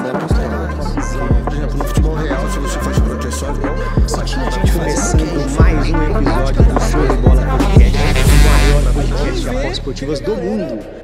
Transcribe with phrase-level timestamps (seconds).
[0.00, 3.54] Por exemplo, no futebol real, se você faz proteção,
[4.08, 9.40] Só tinha gente começando mais um episódio do Show de Bola Podcast, o maior podcast
[9.40, 10.99] de apostas esportivas do mundo.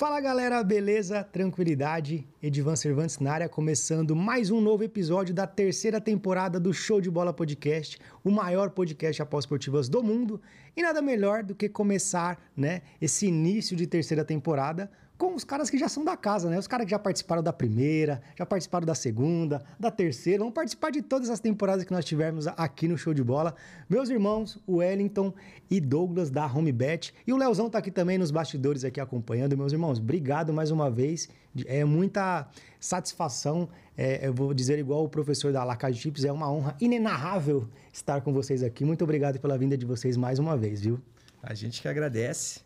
[0.00, 1.22] Fala galera, beleza?
[1.22, 2.26] Tranquilidade?
[2.42, 7.10] Edivan Cervantes na área, começando mais um novo episódio da terceira temporada do Show de
[7.10, 10.40] Bola Podcast, o maior podcast apostas esportivas do mundo.
[10.74, 15.68] E nada melhor do que começar né, esse início de terceira temporada com os caras
[15.68, 16.58] que já são da casa, né?
[16.58, 20.88] Os caras que já participaram da primeira, já participaram da segunda, da terceira, vão participar
[20.88, 23.54] de todas as temporadas que nós tivemos aqui no Show de Bola.
[23.86, 25.34] Meus irmãos, o Wellington
[25.70, 27.12] e Douglas da Homebet.
[27.26, 29.58] E o Leozão tá aqui também nos bastidores aqui acompanhando.
[29.58, 31.28] Meus irmãos, obrigado mais uma vez.
[31.66, 32.48] É muita
[32.80, 33.68] satisfação.
[33.98, 38.22] É, eu vou dizer igual o professor da Laca Chips, é uma honra inenarrável estar
[38.22, 38.86] com vocês aqui.
[38.86, 40.98] Muito obrigado pela vinda de vocês mais uma vez, viu?
[41.42, 42.62] A gente que agradece.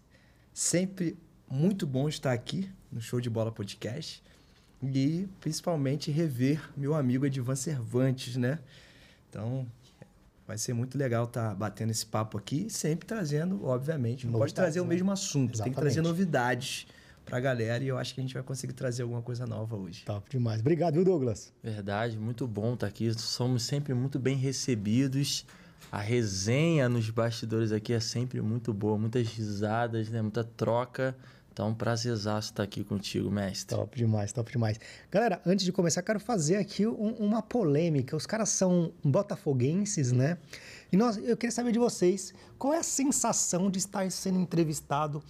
[0.52, 1.16] Sempre
[1.50, 4.22] muito bom estar aqui no Show de Bola Podcast
[4.82, 8.58] e principalmente rever meu amigo Edivan Cervantes, né?
[9.28, 9.66] Então,
[10.46, 14.80] vai ser muito legal estar batendo esse papo aqui, sempre trazendo, obviamente, não pode trazer
[14.80, 14.90] o né?
[14.90, 16.18] mesmo assunto, tem que trazer Exatamente.
[16.18, 16.86] novidades
[17.24, 20.04] pra galera e eu acho que a gente vai conseguir trazer alguma coisa nova hoje.
[20.04, 20.60] Top demais.
[20.60, 21.52] Obrigado, viu, Douglas?
[21.62, 23.12] Verdade, muito bom estar aqui.
[23.18, 25.46] Somos sempre muito bem recebidos.
[25.90, 30.20] A resenha nos bastidores aqui é sempre muito boa, muitas risadas, né?
[30.22, 31.16] muita troca.
[31.52, 33.76] Então, prazerzaço estar aqui contigo, mestre.
[33.76, 34.80] Top demais, top demais.
[35.08, 38.16] Galera, antes de começar, quero fazer aqui um- uma polêmica.
[38.16, 40.36] Os caras são botafoguenses, né?
[40.90, 45.22] E nós, eu queria saber de vocês, qual é a sensação de estar sendo entrevistado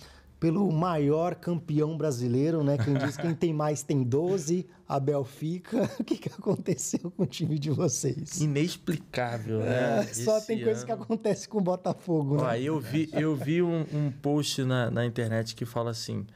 [0.44, 2.76] pelo maior campeão brasileiro, né?
[2.76, 5.90] Quem diz quem tem mais tem 12, Abel fica.
[5.98, 8.42] O que, que aconteceu com o time de vocês?
[8.42, 10.00] Inexplicável, né?
[10.00, 11.02] É, só tem coisa que ano.
[11.02, 12.60] acontece com o Botafogo, Ó, né?
[12.60, 16.26] eu vi, eu vi um, um post na, na internet que fala assim: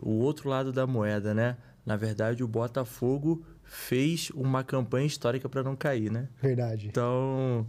[0.00, 1.56] o outro lado da moeda, né?
[1.86, 6.28] Na verdade, o Botafogo fez uma campanha histórica para não cair, né?
[6.42, 6.88] Verdade.
[6.88, 7.64] Então,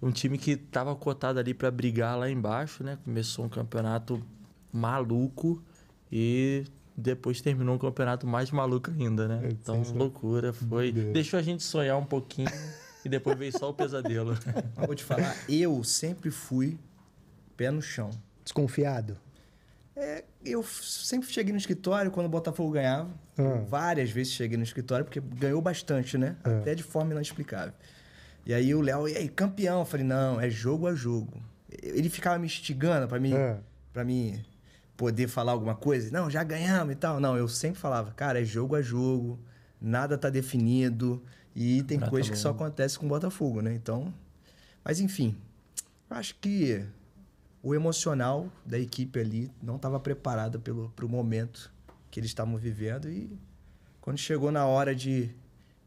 [0.00, 2.96] um time que estava cotado ali para brigar lá embaixo, né?
[3.04, 4.24] Começou um campeonato
[4.74, 5.62] maluco
[6.10, 6.64] e
[6.96, 9.40] depois terminou um campeonato mais maluco ainda, né?
[9.44, 10.92] É, Então, loucura foi.
[10.92, 12.50] Deixou a gente sonhar um pouquinho
[13.04, 14.36] e depois veio só o pesadelo.
[14.76, 16.78] Mas vou te falar, eu sempre fui
[17.56, 18.10] pé no chão.
[18.42, 19.16] Desconfiado.
[19.96, 23.08] É, eu sempre cheguei no escritório quando o Botafogo ganhava.
[23.38, 23.62] Ah.
[23.68, 26.36] Várias vezes cheguei no escritório, porque ganhou bastante, né?
[26.42, 26.58] Ah.
[26.58, 27.72] Até de forma inexplicável.
[28.44, 29.80] E aí o Léo, e aí, campeão?
[29.80, 31.40] Eu falei, não, é jogo a jogo.
[31.82, 33.58] Ele ficava me instigando pra mim, Ah.
[33.92, 34.44] pra mim
[34.96, 36.10] poder falar alguma coisa.
[36.10, 37.20] Não, já ganhamos e tal.
[37.20, 39.38] Não, eu sempre falava, cara, é jogo a jogo,
[39.80, 41.22] nada tá definido.
[41.54, 43.74] E tem Prata coisas que só acontece com o Botafogo, né?
[43.74, 44.12] Então.
[44.84, 45.36] Mas enfim,
[46.10, 46.84] eu acho que
[47.62, 51.72] o emocional da equipe ali não estava preparada pelo pro momento
[52.10, 53.38] que eles estavam vivendo e
[54.00, 55.30] quando chegou na hora de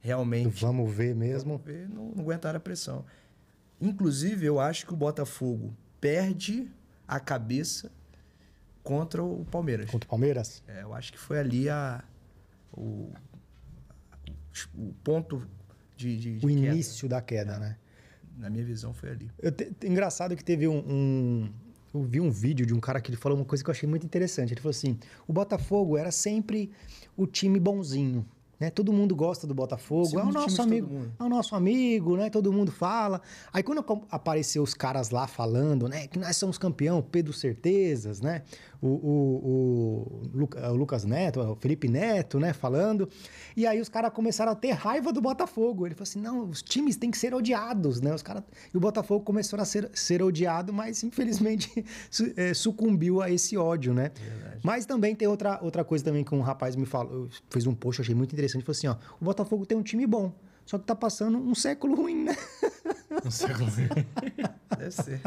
[0.02, 1.58] realmente Vamos ver mesmo.
[1.64, 3.06] ver, não, não aguentaram a pressão.
[3.80, 6.72] Inclusive, eu acho que o Botafogo perde
[7.08, 7.92] a cabeça
[8.88, 9.90] contra o Palmeiras.
[9.92, 10.64] Contra o Palmeiras?
[10.68, 12.04] É, eu acho que foi ali a,
[12.72, 13.12] o,
[14.76, 15.46] o ponto
[15.96, 16.60] de, de, de O queda.
[16.74, 17.78] início da queda, né?
[18.38, 19.32] Na minha visão, foi ali.
[19.40, 21.50] Eu te- engraçado que teve um, um-
[21.94, 23.90] Eu vi um vídeo de um cara que ele falou uma coisa que eu achei
[23.90, 24.54] muito interessante.
[24.54, 26.72] Ele falou assim: o Botafogo era sempre
[27.16, 28.26] o time bonzinho.
[28.60, 28.70] Né?
[28.72, 30.88] Todo mundo gosta do Botafogo, é o Segundo time nosso amigo,
[31.20, 32.30] é o nosso amigo, né?
[32.30, 33.22] Todo mundo fala.
[33.54, 36.08] Aí quando apareceu os caras lá falando, né?
[36.08, 38.42] Que nós somos campeão, Pedro Certezas, né?
[38.82, 42.54] O, o- o o Lucas Neto, o Felipe Neto, né?
[42.54, 43.08] Falando.
[43.56, 45.86] E aí os caras começaram a ter raiva do Botafogo.
[45.86, 48.14] Ele falou assim: não, os times têm que ser odiados, né?
[48.14, 48.44] Os caras.
[48.74, 53.58] E o Botafogo começou a ser, ser odiado, mas infelizmente su- eh, sucumbiu a esse
[53.58, 54.12] ódio, né?
[54.64, 58.02] Mas também tem outra, outra coisa também que um rapaz me falou, fez um post,
[58.02, 58.47] achei muito interessante.
[58.52, 60.34] Falou assim: ó, o Botafogo tem um time bom.
[60.66, 62.36] Só que tá passando um século ruim, né?
[63.24, 63.72] Não sei como
[64.78, 65.22] Deve ser.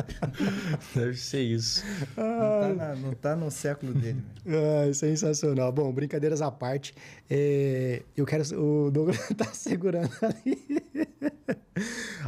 [0.95, 1.83] Deve ser isso.
[2.15, 4.23] Não tá, na- não tá no século dele.
[4.45, 4.83] né?
[4.83, 5.73] Ai, sensacional.
[5.73, 6.93] Bom, brincadeiras à parte,
[7.29, 8.45] é, eu quero.
[8.61, 10.83] O Douglas tá segurando ali.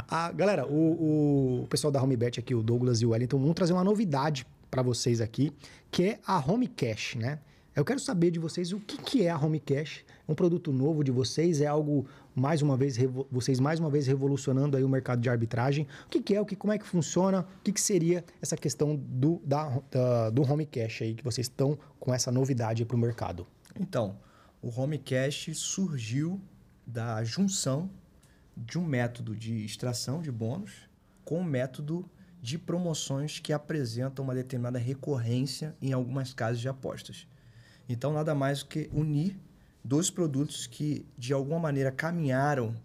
[0.09, 3.73] Ah, galera, o, o pessoal da Homebet aqui, o Douglas e o Wellington, vão trazer
[3.73, 5.51] uma novidade para vocês aqui,
[5.91, 7.39] que é a Home Cash, né?
[7.75, 10.03] Eu quero saber de vocês o que, que é a Home Cash.
[10.27, 11.59] Um produto novo de vocês?
[11.59, 12.97] É algo, mais uma vez,
[13.29, 15.85] vocês mais uma vez revolucionando aí o mercado de arbitragem?
[16.05, 16.39] O que, que é?
[16.41, 17.41] O que, como é que funciona?
[17.41, 21.45] O que, que seria essa questão do, da, da- do Home Cash aí, que vocês
[21.47, 23.45] estão com essa novidade para o mercado?
[23.77, 24.17] Então,
[24.61, 26.39] o Homecast surgiu
[26.87, 27.89] da junção
[28.55, 30.71] de um método de extração de bônus
[31.25, 32.05] com um método
[32.41, 37.27] de promoções que apresentam uma determinada recorrência em algumas casas de apostas.
[37.89, 39.37] Então, nada mais do que unir
[39.83, 42.75] dois produtos que, de alguma maneira, caminharam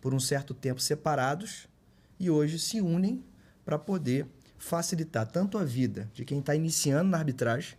[0.00, 1.66] por um certo tempo separados
[2.18, 3.24] e hoje se unem
[3.64, 4.26] para poder
[4.58, 7.76] facilitar tanto a vida de quem está iniciando na arbitragem,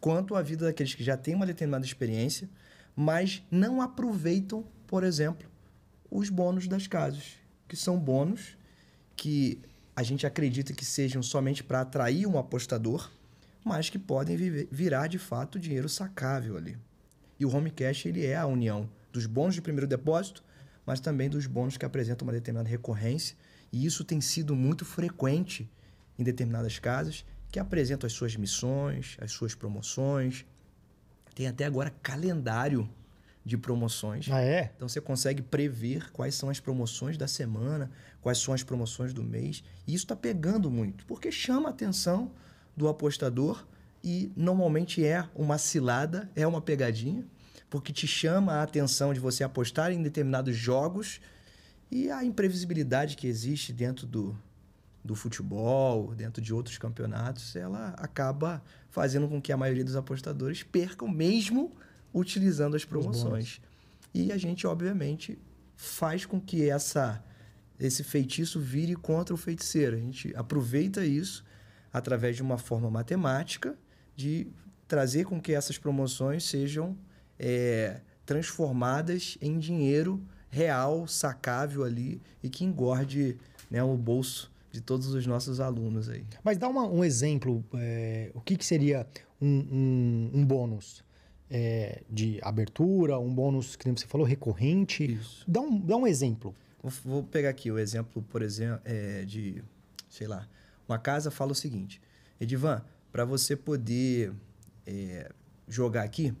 [0.00, 2.48] quanto a vida daqueles que já têm uma determinada experiência,
[2.96, 5.48] mas não aproveitam, por exemplo,
[6.10, 7.34] os bônus das casas,
[7.66, 8.56] que são bônus
[9.16, 9.60] que
[9.96, 13.10] a gente acredita que sejam somente para atrair um apostador,
[13.64, 14.36] mas que podem
[14.70, 16.76] virar de fato dinheiro sacável ali.
[17.38, 20.42] E o home cash ele é a união dos bônus de primeiro depósito,
[20.86, 23.36] mas também dos bônus que apresentam uma determinada recorrência.
[23.72, 25.70] E isso tem sido muito frequente
[26.18, 30.44] em determinadas casas que apresentam as suas missões, as suas promoções.
[31.34, 32.88] Tem até agora calendário
[33.44, 34.28] de promoções.
[34.30, 34.72] Ah, é?
[34.74, 37.90] Então você consegue prever quais são as promoções da semana,
[38.22, 39.62] quais são as promoções do mês.
[39.86, 42.32] E isso está pegando muito, porque chama a atenção
[42.76, 43.66] do apostador
[44.04, 47.24] e normalmente é uma cilada, é uma pegadinha,
[47.70, 51.22] porque te chama a atenção de você apostar em determinados jogos
[51.90, 54.38] e a imprevisibilidade que existe dentro do,
[55.02, 60.62] do futebol, dentro de outros campeonatos, ela acaba fazendo com que a maioria dos apostadores
[60.62, 61.72] percam mesmo
[62.12, 63.58] utilizando as promoções.
[64.12, 65.38] E a gente, obviamente,
[65.74, 67.24] faz com que essa
[67.80, 69.96] esse feitiço vire contra o feiticeiro.
[69.96, 71.44] A gente aproveita isso
[71.92, 73.76] através de uma forma matemática
[74.16, 74.46] de
[74.86, 76.96] trazer com que essas promoções sejam
[77.38, 83.36] é, transformadas em dinheiro real, sacável ali e que engorde
[83.70, 86.24] né, o bolso de todos os nossos alunos aí.
[86.42, 89.06] Mas dá uma, um exemplo, é, o que, que seria
[89.40, 91.02] um, um, um bônus?
[91.50, 95.04] É, de abertura, um bônus que você falou, recorrente.
[95.04, 95.44] Isso.
[95.46, 96.54] Dá um, dá um exemplo.
[96.82, 99.62] Vou, vou pegar aqui o exemplo, por exemplo, é, de,
[100.08, 100.48] sei lá,
[100.88, 102.00] uma casa fala o seguinte,
[102.40, 102.82] Edivan,
[103.14, 104.32] para você poder
[104.84, 105.30] é,
[105.68, 106.34] jogar aqui,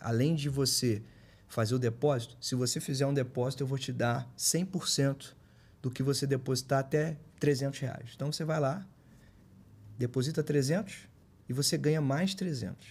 [0.00, 1.00] além de você
[1.46, 5.32] fazer o depósito, se você fizer um depósito, eu vou te dar 100%
[5.80, 8.10] do que você depositar até 300 reais.
[8.16, 8.84] Então você vai lá,
[9.96, 11.06] deposita 300
[11.48, 12.84] e você ganha mais 300.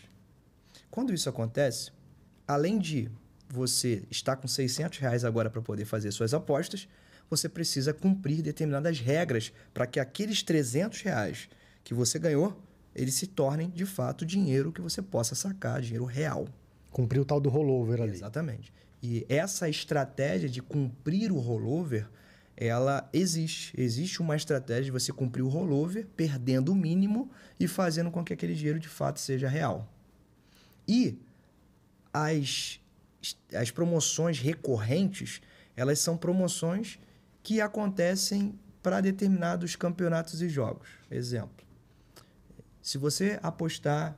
[0.89, 1.91] Quando isso acontece,
[2.47, 3.11] além de
[3.49, 6.87] você estar com 600 reais agora para poder fazer suas apostas,
[7.29, 11.49] você precisa cumprir determinadas regras para que aqueles 300 reais
[11.83, 12.65] que você ganhou
[12.97, 16.47] eles se tornem de fato dinheiro que você possa sacar, dinheiro real.
[16.91, 18.13] Cumprir o tal do rollover ali.
[18.13, 18.73] Exatamente.
[19.03, 22.09] E essa estratégia de cumprir o rollover,
[22.55, 23.79] ela existe.
[23.79, 27.29] Existe uma estratégia de você cumprir o rollover, perdendo o mínimo
[27.59, 29.87] e fazendo com que aquele dinheiro de fato seja real.
[30.87, 31.19] E
[32.11, 32.79] as,
[33.53, 35.39] as promoções recorrentes,
[35.75, 36.97] elas são promoções
[37.43, 40.87] que acontecem para determinados campeonatos e jogos.
[41.11, 41.66] Exemplo,
[42.87, 44.17] se você apostar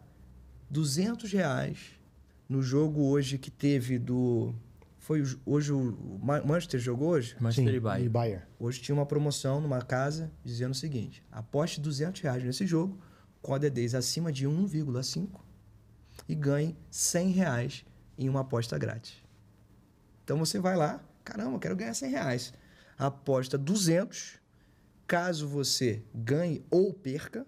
[0.69, 1.99] 200 reais
[2.47, 4.53] no jogo hoje que teve do.
[4.99, 7.35] Foi hoje o Manchester jogou hoje?
[7.39, 8.05] Manchester Sim, e Bayern.
[8.05, 8.45] e Bayern.
[8.59, 13.01] Hoje tinha uma promoção numa casa dizendo o seguinte: aposte 200 reais nesse jogo
[13.41, 15.27] com a D10 acima de 1,5
[16.27, 17.85] e ganhe 100 reais
[18.19, 19.15] em uma aposta grátis.
[20.23, 22.53] Então você vai lá, caramba, eu quero ganhar 100 reais.
[22.99, 24.37] Aposta 200,
[25.07, 27.47] caso você ganhe ou perca,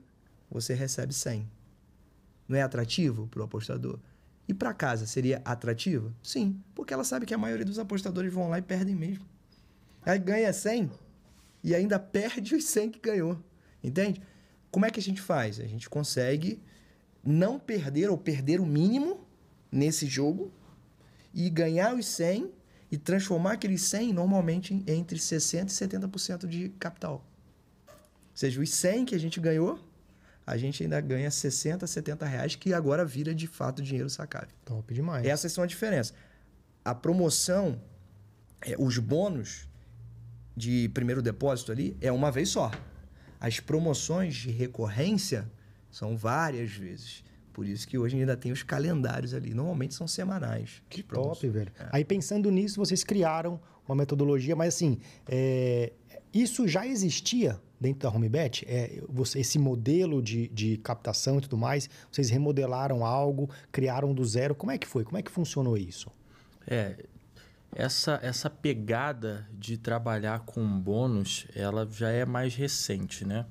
[0.51, 1.49] você recebe 100.
[2.47, 3.97] Não é atrativo para o apostador?
[4.47, 6.13] E para casa, seria atrativo?
[6.21, 9.25] Sim, porque ela sabe que a maioria dos apostadores vão lá e perdem mesmo.
[10.05, 10.91] Aí ganha 100
[11.63, 13.41] e ainda perde os 100 que ganhou.
[13.83, 14.21] Entende?
[14.69, 15.59] Como é que a gente faz?
[15.59, 16.61] A gente consegue
[17.23, 19.25] não perder ou perder o mínimo
[19.71, 20.51] nesse jogo
[21.33, 22.51] e ganhar os 100
[22.91, 27.25] e transformar aqueles 100 normalmente entre 60% e 70% de capital.
[27.87, 27.93] Ou
[28.35, 29.79] seja, os 100 que a gente ganhou
[30.51, 34.49] a gente ainda ganha 60, 70 reais, que agora vira de fato dinheiro sacável.
[34.65, 35.25] Top demais.
[35.25, 36.13] Essas são a diferença.
[36.83, 37.81] A promoção,
[38.61, 39.65] é, os bônus
[40.55, 42.69] de primeiro depósito ali é uma vez só.
[43.39, 45.49] As promoções de recorrência
[45.89, 47.23] são várias vezes.
[47.53, 49.53] Por isso que hoje ainda tem os calendários ali.
[49.53, 50.83] Normalmente são semanais.
[50.89, 51.71] Que top, velho.
[51.79, 51.87] É.
[51.93, 55.93] Aí pensando nisso, vocês criaram uma metodologia, mas assim, é...
[56.33, 58.63] isso já existia dentro da HomeBet?
[58.69, 64.23] É, você, esse modelo de, de captação e tudo mais, vocês remodelaram algo, criaram do
[64.23, 64.53] zero.
[64.53, 65.03] Como é que foi?
[65.03, 66.11] Como é que funcionou isso?
[66.67, 66.95] É,
[67.75, 73.45] essa, essa pegada de trabalhar com bônus, ela já é mais recente, né?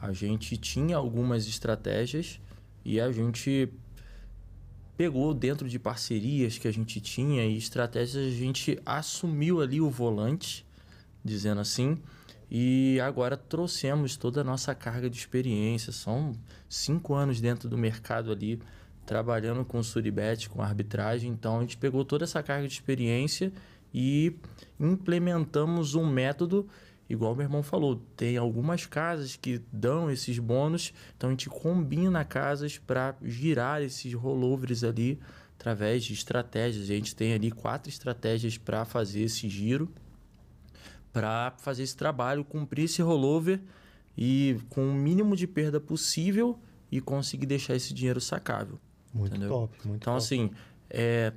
[0.00, 2.38] A gente tinha algumas estratégias
[2.84, 3.68] e a gente
[4.96, 9.90] pegou dentro de parcerias que a gente tinha e estratégias, a gente assumiu ali o
[9.90, 10.66] volante,
[11.24, 11.98] dizendo assim,
[12.54, 15.90] E agora trouxemos toda a nossa carga de experiência.
[15.90, 16.34] São
[16.68, 18.60] cinco anos dentro do mercado ali,
[19.06, 21.30] trabalhando com Suribet, com arbitragem.
[21.30, 23.50] Então a gente pegou toda essa carga de experiência
[23.94, 24.36] e
[24.78, 26.68] implementamos um método,
[27.08, 32.22] igual meu irmão falou, tem algumas casas que dão esses bônus, então a gente combina
[32.22, 35.18] casas para girar esses rollovers ali
[35.58, 36.90] através de estratégias.
[36.90, 39.90] A gente tem ali quatro estratégias para fazer esse giro
[41.12, 43.60] para fazer esse trabalho, cumprir esse rollover
[44.16, 46.58] e com o mínimo de perda possível
[46.90, 48.78] e conseguir deixar esse dinheiro sacável.
[49.12, 49.48] Muito entendeu?
[49.48, 50.24] top, muito Então, top.
[50.24, 50.50] assim,
[50.88, 51.32] é,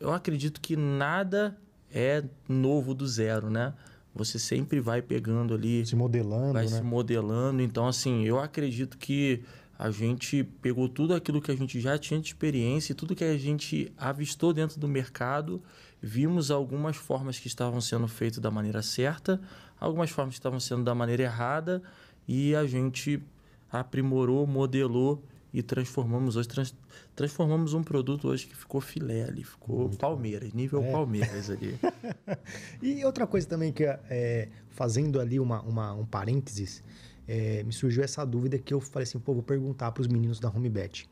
[0.00, 1.56] eu acredito que nada
[1.92, 3.74] é novo do zero, né?
[4.14, 6.70] Você sempre vai pegando ali, Se modelando, vai né?
[6.78, 7.62] se modelando.
[7.62, 9.42] Então, assim, eu acredito que
[9.78, 13.24] a gente pegou tudo aquilo que a gente já tinha de experiência e tudo que
[13.24, 15.62] a gente avistou dentro do mercado,
[16.02, 19.40] vimos algumas formas que estavam sendo feitas da maneira certa,
[19.78, 21.82] algumas formas que estavam sendo da maneira errada
[22.26, 23.22] e a gente
[23.70, 26.74] aprimorou, modelou e transformamos hoje trans-
[27.14, 30.92] transformamos um produto hoje que ficou filé ali, ficou Palmeiras, nível É.
[30.92, 31.76] Palmeiras ali.
[32.80, 36.82] E outra coisa também que, é, fazendo ali uma, uma- um parênteses,
[37.26, 40.40] é, me surgiu essa dúvida que eu falei assim, pô, vou perguntar para os meninos
[40.40, 41.08] da HomeBet.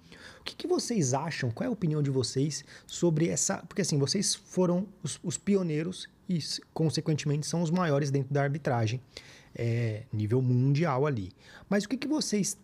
[0.48, 3.58] Que, que vocês acham, qual é a opinião de vocês sobre essa...
[3.66, 6.38] Porque assim, vocês foram os, os pioneiros e,
[6.72, 8.98] consequentemente, são os maiores dentro da arbitragem,
[9.54, 11.32] é, nível mundial ali.
[11.68, 12.56] Mas o que, que vocês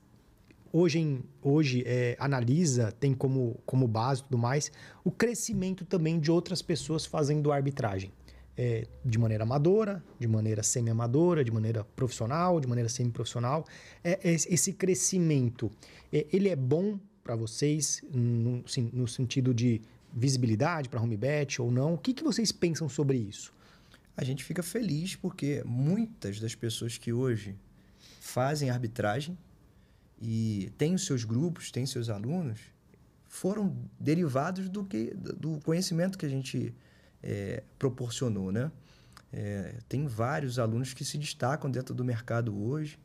[0.72, 4.72] hoje, em- hoje é, analisa, tem como, como base e tudo mais,
[5.04, 8.10] o crescimento também de outras pessoas fazendo arbitragem.
[8.56, 13.66] É, de maneira amadora, de maneira semi-amadora, de maneira profissional, de maneira semi-profissional.
[14.02, 15.70] É, esse esse crescimento,
[16.10, 19.80] é, ele é bom para vocês no, sim, no sentido de
[20.12, 21.94] visibilidade para a HomeBet ou não?
[21.94, 23.52] O que, que vocês pensam sobre isso?
[24.14, 27.56] A gente fica feliz porque muitas das pessoas que hoje
[28.20, 29.36] fazem arbitragem
[30.20, 32.60] e têm os seus grupos, têm seus alunos,
[33.26, 36.72] foram derivados do, que, do conhecimento que a gente
[37.22, 38.70] eh, proporcionou, né?
[39.32, 42.96] Eh, tem vários alunos que se destacam dentro do mercado hoje,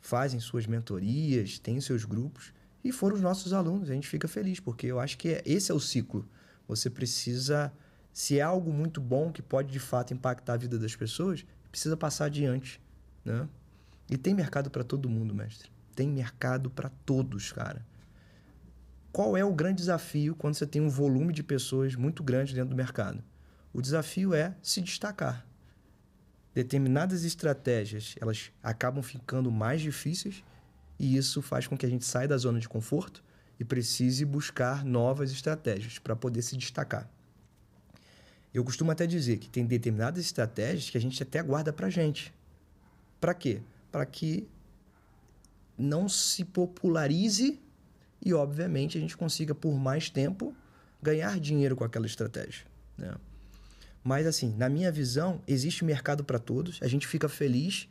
[0.00, 2.54] fazem suas mentorias, têm seus grupos
[2.88, 3.90] e foram os nossos alunos.
[3.90, 6.28] A gente fica feliz porque eu acho que é- esse é o ciclo.
[6.68, 7.72] Você precisa,
[8.12, 11.96] se é algo muito bom que pode de fato impactar a vida das pessoas, precisa
[11.96, 12.80] passar adiante,
[13.24, 13.48] né?
[14.10, 15.70] E tem mercado para todo mundo, mestre.
[15.94, 17.84] Tem mercado para todos, cara.
[19.10, 22.70] Qual é o grande desafio quando você tem um volume de pessoas muito grande dentro
[22.70, 23.22] do mercado?
[23.72, 25.46] O desafio é se destacar.
[26.54, 30.44] Determinadas estratégias, elas acabam ficando mais difíceis
[30.98, 33.22] e isso faz com que a gente saia da zona de conforto
[33.58, 37.10] e precise buscar novas estratégias para poder se destacar.
[38.52, 42.32] Eu costumo até dizer que tem determinadas estratégias que a gente até guarda para gente.
[43.20, 43.60] Para quê?
[43.92, 44.48] Para que
[45.76, 47.60] não se popularize
[48.24, 50.56] e, obviamente, a gente consiga, por mais tempo,
[51.02, 52.64] ganhar dinheiro com aquela estratégia.
[52.96, 53.14] Né?
[54.02, 56.78] Mas, assim, na minha visão, existe mercado para todos.
[56.82, 57.88] A gente fica feliz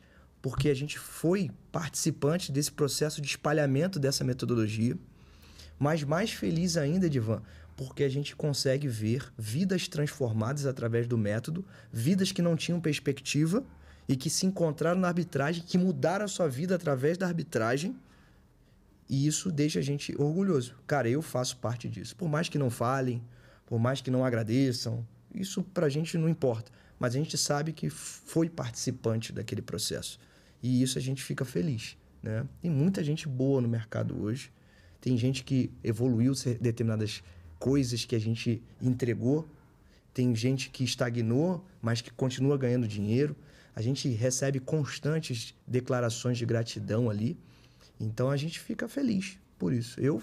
[0.48, 4.96] porque a gente foi participante desse processo de espalhamento dessa metodologia.
[5.76, 7.42] Mas mais feliz ainda, Divan,
[7.76, 13.64] porque a gente consegue ver vidas transformadas através do método, vidas que não tinham perspectiva
[14.08, 17.96] e que se encontraram na arbitragem, que mudaram a sua vida através da arbitragem.
[19.08, 20.76] E isso deixa a gente orgulhoso.
[20.86, 22.14] Cara, eu faço parte disso.
[22.14, 23.20] Por mais que não falem,
[23.66, 26.70] por mais que não agradeçam, isso pra gente não importa.
[27.00, 30.20] Mas a gente sabe que foi participante daquele processo.
[30.66, 31.96] E isso a gente fica feliz.
[32.20, 32.44] Né?
[32.60, 34.50] Tem muita gente boa no mercado hoje.
[35.00, 37.22] Tem gente que evoluiu determinadas
[37.56, 39.48] coisas que a gente entregou.
[40.12, 43.36] Tem gente que estagnou, mas que continua ganhando dinheiro.
[43.76, 47.38] A gente recebe constantes declarações de gratidão ali.
[48.00, 50.00] Então a gente fica feliz por isso.
[50.00, 50.20] Eu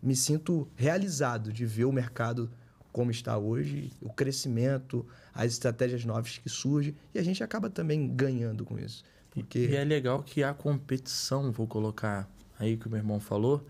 [0.00, 2.48] me sinto realizado de ver o mercado
[2.92, 8.06] como está hoje, o crescimento, as estratégias novas que surgem e a gente acaba também
[8.14, 9.02] ganhando com isso.
[9.32, 9.58] Porque...
[9.58, 13.66] E é legal que a competição, vou colocar aí que o meu irmão falou,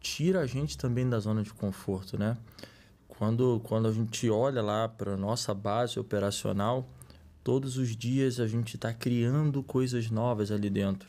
[0.00, 2.36] tira a gente também da zona de conforto, né?
[3.08, 6.88] Quando, quando a gente olha lá para nossa base operacional,
[7.42, 11.08] todos os dias a gente está criando coisas novas ali dentro.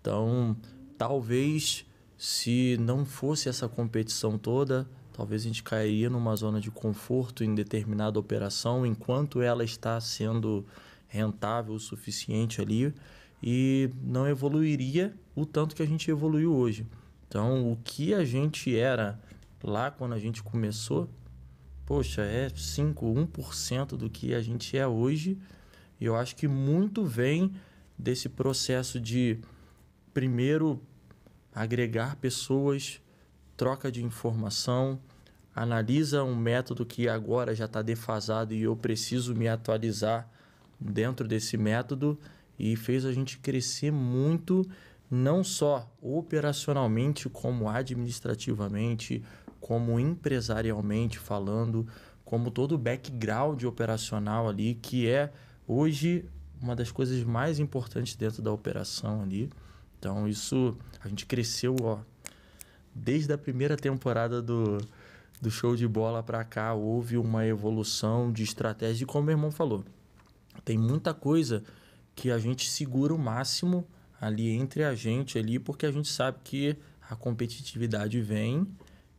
[0.00, 0.56] Então,
[0.96, 1.84] talvez
[2.16, 7.54] se não fosse essa competição toda, talvez a gente cairia numa zona de conforto em
[7.54, 10.64] determinada operação enquanto ela está sendo
[11.14, 12.92] rentável o suficiente ali
[13.40, 16.84] e não evoluiria o tanto que a gente evoluiu hoje.
[17.28, 19.20] Então, o que a gente era
[19.62, 21.08] lá quando a gente começou,
[21.86, 25.38] poxa, é 5, 1% do que a gente é hoje.
[26.00, 27.54] E eu acho que muito vem
[27.96, 29.38] desse processo de,
[30.12, 30.82] primeiro,
[31.54, 33.00] agregar pessoas,
[33.56, 34.98] troca de informação,
[35.54, 40.28] analisa um método que agora já está defasado e eu preciso me atualizar
[40.84, 42.18] dentro desse método
[42.58, 44.68] e fez a gente crescer muito,
[45.10, 49.24] não só operacionalmente, como administrativamente,
[49.60, 51.86] como empresarialmente falando,
[52.24, 55.32] como todo o background operacional ali, que é
[55.66, 56.24] hoje
[56.60, 59.50] uma das coisas mais importantes dentro da operação ali.
[59.98, 61.98] Então, isso a gente cresceu, ó,
[62.94, 64.78] desde a primeira temporada do,
[65.40, 69.50] do show de bola para cá, houve uma evolução de estratégia, e como meu irmão
[69.50, 69.84] falou,
[70.64, 71.62] tem muita coisa
[72.14, 73.86] que a gente segura o máximo
[74.20, 76.76] ali entre a gente ali, porque a gente sabe que
[77.10, 78.66] a competitividade vem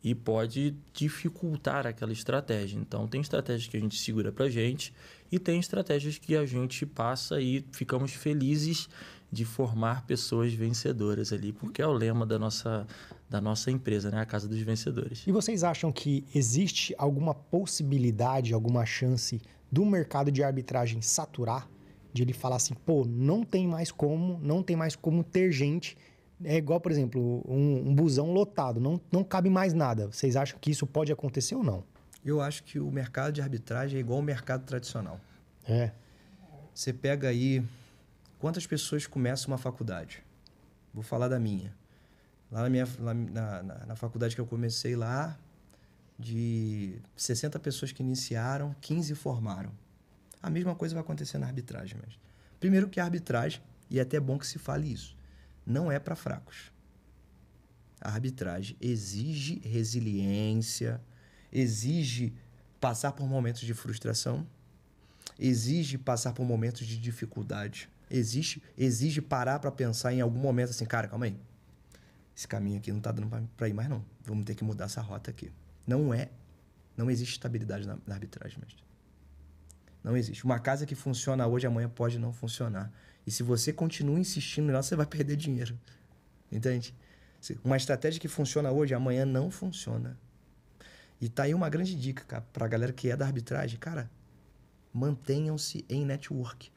[0.04, 2.77] e pode dificultar aquela estratégia.
[2.77, 4.94] Então, tem estratégias que a gente segura para gente
[5.32, 8.88] e tem estratégias que a gente passa e ficamos felizes
[9.32, 12.88] de formar pessoas vencedoras ali, porque é o lema da nossa,
[13.30, 14.22] da nossa empresa, né?
[14.22, 15.24] A Casa dos Vencedores.
[15.25, 21.69] E vocês acham que existe alguma possibilidade, alguma chance do mercado de arbitragem saturar?
[22.13, 25.98] De ele falar assim, pô, não tem mais como, não tem mais como ter gente
[26.43, 30.07] é igual, por exemplo, um, um busão lotado, não, não cabe mais nada.
[30.07, 31.84] Vocês acham que isso pode acontecer ou não?
[32.24, 35.19] Eu acho que o mercado de arbitragem é igual ao mercado tradicional.
[35.67, 35.91] É.
[36.74, 37.63] Você pega aí
[38.39, 40.24] quantas pessoas começam uma faculdade.
[40.93, 41.74] Vou falar da minha.
[42.51, 45.38] Lá na, minha, na, na, na faculdade que eu comecei lá,
[46.17, 49.72] de 60 pessoas que iniciaram, 15 formaram.
[50.41, 51.98] A mesma coisa vai acontecer na arbitragem.
[52.03, 52.17] Mas...
[52.60, 55.15] Primeiro que a arbitragem, e é até bom que se fale isso,
[55.65, 56.72] não é para fracos.
[58.00, 61.01] A arbitragem exige resiliência,
[61.51, 62.34] exige
[62.79, 64.45] passar por momentos de frustração,
[65.39, 70.86] exige passar por momentos de dificuldade, exige, exige parar para pensar em algum momento assim,
[70.86, 71.38] cara, calma aí.
[72.36, 74.03] Esse caminho aqui não está dando para ir mais não.
[74.25, 75.51] Vamos ter que mudar essa rota aqui.
[75.86, 76.30] Não é,
[76.98, 78.84] não existe estabilidade na, na arbitragem, mestre.
[80.04, 80.45] Não existe.
[80.45, 82.91] Uma casa que funciona hoje, amanhã pode não funcionar.
[83.26, 85.78] E se você continua insistindo nela, você vai perder dinheiro.
[86.52, 86.93] Entende?
[87.63, 90.17] Uma estratégia que funciona hoje, amanhã não funciona.
[91.19, 93.80] E tá aí uma grande dica, para a galera que é da arbitragem.
[93.80, 94.10] Cara,
[94.93, 96.71] mantenham-se em network.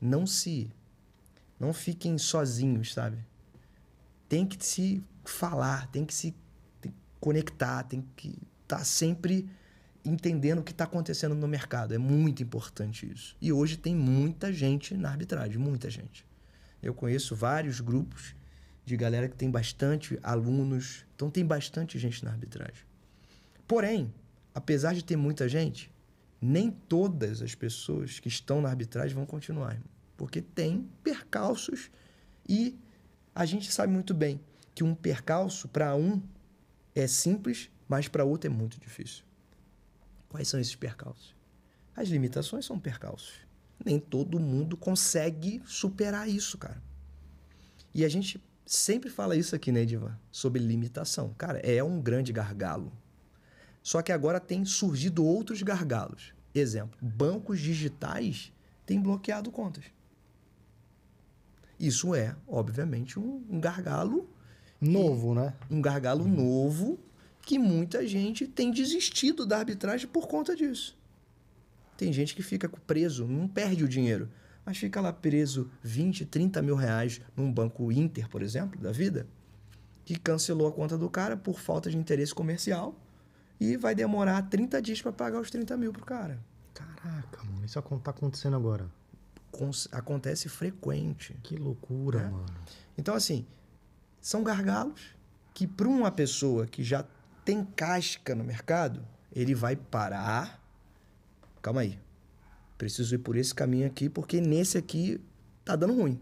[0.00, 0.70] Não se.
[1.58, 3.18] Não fiquem sozinhos, sabe?
[4.28, 6.34] Tem que se falar, tem que se
[7.24, 9.48] conectar, tem que estar tá sempre
[10.04, 11.94] entendendo o que está acontecendo no mercado.
[11.94, 13.34] É muito importante isso.
[13.40, 16.26] E hoje tem muita gente na arbitragem, muita gente.
[16.82, 18.36] Eu conheço vários grupos
[18.84, 22.84] de galera que tem bastante alunos, então tem bastante gente na arbitragem.
[23.66, 24.12] Porém,
[24.54, 25.90] apesar de ter muita gente,
[26.38, 29.80] nem todas as pessoas que estão na arbitragem vão continuar,
[30.14, 31.90] porque tem percalços
[32.46, 32.78] e
[33.34, 34.38] a gente sabe muito bem
[34.74, 36.20] que um percalço para um
[36.94, 39.24] é simples, mas para outro é muito difícil.
[40.28, 41.34] Quais são esses percalços?
[41.96, 43.34] As limitações são percalços.
[43.84, 46.82] Nem todo mundo consegue superar isso, cara.
[47.94, 50.18] E a gente sempre fala isso aqui, né, Edivan?
[50.32, 51.34] Sobre limitação.
[51.38, 52.92] Cara, é um grande gargalo.
[53.82, 56.32] Só que agora tem surgido outros gargalos.
[56.54, 58.52] Exemplo, bancos digitais
[58.86, 59.84] têm bloqueado contas.
[61.78, 64.28] Isso é, obviamente, um gargalo.
[64.84, 65.54] Novo, né?
[65.70, 66.98] Um gargalo novo
[67.40, 70.96] que muita gente tem desistido da arbitragem por conta disso.
[71.96, 74.28] Tem gente que fica preso, não perde o dinheiro,
[74.64, 79.26] mas fica lá preso 20, 30 mil reais num banco Inter, por exemplo, da vida,
[80.04, 82.98] que cancelou a conta do cara por falta de interesse comercial
[83.60, 86.38] e vai demorar 30 dias para pagar os 30 mil pro cara.
[86.72, 88.90] Caraca, mano, isso tá acontecendo agora.
[89.92, 91.36] Acontece frequente.
[91.42, 92.28] Que loucura, é?
[92.28, 92.46] mano.
[92.98, 93.46] Então, assim,
[94.24, 95.14] são gargalos
[95.52, 97.04] que para uma pessoa que já
[97.44, 100.64] tem casca no mercado, ele vai parar.
[101.60, 101.98] Calma aí.
[102.78, 105.20] Preciso ir por esse caminho aqui, porque nesse aqui
[105.62, 106.18] tá dando ruim.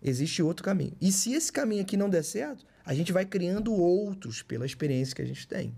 [0.00, 0.92] Existe outro caminho.
[1.00, 5.16] E se esse caminho aqui não der certo, a gente vai criando outros pela experiência
[5.16, 5.74] que a gente tem.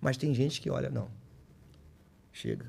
[0.00, 1.08] Mas tem gente que olha, não.
[2.32, 2.66] Chega.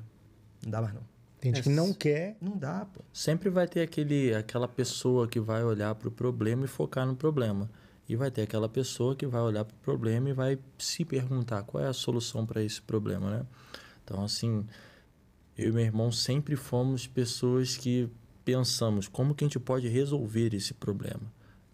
[0.62, 1.11] Não dá mais não.
[1.42, 2.36] Tem gente é, que não quer.
[2.40, 3.00] Não dá, pô.
[3.12, 7.16] Sempre vai ter aquele, aquela pessoa que vai olhar para o problema e focar no
[7.16, 7.68] problema.
[8.08, 11.64] E vai ter aquela pessoa que vai olhar para o problema e vai se perguntar
[11.64, 13.46] qual é a solução para esse problema, né?
[14.04, 14.64] Então, assim,
[15.58, 18.08] eu e meu irmão sempre fomos pessoas que
[18.44, 21.22] pensamos como que a gente pode resolver esse problema.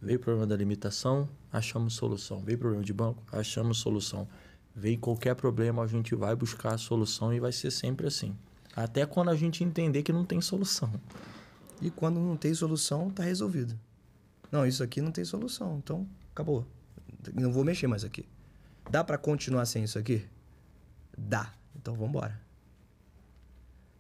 [0.01, 2.43] Veio o problema da limitação, achamos solução.
[2.43, 4.27] Veio o problema de banco, achamos solução.
[4.75, 8.35] Veio qualquer problema, a gente vai buscar a solução e vai ser sempre assim.
[8.79, 10.88] Até quando a gente entender que não tem solução.
[11.83, 13.77] E quando não tem solução, tá resolvido.
[14.53, 16.64] Não, isso aqui não tem solução, então acabou.
[17.35, 18.25] Não vou mexer mais aqui.
[18.88, 20.25] Dá para continuar sem isso aqui?
[21.17, 21.53] Dá.
[21.75, 22.41] Então vamos embora.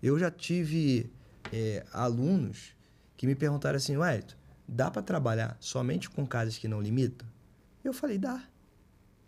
[0.00, 1.12] Eu já tive
[1.52, 2.72] é, alunos
[3.16, 4.36] que me perguntaram assim, Wellington,
[4.68, 7.26] dá para trabalhar somente com casas que não limitam?
[7.82, 8.44] Eu falei, dá.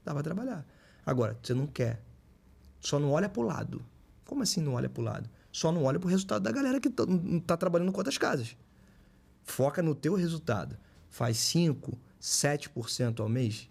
[0.05, 0.65] Dá para trabalhar.
[1.05, 2.01] Agora, você não quer.
[2.79, 3.85] Só não olha para o lado.
[4.25, 5.29] Como assim não olha para o lado?
[5.53, 8.57] Só não olha para o resultado da galera que está trabalhando com outras casas.
[9.43, 10.77] Foca no teu resultado.
[11.09, 13.69] Faz 5, 7% ao mês.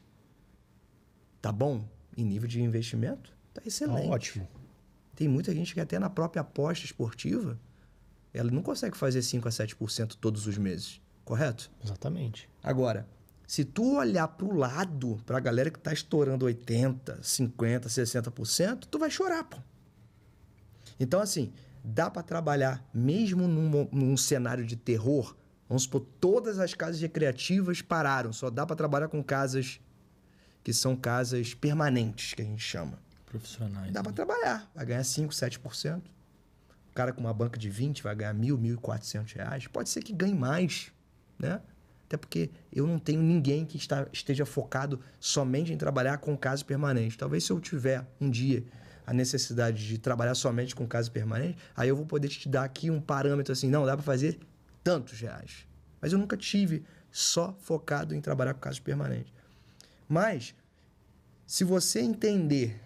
[1.42, 1.88] Tá bom?
[2.18, 4.08] Em nível de investimento, tá excelente.
[4.08, 4.48] Tá ótimo.
[5.16, 7.58] Tem muita gente que até na própria aposta esportiva,
[8.34, 11.72] ela não consegue fazer 5 a 7% todos os meses, correto?
[11.84, 12.50] Exatamente.
[12.62, 13.08] Agora,
[13.48, 18.86] se tu olhar para o lado, para a galera que está estourando 80, 50, 60%,
[18.92, 19.58] tu vai chorar, pô.
[21.00, 25.36] Então, assim, dá para trabalhar mesmo num, num, cenário de terror.
[25.68, 28.34] Vamos supor, todas as casas recreativas pararam.
[28.34, 29.80] Só dá para trabalhar com casas
[30.64, 33.00] que são casas permanentes, que a gente chama.
[33.26, 33.92] Profissionais.
[33.92, 34.04] Dá né?
[34.04, 34.70] para trabalhar.
[34.74, 36.02] Vai ganhar 5, 7%.
[36.90, 39.68] O cara com uma banca de 20 vai ganhar mil, mil e quatrocentos reais.
[39.68, 40.92] Pode ser que ganhe mais,
[41.38, 41.62] né?
[42.10, 46.64] Até porque eu não tenho ninguém que está, esteja focado somente em trabalhar com casos
[46.64, 47.16] permanentes.
[47.16, 48.66] Talvez se eu tiver um dia
[49.10, 52.92] a necessidade de trabalhar somente com casos permanentes, aí eu vou poder te dar aqui
[52.92, 54.38] um parâmetro assim, não, dá para fazer
[54.84, 55.66] tantos reais.
[56.00, 59.34] Mas eu nunca tive só focado em trabalhar com casos permanentes.
[60.08, 60.54] Mas,
[61.48, 62.80] se você entender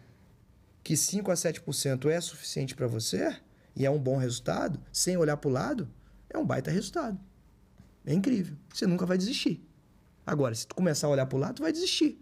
[0.81, 3.35] que 5 a 7% é suficiente para você
[3.75, 5.89] e é um bom resultado, sem olhar para o lado,
[6.29, 7.19] é um baita resultado.
[8.05, 8.55] É incrível.
[8.73, 9.61] Você nunca vai desistir.
[10.25, 12.17] Agora, se tu começar a olhar para o lado, tu vai desistir.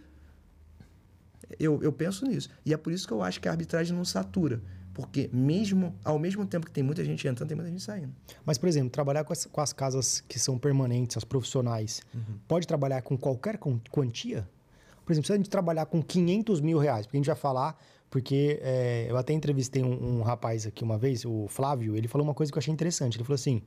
[1.59, 2.49] Eu, eu penso nisso.
[2.65, 4.61] E é por isso que eu acho que a arbitragem não satura.
[4.93, 8.13] Porque mesmo ao mesmo tempo que tem muita gente entrando, tem muita gente saindo.
[8.45, 12.37] Mas, por exemplo, trabalhar com as, com as casas que são permanentes, as profissionais, uhum.
[12.47, 13.57] pode trabalhar com qualquer
[13.89, 14.47] quantia?
[15.05, 17.81] Por exemplo, se a gente trabalhar com 500 mil reais, porque a gente vai falar,
[18.09, 22.27] porque é, eu até entrevistei um, um, rapaz aqui uma vez, o Flávio, ele falou
[22.27, 23.15] uma coisa que eu achei interessante.
[23.15, 23.61] Ele falou assim: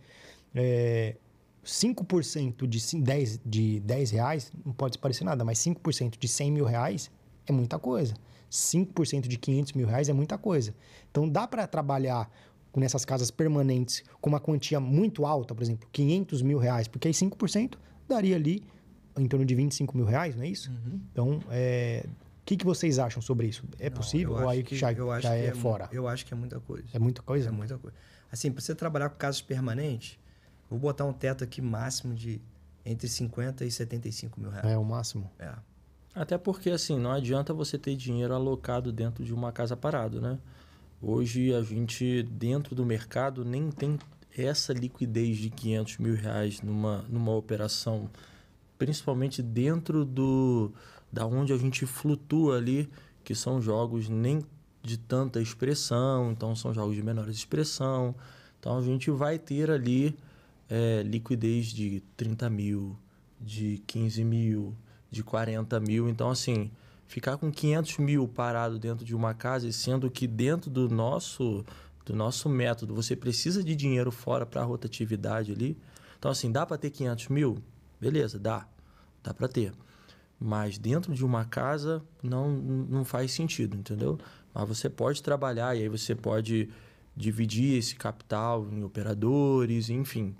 [0.55, 1.17] é,
[1.65, 6.65] 5% de 10, de 10 reais não pode parecer nada, mas 5% de 100 mil
[6.67, 7.11] reais
[7.47, 8.15] é muita coisa.
[8.51, 10.75] 5% de 500 mil reais é muita coisa.
[11.11, 12.31] Então dá para trabalhar
[12.77, 17.15] nessas casas permanentes com uma quantia muito alta, por exemplo, 500 mil reais, porque aí
[17.15, 17.77] 5%
[18.09, 18.63] daria ali
[19.17, 20.71] em torno de 25 mil reais, não é isso?
[20.71, 21.01] Uhum.
[21.13, 23.65] Então, é, o que, que vocês acham sobre isso?
[23.79, 25.89] É não, possível ou aí que já, já é, é, fora?
[25.93, 26.85] Eu acho que é muita coisa.
[26.93, 27.49] É muita coisa?
[27.49, 27.97] É muita coisa.
[28.31, 30.19] Assim, para você trabalhar com casos permanentes,
[30.69, 32.41] vou botar um teto aqui máximo de
[32.85, 34.67] entre 50 e 75 mil reais.
[34.67, 35.31] É o máximo?
[35.39, 35.55] É.
[36.15, 40.39] Até porque, assim, não adianta você ter dinheiro alocado dentro de uma casa parado, né?
[41.03, 43.99] Hoje a gente, dentro do mercado, nem tem
[44.37, 48.09] essa liquidez de 500 mil reais numa, numa operação,
[48.79, 50.73] principalmente dentro do
[51.13, 52.91] da onde a gente flutua ali,
[53.23, 54.45] que são jogos nem
[54.83, 58.15] de tanta expressão, então são jogos de menor expressão.
[58.59, 60.17] Então a gente vai ter ali
[60.69, 62.97] é, liquidez de 30 mil,
[63.41, 64.75] de 15 mil,
[65.15, 66.09] de 40 mil.
[66.09, 66.71] Então, assim,
[67.07, 71.65] ficar com 500 mil parado dentro de uma casa, sendo que dentro do nosso,
[72.05, 75.79] do nosso método você precisa de dinheiro fora para a rotatividade ali.
[76.19, 77.59] Então, assim, dá para ter 500 mil?
[78.01, 78.67] Beleza, dá.
[79.23, 79.73] Dá para ter.
[80.39, 84.19] Mas dentro de uma casa não, não faz sentido, entendeu?
[84.53, 86.69] Mas você pode trabalhar e aí você pode
[87.17, 90.35] dividir esse capital em operadores, enfim.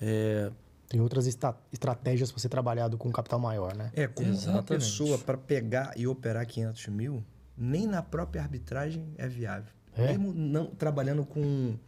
[0.00, 0.50] É,
[0.88, 3.90] tem outras estratégias para você trabalhar com capital maior, né?
[3.94, 4.56] É, como Exatamente.
[4.56, 7.24] uma pessoa para pegar e operar 500 mil,
[7.56, 9.72] nem na própria arbitragem é viável.
[9.96, 10.08] É?
[10.08, 11.78] Mesmo não trabalhando com,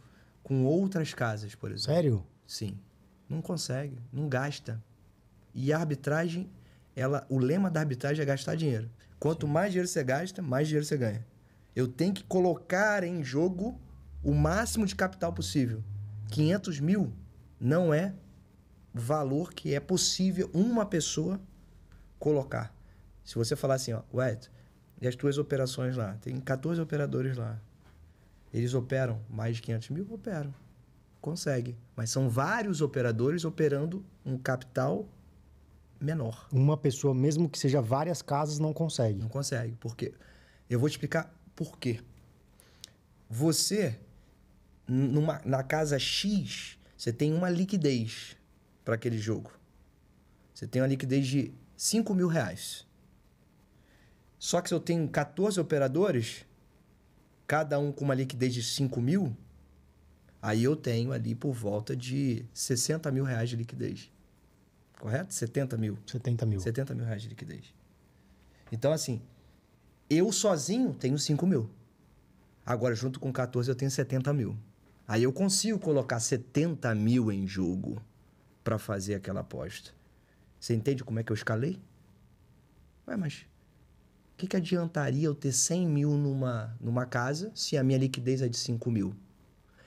[0.43, 1.93] com outras casas, por exemplo.
[1.93, 2.25] Sério?
[2.45, 2.77] Sim.
[3.29, 4.81] Não consegue, não gasta.
[5.53, 6.49] E a arbitragem,
[6.95, 8.89] ela, o lema da arbitragem é gastar dinheiro.
[9.19, 9.51] Quanto Sim.
[9.51, 11.25] mais dinheiro você gasta, mais dinheiro você ganha.
[11.75, 13.79] Eu tenho que colocar em jogo
[14.23, 15.83] o máximo de capital possível.
[16.29, 17.13] 500 mil
[17.59, 18.13] não é
[18.99, 21.39] valor que é possível uma pessoa
[22.19, 22.73] colocar.
[23.23, 24.49] Se você falar assim, ó, Wet,
[25.01, 26.17] e as tuas operações lá?
[26.21, 27.59] Tem 14 operadores lá.
[28.53, 30.07] Eles operam mais de 500 mil?
[30.09, 30.53] Operam.
[31.21, 31.75] Consegue.
[31.95, 35.07] Mas são vários operadores operando um capital
[35.99, 36.47] menor.
[36.51, 39.19] Uma pessoa, mesmo que seja várias casas, não consegue.
[39.19, 39.75] Não consegue.
[39.79, 40.13] Porque
[40.69, 41.99] eu vou te explicar por quê.
[43.29, 43.99] Você,
[44.87, 48.36] numa, na casa X, você tem uma liquidez
[48.87, 49.51] para aquele jogo.
[50.53, 52.87] Você tem uma liquidez de 5 mil reais.
[54.39, 56.45] Só que se eu tenho 14 operadores,
[57.45, 59.35] cada um com uma liquidez de 5 mil,
[60.41, 64.09] Aí eu tenho ali por volta de 60 mil reais de liquidez.
[64.97, 65.33] Correto?
[65.33, 65.97] 70 mil.
[66.05, 66.59] 70 mil.
[66.61, 67.73] 70 mil reais de liquidez.
[68.71, 69.21] Então, assim,
[70.09, 71.69] eu sozinho tenho 5 mil.
[72.65, 74.55] Agora, junto com 14, eu tenho 70 mil.
[75.05, 78.01] Aí eu consigo colocar 70 mil em jogo
[78.67, 79.91] para fazer aquela aposta.
[80.59, 81.79] Você entende como é que eu escalei?
[83.07, 83.45] Ué, mas
[84.33, 88.41] o que, que adiantaria eu ter 100 mil numa, numa casa se a minha liquidez
[88.41, 89.15] é de 5 mil?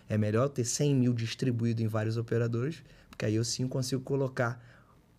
[0.08, 4.00] É melhor eu ter 100 mil distribuído em vários operadores, porque aí eu sim consigo
[4.02, 4.64] colocar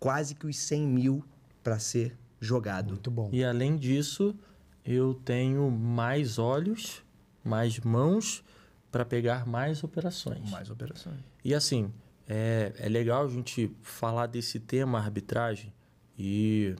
[0.00, 1.24] quase que os 100 mil
[1.62, 2.88] para ser jogado.
[2.94, 3.30] Muito bom.
[3.32, 4.36] E além disso,
[4.84, 7.04] eu tenho mais olhos,
[7.44, 8.42] mais mãos
[8.90, 10.50] para pegar mais operações.
[10.50, 11.20] Mais operações.
[11.44, 11.92] E assim,
[12.28, 15.72] é, é legal a gente falar desse tema arbitragem
[16.18, 16.74] e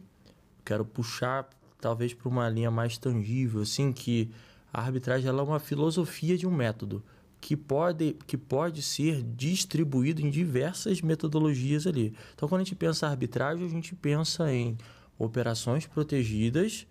[0.65, 1.49] quero puxar
[1.81, 4.31] talvez para uma linha mais tangível, assim, que
[4.73, 7.03] a arbitragem ela é uma filosofia de um método
[7.41, 12.15] que pode, que pode ser distribuído em diversas metodologias ali.
[12.35, 14.79] Então, quando a gente pensa em arbitragem, a gente pensa em
[15.19, 16.87] operações protegidas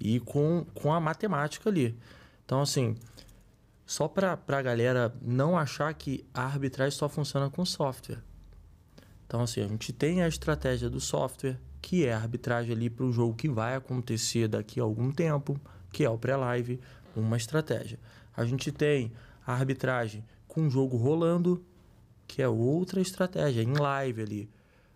[0.00, 1.94] e com, com a matemática ali.
[2.46, 2.96] Então, assim,
[3.90, 8.22] só para a galera não achar que a arbitragem só funciona com software.
[9.26, 13.04] Então, assim, a gente tem a estratégia do software, que é a arbitragem ali para
[13.04, 15.60] um jogo que vai acontecer daqui a algum tempo,
[15.92, 16.78] que é o pré-live,
[17.16, 17.98] uma estratégia.
[18.36, 19.10] A gente tem
[19.44, 21.60] a arbitragem com o jogo rolando,
[22.28, 24.50] que é outra estratégia, em live ali.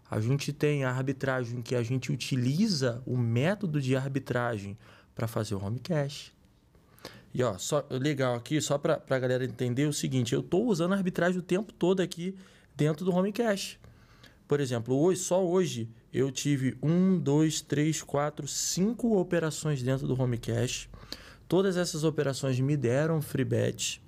[0.09, 4.79] A gente tem a arbitragem que a gente utiliza o método de arbitragem
[5.17, 6.34] para fazer o home cash.
[7.35, 10.93] E ó, só legal aqui, só para a galera entender o seguinte, eu estou usando
[10.93, 12.37] a arbitragem o tempo todo aqui
[12.77, 13.77] dentro do home cash.
[14.47, 20.21] Por exemplo, hoje, só hoje eu tive um, dois, três, quatro, cinco operações dentro do
[20.21, 20.89] home cash.
[21.49, 24.01] Todas essas operações me deram free bet.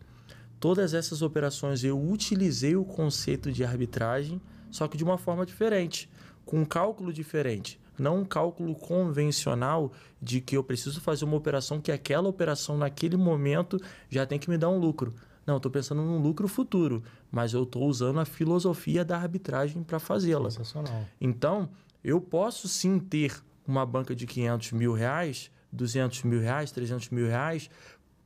[0.60, 6.08] Todas essas operações eu utilizei o conceito de arbitragem, só que de uma forma diferente,
[6.44, 7.80] com um cálculo diferente.
[7.98, 13.16] Não um cálculo convencional de que eu preciso fazer uma operação que aquela operação naquele
[13.16, 15.14] momento já tem que me dar um lucro.
[15.46, 20.00] Não, estou pensando num lucro futuro, mas eu estou usando a filosofia da arbitragem para
[20.00, 20.50] fazê-la.
[20.50, 21.06] Sensacional.
[21.20, 21.68] Então,
[22.02, 27.26] eu posso sim ter uma banca de 500 mil reais, 200 mil reais, 300 mil
[27.26, 27.70] reais,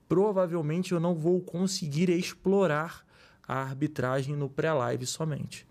[0.09, 3.04] provavelmente eu não vou conseguir explorar
[3.46, 5.66] a arbitragem no pré-live somente.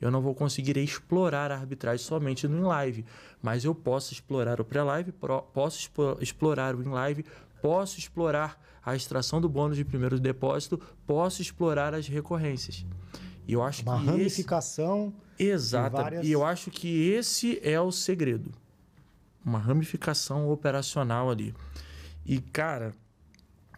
[0.00, 3.04] Eu não vou conseguir explorar a arbitragem somente no in-live,
[3.42, 5.12] mas eu posso explorar o pré-live,
[5.52, 5.78] posso
[6.20, 7.24] explorar o in-live,
[7.60, 12.86] posso explorar a extração do bônus de primeiro depósito, posso explorar as recorrências.
[13.46, 15.12] E eu acho Uma que ramificação.
[15.38, 15.50] esse...
[15.50, 15.96] Exato.
[15.96, 18.50] várias- E eu acho que esse é o segredo.
[19.44, 21.54] Uma ramificação operacional ali.
[22.24, 22.94] E cara,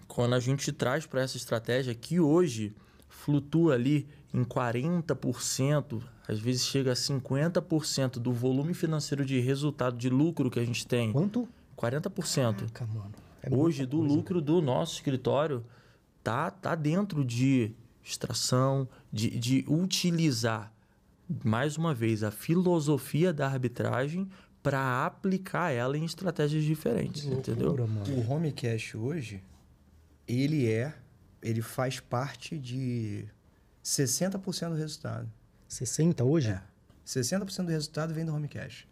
[0.07, 2.75] quando a gente traz para essa estratégia que hoje
[3.09, 10.09] flutua ali em 40%, às vezes chega a 50% do volume financeiro de resultado de
[10.09, 11.13] lucro que a gente tem.
[11.13, 11.49] Quanto?
[11.77, 12.71] 40%.
[12.73, 13.13] Caraca, mano.
[13.43, 14.15] É Hoje, do coisa.
[14.15, 15.65] lucro do nosso escritório,
[16.23, 20.73] tá, tá dentro de extração, de, de utilizar,
[21.45, 24.29] mais uma vez, a filosofia da arbitragem
[24.63, 27.69] para aplicar ela em estratégias diferentes, entendeu?
[27.75, 28.15] Loucura, mano.
[28.15, 29.43] O home cash hoje,
[30.27, 30.95] ele é,
[31.43, 33.27] ele faz parte de
[33.83, 35.31] 60% do resultado.
[35.69, 36.51] 60 hoje?
[36.51, 36.63] É.
[37.07, 38.87] 60% do resultado vem do home cash.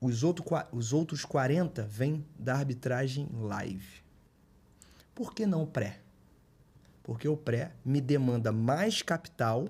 [0.00, 4.02] Os, outro, os outros 40 vêm da arbitragem live.
[5.14, 6.00] Por que não o pré?
[7.02, 9.68] Porque o pré me demanda mais capital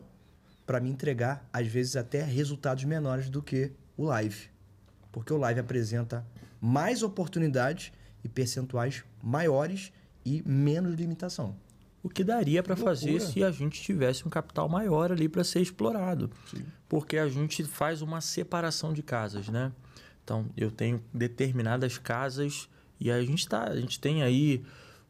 [0.67, 4.49] para me entregar, às vezes, até resultados menores do que o live.
[5.13, 6.27] Porque o live apresenta
[6.61, 9.93] mais oportunidades e percentuais maiores
[10.25, 11.55] e menos limitação.
[12.05, 15.63] O que daria para fazer se a gente tivesse um capital maior ali para ser
[15.63, 16.31] explorado.
[16.87, 19.73] Porque a gente faz uma separação de casas, né?
[20.23, 22.69] Então, eu tenho determinadas casas
[23.01, 24.63] e a gente tá, a gente tem aí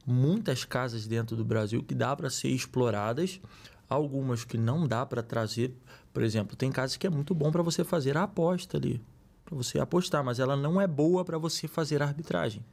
[0.07, 3.40] muitas casas dentro do Brasil que dá para ser exploradas,
[3.88, 5.74] algumas que não dá para trazer,
[6.12, 9.02] por exemplo, tem casas que é muito bom para você fazer a aposta ali,
[9.44, 12.64] para você apostar, mas ela não é boa para você fazer a arbitragem.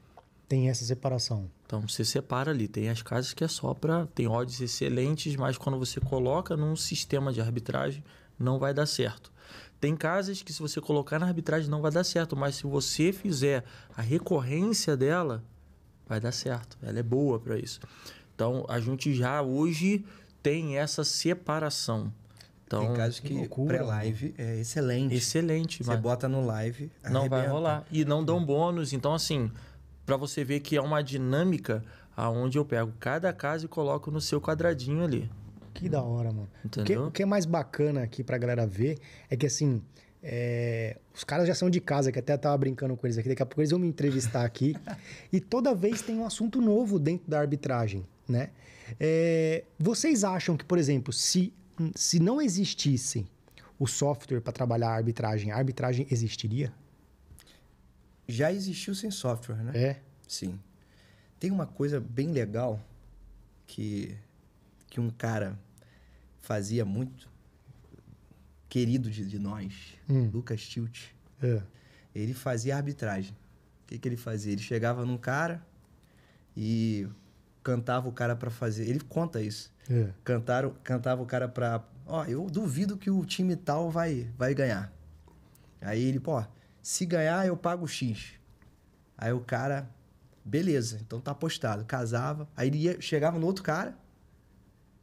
[0.52, 1.50] Tem essa separação.
[1.66, 2.68] Então você separa ali.
[2.68, 4.06] Tem as casas que é só para.
[4.08, 8.04] Tem odds excelentes, mas quando você coloca num sistema de arbitragem,
[8.38, 9.32] não vai dar certo.
[9.80, 13.14] Tem casas que, se você colocar na arbitragem, não vai dar certo, mas se você
[13.14, 13.64] fizer
[13.96, 15.42] a recorrência dela,
[16.06, 16.78] vai dar certo.
[16.84, 17.80] Ela é boa para isso.
[18.36, 20.04] Então a gente já hoje
[20.44, 22.12] tem essa separação.
[22.68, 25.16] Então, Tem casos que pré-live é excelente.
[25.16, 25.84] excelente.
[25.84, 27.86] Você mas- bota no live, não vai rolar.
[27.90, 28.92] E não dão bônus.
[28.94, 29.50] Então, assim,
[30.12, 31.82] para você ver que é uma dinâmica
[32.18, 35.32] aonde eu pego cada casa e coloco no seu quadradinho ali.
[35.74, 36.50] Que da hora, mano.
[36.66, 37.08] O que, Entendeu?
[37.08, 38.98] o que é mais bacana aqui pra galera ver
[39.30, 39.82] é que, assim,
[40.22, 43.30] é, os caras já são de casa, que até tava brincando com eles aqui.
[43.30, 44.76] Daqui a pouco eles vão me entrevistar aqui.
[45.32, 48.50] e toda vez tem um assunto novo dentro da arbitragem, né?
[49.00, 51.54] É, vocês acham que, por exemplo, se,
[51.96, 53.26] se não existisse
[53.80, 56.74] o software para trabalhar a arbitragem, a arbitragem existiria?
[58.28, 59.72] Já existiu sem software, né?
[59.76, 60.02] É.
[60.28, 60.60] Sim.
[61.40, 62.80] Tem uma coisa bem legal
[63.68, 64.16] que,
[64.90, 65.58] que um cara
[66.40, 67.28] fazia muito,
[68.70, 69.74] querido de, de nós,
[70.10, 70.30] Hum.
[70.34, 71.08] Lucas Tilt.
[71.42, 71.62] é.
[72.14, 73.32] Ele fazia arbitragem.
[73.84, 74.52] O que, que ele fazia?
[74.52, 75.66] Ele chegava num cara
[76.58, 77.08] e
[77.64, 78.86] cantava o cara pra fazer.
[78.90, 79.72] Ele conta isso.
[79.90, 80.10] é.
[80.24, 81.82] Cantaram, cantava o cara pra.
[82.06, 84.92] Ó, eu duvido que o time tal vai, vai ganhar.
[85.80, 86.44] Aí ele, pô,
[86.82, 88.34] se ganhar eu pago X.
[89.18, 89.90] Aí o cara,
[90.44, 91.86] beleza, então tá apostado.
[91.86, 92.48] Casava.
[92.56, 93.98] Aí ele ia, chegava no outro cara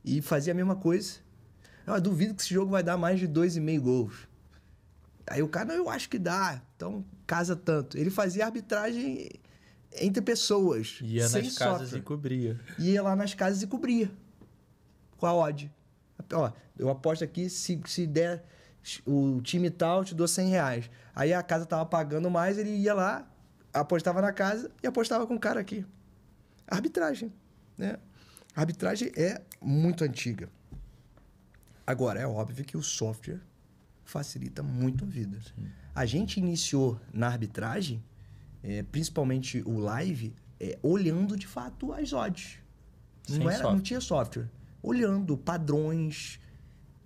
[0.04, 1.16] e fazia a mesma coisa.
[1.86, 4.28] Eu duvido que esse jogo vai dar mais de dois e meio gols.
[5.26, 6.60] Aí o cara, não, eu acho que dá.
[6.76, 7.96] Então casa tanto.
[7.96, 9.30] Ele fazia arbitragem
[9.92, 10.98] entre pessoas.
[11.02, 12.60] Ia sem nas casas software e cobria.
[12.78, 14.10] ia lá nas casas e cobria.
[15.16, 15.72] Com a odd.
[16.32, 18.44] Ó, eu aposto aqui, se, se der
[19.06, 20.90] o time tal, te dou 100 reais.
[21.14, 23.28] Aí a casa tava pagando mais, ele ia lá,
[23.72, 25.84] apostava na casa e apostava com o cara aqui.
[26.66, 27.32] Arbitragem,
[27.76, 27.96] né?
[28.54, 30.48] A arbitragem é muito antiga.
[31.86, 33.40] Agora, é óbvio que o software
[34.04, 35.38] facilita muito a vida.
[35.94, 38.02] A gente iniciou na arbitragem,
[38.62, 42.58] é, principalmente o live, é, olhando de fato as odds.
[43.28, 44.48] Não, era, não tinha software.
[44.82, 46.40] Olhando padrões.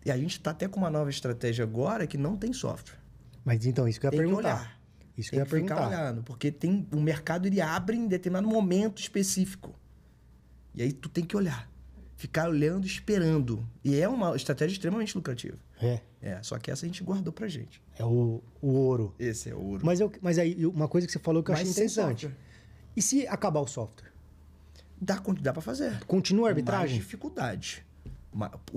[0.05, 2.99] E a gente está até com uma nova estratégia agora que não tem software.
[3.45, 4.55] Mas então, isso que eu ia Tem que perguntar.
[4.57, 4.81] olhar.
[5.17, 6.03] Isso que eu Tem ia que ficar perguntar.
[6.05, 9.75] olhando, porque tem o mercado ele abre em determinado momento específico.
[10.75, 11.71] E aí tu tem que olhar,
[12.17, 13.69] ficar olhando, esperando.
[13.85, 15.59] E é uma estratégia extremamente lucrativa.
[15.81, 16.01] É.
[16.21, 17.83] É, só que essa a gente guardou pra gente.
[17.99, 19.15] É o, o ouro.
[19.19, 19.85] Esse é o ouro.
[19.85, 22.31] Mas, eu, mas aí, uma coisa que você falou que eu Mas achei interessante.
[22.97, 24.11] E se acabar o software?
[25.01, 25.99] Dá, dá pra fazer.
[26.07, 26.97] Continua a Mais arbitragem?
[26.99, 27.85] dificuldade.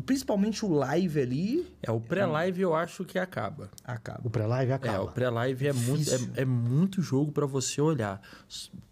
[0.06, 3.70] Principalmente o live ali É, o pré-live eu acho que acaba.
[3.84, 4.22] acaba.
[4.24, 4.98] O pré-live acaba.
[4.98, 8.22] É, o pré-live é muito, é, é muito jogo para você olhar.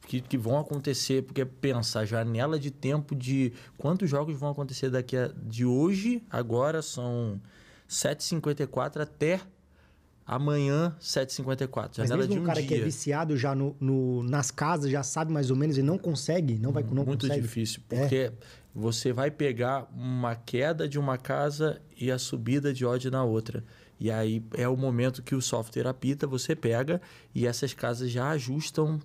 [0.08, 4.89] Que, que vão acontecer, porque pensa, a janela de tempo de quantos jogos vão acontecer
[4.89, 7.39] daqui a, de hoje, agora são
[7.89, 9.39] 7h54 até
[10.26, 11.89] amanhã, 7h54.
[11.97, 12.67] Mas Janela mesmo de um um cara dia.
[12.67, 15.97] que é viciado já no, no- nas casas, já sabe mais ou menos e não
[15.97, 17.41] consegue, não vai não muito consegue.
[17.41, 18.32] difícil, É.
[18.74, 23.64] você vai pegar uma queda de uma casa e a subida de odd na outra.
[24.00, 27.00] E aí é o momento que o software apita, você pega
[27.34, 29.00] e essas casas já ajustam,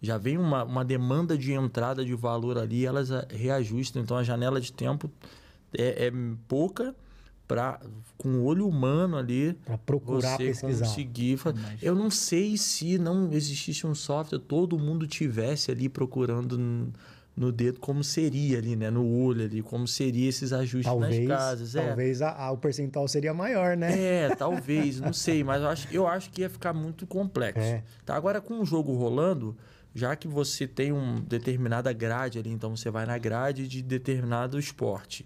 [0.00, 4.02] já vem uma, uma demanda de entrada de valor ali, elas reajustam.
[4.02, 5.10] Então a janela de tempo
[5.76, 6.12] é, é
[6.48, 6.94] pouca
[7.46, 7.80] para
[8.16, 10.86] com o olho humano ali Pra procurar você pesquisar.
[10.86, 11.36] conseguir.
[11.36, 11.52] fa-
[11.82, 16.92] Eu não sei se não existisse um software, todo mundo tivesse ali procurando
[17.40, 18.90] no dedo como seria ali, né?
[18.90, 21.74] No olho ali, como seria esses ajustes Talvez, nas casas.
[21.74, 21.86] É.
[21.86, 23.98] talvez a- a- o percentual seria maior, né?
[23.98, 27.62] É, talvez, não sei, mas eu acho, eu acho que ia ficar muito complexo.
[27.62, 27.82] É.
[28.04, 29.56] Tá, agora com o jogo rolando,
[29.94, 34.58] já que você tem uma determinada grade ali, então você vai na grade de determinado
[34.58, 35.24] esporte.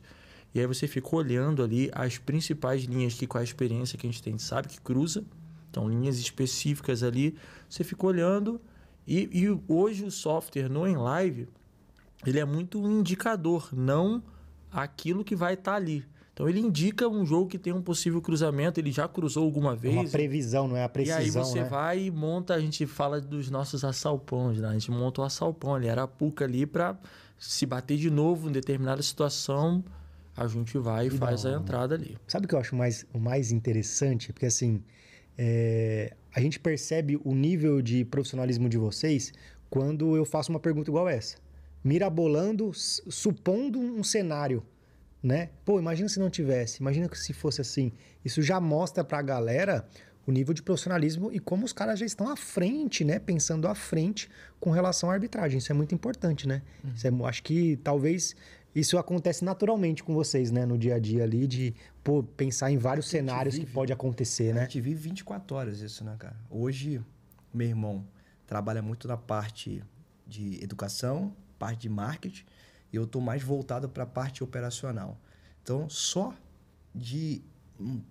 [0.54, 4.10] E aí você fica olhando ali as principais linhas que com a experiência que a
[4.10, 5.24] gente tem, sabe que cruza.
[5.68, 7.34] Então, linhas específicas ali,
[7.68, 8.60] você fica olhando.
[9.04, 11.48] E, e hoje o software no em live,
[12.26, 14.22] ele é muito um indicador, não
[14.72, 16.04] aquilo que vai estar ali.
[16.32, 19.76] Então ele indica um jogo que tem um possível cruzamento, ele já cruzou alguma É
[19.76, 19.94] vez.
[19.94, 21.68] uma previsão, não é a E precisão, aí você né?
[21.68, 24.66] vai e monta, a gente fala dos nossos assalpões, né?
[24.68, 26.98] A gente monta o assalpão ali, era a puca ali para
[27.38, 29.84] se bater de novo em determinada situação,
[30.36, 31.60] a gente vai e da faz a hora.
[31.60, 32.18] entrada ali.
[32.26, 34.32] Sabe o que eu acho mais, o mais interessante?
[34.32, 34.82] Porque assim,
[35.38, 39.32] é, a gente percebe o nível de profissionalismo de vocês
[39.70, 41.36] quando eu faço uma pergunta igual essa.
[41.84, 44.64] Mirabolando, supondo um cenário,
[45.22, 45.50] né?
[45.66, 47.92] Pô, imagina se não tivesse, imagina que se fosse assim.
[48.24, 49.86] Isso já mostra pra galera
[50.26, 53.18] o nível de profissionalismo e como os caras já estão à frente, né?
[53.18, 55.58] Pensando à frente com relação à arbitragem.
[55.58, 56.62] Isso é muito importante, né?
[56.94, 58.34] Isso é, acho que talvez
[58.74, 60.64] isso acontece naturalmente com vocês, né?
[60.64, 63.92] No dia a dia ali, de pô, pensar em vários a cenários que vive- pode
[63.92, 64.60] acontecer, A né?
[64.62, 66.36] gente vive 24 horas isso, né, cara?
[66.50, 66.98] Hoje,
[67.52, 68.06] meu irmão
[68.46, 69.84] trabalha muito na parte
[70.26, 72.44] de educação, parte de marketing,
[72.92, 75.18] e eu tô mais voltado para a parte operacional.
[75.62, 76.34] Então, só
[76.94, 77.42] de
[77.80, 78.02] hum,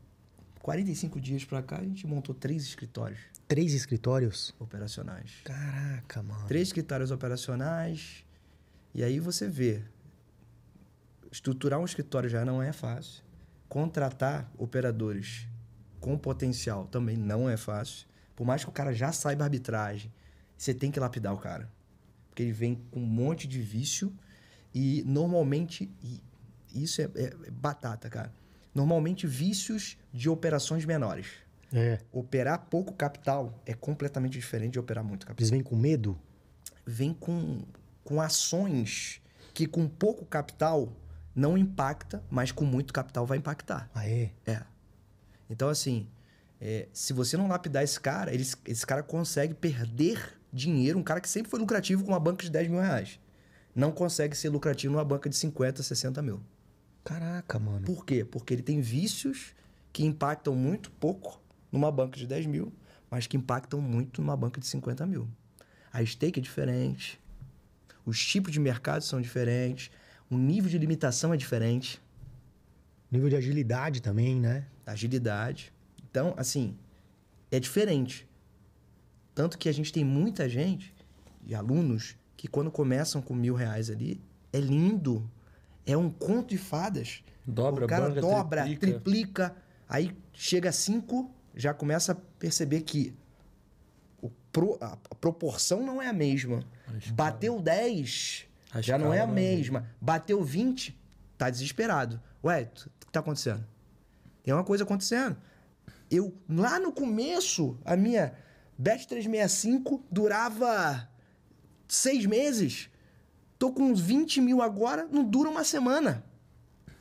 [0.62, 4.56] 45 dias para cá, a gente montou três escritórios Três escritórios?
[4.60, 5.41] operacionais.
[5.43, 6.47] Caraca, mano.
[6.47, 8.26] Três escritórios operacionais.
[8.95, 9.84] E aí você vê.
[11.32, 13.24] estruturar um escritório já não é fácil.
[13.70, 15.47] Contratar operadores
[15.99, 18.08] com potencial também não é fácil.
[18.36, 20.12] Por mais que o cara já saiba arbitragem,
[20.58, 21.70] você tem que lapidar o cara.
[22.34, 24.12] Porque ele vem com um monte de vício
[24.74, 25.92] e normalmente.
[26.02, 26.20] E
[26.74, 28.34] isso é, é batata, cara.
[28.74, 31.28] Normalmente vícios de operações menores.
[31.72, 32.00] É.
[32.12, 36.20] Operar pouco capital é completamente diferente de operar muito capital Eles vêm com medo?
[36.86, 37.64] vem com,
[38.04, 39.22] com ações
[39.54, 40.92] que com pouco capital
[41.36, 43.90] não impacta, mas com muito capital vai impactar.
[43.94, 44.32] Ah, é?
[44.46, 44.64] É.
[45.50, 46.08] Então, assim,
[46.60, 51.20] é, se você não lapidar esse cara, ele, esse cara consegue perder dinheiro, um cara
[51.20, 53.20] que sempre foi lucrativo com uma banca de 10 mil reais.
[53.76, 56.39] Não consegue ser lucrativo numa banca de 50, 60 mil.
[57.04, 57.86] Caraca, mano.
[57.86, 58.24] Por quê?
[58.24, 59.56] Porque ele tem vícios
[59.91, 61.41] que impactam muito pouco
[61.72, 62.72] numa banca de 10 mil,
[63.10, 65.28] mas que impactam muito numa banca de 50 mil.
[65.91, 67.20] A stake é diferente,
[68.06, 69.91] os tipos de mercado são diferentes,
[70.30, 72.01] o nível de limitação é diferente,
[73.14, 74.66] Nível de agilidade também, né?
[74.88, 75.72] agilidade.
[76.10, 76.76] Então, assim,
[77.51, 78.28] é diferente.
[79.36, 80.94] Tanto que a gente tem muita gente
[81.46, 84.22] e alunos que quando começam com mil reais ali,
[84.52, 85.30] é lindo.
[85.86, 87.24] É um conto de fadas.
[87.46, 88.88] Dobra, o cara dobra, triplica.
[89.00, 89.56] triplica.
[89.90, 93.14] Aí chega a 5, já começa a perceber que
[94.22, 96.64] o pro- a, a proporção não é a mesma.
[97.14, 99.88] Bateu 10, A já não é a é mesma.
[100.00, 100.98] Bateu 20,
[101.38, 102.22] tá desesperado.
[102.44, 103.66] Ué, o que tá acontecendo?
[104.44, 105.36] Tem uma coisa acontecendo.
[106.10, 108.34] Eu, lá no começo, a minha
[108.78, 111.08] Bet 365 durava
[111.88, 112.90] seis meses.
[113.58, 116.24] Tô com uns 20 mil agora, não dura uma semana.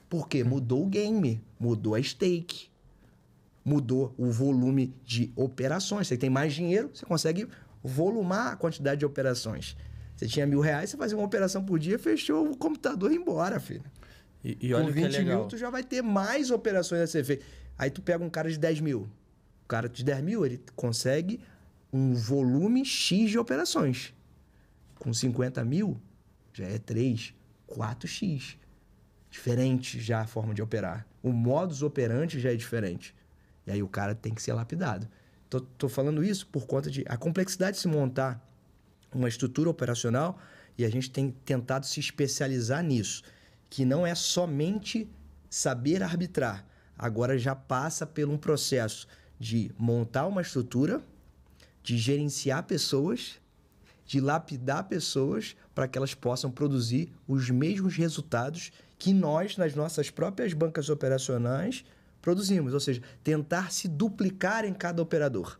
[0.08, 0.44] Por quê?
[0.44, 2.68] Mudou o game, mudou a stake,
[3.64, 6.06] mudou o volume de operações.
[6.06, 7.48] Você tem mais dinheiro, você consegue
[7.82, 9.76] volumar a quantidade de operações.
[10.14, 13.58] Você tinha mil reais, você fazia uma operação por dia, fechou o computador e embora,
[13.58, 13.82] filho.
[14.44, 15.38] E, e olha Com o que é 20 legal.
[15.40, 17.46] mil, tu já vai ter mais operações a ser feitas.
[17.78, 19.08] Aí tu pega um cara de 10 mil.
[19.64, 21.40] O cara de 10 mil, ele consegue
[21.92, 24.14] um volume X de operações.
[24.98, 26.00] Com 50 mil,
[26.52, 27.34] já é 3,
[27.68, 28.56] 4X.
[29.30, 31.06] Diferente já a forma de operar.
[31.22, 33.14] O modus operandi já é diferente.
[33.66, 35.08] E aí o cara tem que ser lapidado.
[35.48, 38.42] Tô, tô falando isso por conta de a complexidade de se montar
[39.14, 40.38] uma estrutura operacional
[40.76, 43.22] e a gente tem tentado se especializar nisso,
[43.68, 45.10] que não é somente
[45.50, 46.66] saber arbitrar,
[46.96, 49.06] agora já passa por um processo
[49.38, 51.02] de montar uma estrutura,
[51.82, 53.40] de gerenciar pessoas,
[54.06, 60.10] de lapidar pessoas para que elas possam produzir os mesmos resultados que nós, nas nossas
[60.10, 61.84] próprias bancas operacionais,
[62.20, 62.72] produzimos.
[62.74, 65.58] Ou seja, tentar se duplicar em cada operador.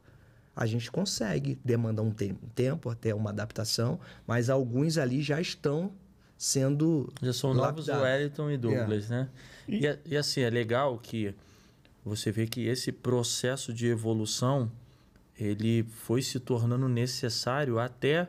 [0.54, 5.90] A gente consegue, demanda um te- tempo até uma adaptação, mas alguns ali já estão
[6.36, 7.10] sendo.
[7.22, 8.02] Já são novos lapidados.
[8.02, 9.28] Wellington e Douglas, né?
[9.68, 11.34] E, e assim, é legal que
[12.04, 14.70] você vê que esse processo de evolução
[15.38, 18.28] ele foi se tornando necessário até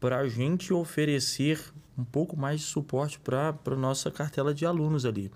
[0.00, 1.60] para a gente oferecer
[1.96, 5.30] um pouco mais de suporte para a nossa cartela de alunos ali.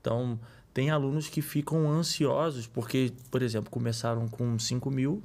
[0.00, 0.38] Então,
[0.72, 5.22] tem alunos que ficam ansiosos porque, por exemplo, começaram com 5 mil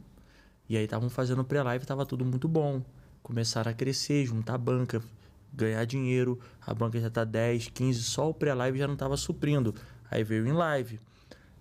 [0.68, 2.82] e aí estavam fazendo pré-live, estava tudo muito bom.
[3.22, 5.02] Começaram a crescer, juntar banca,
[5.54, 6.40] ganhar dinheiro.
[6.66, 9.76] A banca já está 10, 15, só o pré-live já não estava suprindo.
[10.10, 11.00] Aí veio em live.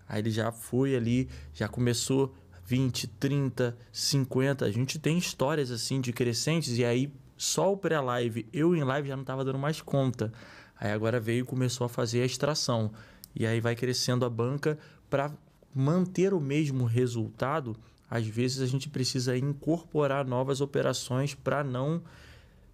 [0.08, 2.34] Aí ele já foi ali, já começou
[2.70, 4.64] 20, 30, 50.
[4.64, 9.08] A gente tem histórias assim de crescentes e aí só o pré-live, eu em live
[9.08, 10.32] já não estava dando mais conta.
[10.78, 12.92] Aí agora veio e começou a fazer a extração.
[13.34, 15.32] E aí vai crescendo a banca para
[15.74, 17.76] manter o mesmo resultado.
[18.08, 22.00] Às vezes a gente precisa incorporar novas operações para não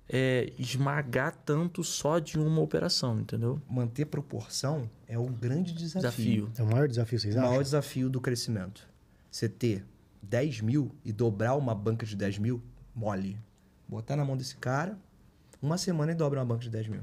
[0.06, 3.62] é, esmagar tanto só de uma operação, entendeu?
[3.66, 6.50] Manter proporção é o grande Desafio.
[6.58, 7.62] É o maior desafio, vocês O maior acham?
[7.62, 8.86] desafio do crescimento.
[9.36, 9.84] Você ter
[10.22, 12.62] 10 mil e dobrar uma banca de 10 mil,
[12.94, 13.38] mole.
[13.86, 14.98] Botar na mão desse cara,
[15.60, 17.02] uma semana e dobra uma banca de 10 mil.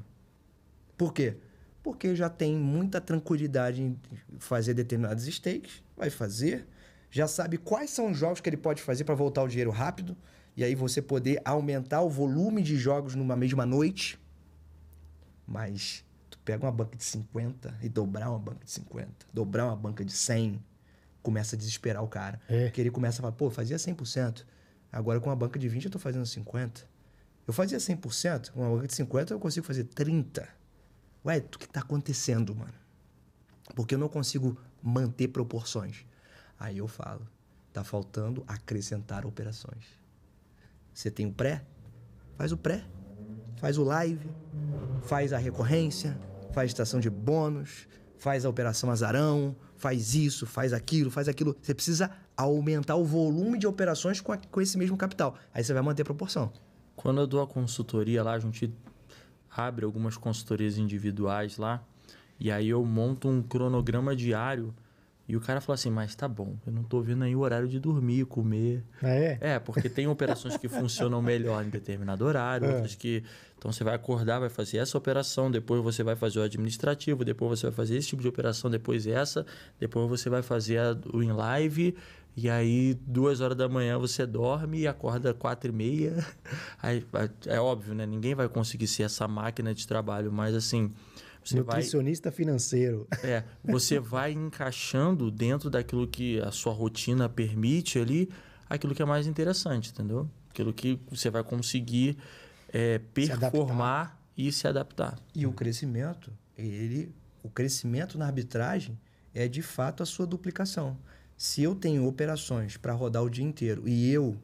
[0.97, 1.37] Por quê?
[1.83, 3.99] Porque já tem muita tranquilidade em
[4.39, 6.67] fazer determinados stakes, vai fazer,
[7.11, 10.17] já sabe quais são os jogos que ele pode fazer para voltar o dinheiro rápido,
[10.57, 14.19] e aí você poder aumentar o volume de jogos numa mesma noite.
[15.45, 19.75] Mas tu pega uma banca de 50 e dobrar uma banca de 50, dobrar uma
[19.75, 20.59] banca de 100,
[21.23, 22.39] começa a desesperar o cara.
[22.47, 22.65] É.
[22.65, 24.45] Porque ele começa a falar, pô, fazia 100%,
[24.91, 26.85] agora com uma banca de 20 eu tô fazendo 50.
[27.47, 30.47] Eu fazia 100%, com uma banca de 50 eu consigo fazer 30.
[31.25, 32.73] Ué, o que tá acontecendo, mano?
[33.75, 36.05] Porque eu não consigo manter proporções.
[36.59, 37.25] Aí eu falo,
[37.71, 39.85] tá faltando acrescentar operações.
[40.93, 41.63] Você tem o pré?
[42.37, 42.83] Faz o pré.
[43.57, 44.29] Faz o live.
[45.03, 46.17] Faz a recorrência.
[46.53, 47.87] faz estação de bônus,
[48.23, 51.57] faz a operação azarão, faz isso, faz aquilo, faz aquilo.
[51.61, 55.35] Você precisa aumentar o volume de operações com, a- com esse mesmo capital.
[55.53, 56.49] Aí você vai manter a proporção.
[56.95, 58.73] Quando eu dou a consultoria lá, a gente
[59.53, 61.83] abre algumas consultorias individuais lá,
[62.39, 64.73] e aí eu monto um cronograma diário.
[65.27, 67.67] E o cara fala assim, mas tá bom, eu não tô vendo aí o horário
[67.67, 68.83] de dormir, comer.
[69.01, 69.37] Ah, é?
[69.39, 72.73] É, porque tem operações que funcionam melhor em determinado horário, É.
[72.75, 73.23] outras que.
[73.57, 77.57] Então você vai acordar, vai fazer essa operação, depois você vai fazer o administrativo, depois
[77.59, 79.45] você vai fazer esse tipo de operação, depois essa,
[79.79, 81.95] depois você vai fazer a- o em live,
[82.35, 86.15] e aí duas horas da manhã você dorme e acorda quatro e meia.
[86.81, 87.05] Aí,
[87.45, 88.05] é óbvio, né?
[88.05, 90.91] Ninguém vai conseguir ser essa máquina de trabalho, mas assim.
[91.43, 93.07] Você vai, Nutricionista financeiro.
[93.23, 98.29] é, você vai encaixando dentro daquilo que a sua rotina permite ali,
[98.69, 100.29] aquilo que é mais interessante, entendeu?
[100.49, 102.17] Aquilo que você vai conseguir
[102.69, 105.19] é, Se performar e se adaptar.
[105.35, 107.13] E o crescimento, ele,
[107.43, 108.97] o crescimento na arbitragem
[109.33, 110.97] é de fato a sua duplicação.
[111.35, 114.37] Se eu tenho operações para rodar o dia inteiro e eu,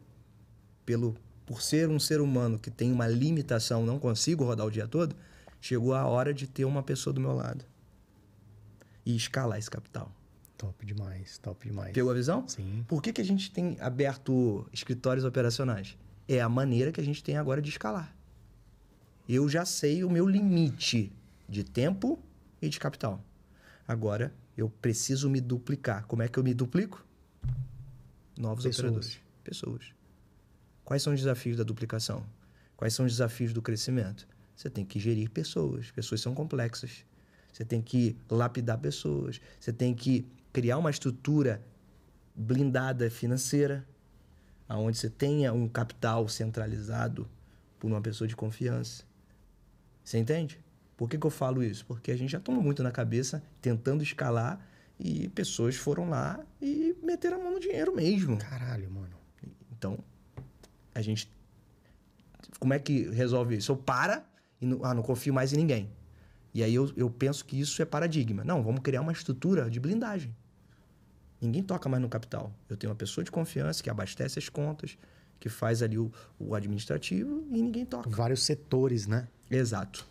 [0.85, 4.87] pelo por ser um ser humano que tem uma limitação, não consigo rodar o dia
[4.87, 5.15] todo,
[5.61, 7.65] chegou a hora de ter uma pessoa do meu lado
[9.05, 10.11] e escalar esse capital.
[10.57, 11.93] Top demais, top demais.
[11.93, 12.47] Pegou a visão?
[12.47, 12.83] Sim.
[12.87, 15.97] Por que, que a gente tem aberto escritórios operacionais?
[16.27, 18.13] É a maneira que a gente tem agora de escalar.
[19.27, 21.13] Eu já sei o meu limite
[21.47, 22.19] de tempo
[22.61, 23.23] e de capital.
[23.87, 26.05] Agora, eu preciso me duplicar.
[26.05, 27.05] Como é que eu me duplico?
[28.37, 28.79] Novos Pessoas.
[28.79, 29.19] operadores.
[29.43, 29.93] Pessoas.
[30.83, 32.25] Quais são os desafios da duplicação?
[32.75, 34.27] Quais são os desafios do crescimento?
[34.59, 35.89] Você tem que gerir pessoas.
[35.89, 37.05] Pessoas são complexas.
[37.49, 39.39] Você tem que lapidar pessoas.
[39.57, 41.65] Você tem que criar uma estrutura
[42.35, 43.87] blindada financeira,
[44.67, 47.25] aonde você tenha um capital centralizado
[47.79, 49.05] por uma pessoa de confiança.
[50.03, 50.59] Você entende?
[50.97, 51.85] Por que, que eu falo isso?
[51.85, 54.59] Porque a gente já toma muito na cabeça tentando escalar
[54.99, 58.37] e pessoas foram lá e meteram a mão no dinheiro mesmo.
[58.37, 59.15] Caralho, mano.
[59.71, 59.97] Então,
[60.93, 61.31] a gente.
[62.59, 63.71] Como é que resolve isso?
[63.71, 64.28] Eu para
[64.61, 65.89] e não, ah, não confio mais em ninguém.
[66.53, 68.43] E aí eu, eu penso que isso é paradigma.
[68.43, 70.35] Não, vamos criar uma estrutura de blindagem.
[71.41, 72.51] Ninguém toca mais no capital.
[72.69, 74.97] Eu tenho uma pessoa de confiança que abastece as contas,
[75.39, 78.09] que faz ali o, o administrativo e ninguém toca.
[78.09, 79.27] Vários setores, né?
[79.49, 80.05] Exato.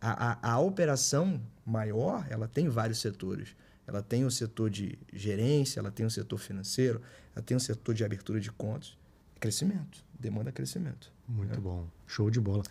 [0.00, 3.54] A, a, a operação maior, ela tem vários setores.
[3.86, 7.02] Ela tem o setor de gerência, ela tem o setor financeiro,
[7.34, 8.96] ela tem o setor de abertura de contas.
[9.38, 10.04] Crescimento.
[10.18, 11.12] Demanda crescimento.
[11.28, 11.86] Muito bom.
[12.06, 12.62] Show de bola.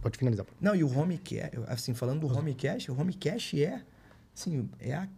[0.00, 0.46] Pode finalizar.
[0.60, 3.82] Não, e o home cash, assim, falando do home cash, o home cash é,
[4.34, 5.08] assim, é a...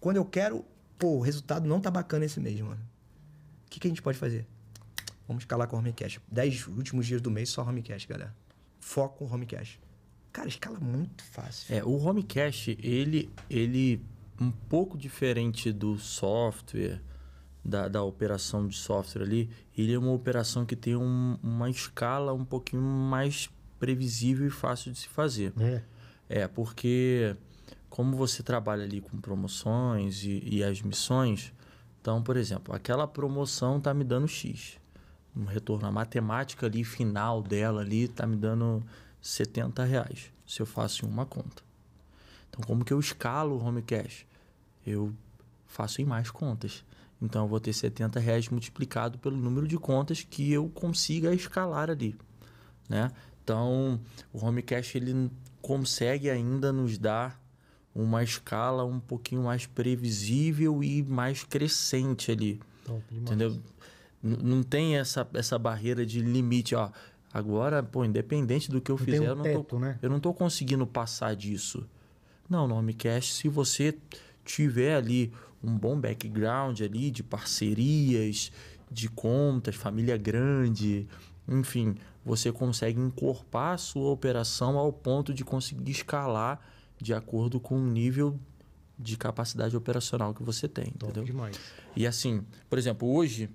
[0.00, 0.64] Quando eu quero,
[0.98, 2.80] pô, o resultado não tá bacana esse mês, mano.
[3.66, 4.46] O que, que a gente pode fazer?
[5.26, 6.20] Vamos escalar com o home cash.
[6.30, 8.34] Dez últimos dias do mês, só home cash, galera.
[8.78, 9.78] Foco home cash.
[10.34, 11.74] Cara, escala muito fácil.
[11.74, 14.04] É, o home cache, ele, ele
[14.40, 17.00] um pouco diferente do software,
[17.64, 22.32] da, da operação de software ali, ele é uma operação que tem um- uma escala
[22.32, 23.48] um pouquinho mais
[23.80, 25.52] previsível e fácil de se fazer.
[25.58, 25.82] É.
[26.28, 27.36] É, porque
[27.90, 31.52] como você trabalha ali com promoções e, e as missões,
[32.00, 34.78] então, por exemplo, aquela promoção tá me dando X.
[35.36, 38.82] Um retorno, a matemática ali final dela ali tá me dando
[39.20, 41.62] 70 reais se eu faço em uma conta.
[42.48, 44.24] Então, como que eu escalo o home cash?
[44.86, 45.12] Eu
[45.66, 46.84] faço em mais contas.
[47.22, 51.88] Então, eu vou ter 70 reais multiplicado pelo número de contas que eu consiga escalar
[51.90, 52.16] ali,
[52.88, 53.10] né?
[53.42, 54.00] Então,
[54.32, 55.30] o home cash ele
[55.62, 57.40] consegue ainda nos dar
[57.94, 63.50] uma escala um pouquinho mais previsível e mais crescente ali, Top entendeu?
[64.22, 66.90] N- Não tem essa, essa barreira de limite, ó.
[67.32, 69.98] Agora, pô, independente do que eu Não fizer, um eu não teto, tô, né?
[70.02, 71.86] eu não tô conseguindo passar disso.
[72.48, 73.96] Não, no Homecast, se você
[74.44, 75.32] tiver ali
[75.64, 78.52] um bom background ali de parcerias,
[78.90, 81.06] de contas, família grande,
[81.48, 86.60] enfim, você consegue encorpar a sua operação ao ponto de conseguir escalar
[87.00, 88.38] de acordo com o nível
[88.98, 91.24] de capacidade operacional que você tem, Top entendeu?
[91.24, 91.58] demais.
[91.96, 93.50] E assim, por exemplo, hoje,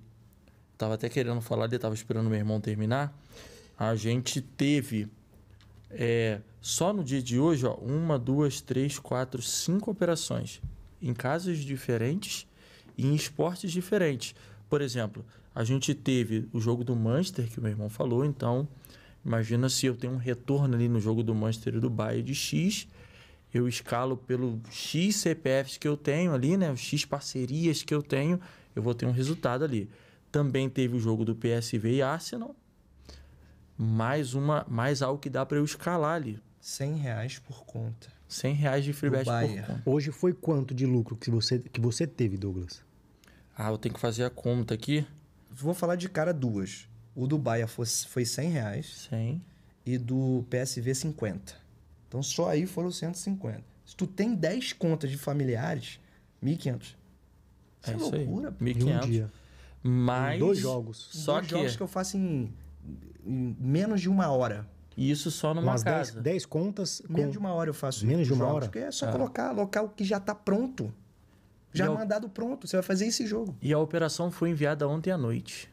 [0.76, 3.16] tava até querendo falar dele, tava esperando meu irmão terminar.
[3.78, 5.08] A gente teve
[5.90, 10.60] é, só no dia de hoje, ó, uma, duas, três, quatro, cinco operações
[11.00, 12.46] em casas diferentes
[12.96, 14.34] e em esportes diferentes.
[14.68, 15.24] Por exemplo,
[15.54, 18.68] a gente teve o jogo do Manchester, que o meu irmão falou, então
[19.24, 22.34] imagina se eu tenho um retorno ali no jogo do Manchester e do Bayern de
[22.34, 22.86] X,
[23.52, 26.70] eu escalo pelo X CPFs que eu tenho ali, né?
[26.70, 28.40] Os X parcerias que eu tenho,
[28.76, 29.90] eu vou ter um resultado ali.
[30.30, 32.54] Também teve o jogo do PSV e Arsenal.
[33.76, 36.38] Mais uma, mais algo que dá para eu escalar ali.
[36.60, 38.19] 100 reais por conta.
[38.30, 39.82] 100 reais de free bet por conta.
[39.84, 42.82] Hoje foi quanto de lucro que você, que você teve, Douglas?
[43.56, 45.06] Ah, eu tenho que fazer a conta aqui.
[45.50, 46.88] Vou falar de cara duas.
[47.14, 49.42] O do Baia foi, foi 100 reais 100.
[49.84, 51.54] e do PSV 50.
[52.08, 53.62] Então só aí foram 150.
[53.84, 55.98] Se tu tem 10 contas de familiares,
[56.42, 56.82] 1.500.
[56.82, 56.96] Isso
[57.82, 58.24] É é, isso aí.
[58.24, 58.52] loucura.
[58.52, 58.64] pô.
[58.64, 59.06] Em um 1.500.
[59.06, 59.32] dia.
[59.82, 60.36] Mas.
[60.36, 61.08] Em dois jogos.
[61.10, 61.50] Só Dois que.
[61.52, 62.52] jogos que eu faço em,
[63.26, 64.68] em menos de uma hora.
[64.96, 66.20] Isso só numa Umas 10, casa.
[66.20, 67.00] 10 contas.
[67.06, 68.64] com- Menos de uma hora eu faço Menos de uma jogos, hora?
[68.66, 70.92] Porque é só colocar local que já tá pronto.
[71.72, 72.66] Já E ao- mandado pronto.
[72.66, 73.56] Você vai fazer esse jogo.
[73.62, 75.70] E a operação foi enviada ontem à noite.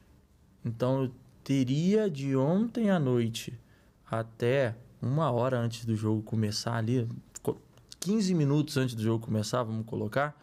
[0.64, 1.12] Então eu
[1.44, 3.58] teria de ontem à noite
[4.10, 7.08] até uma hora antes do jogo começar ali,
[7.42, 7.58] co-
[8.00, 10.38] 15 minutos antes do jogo começar, vamos colocar,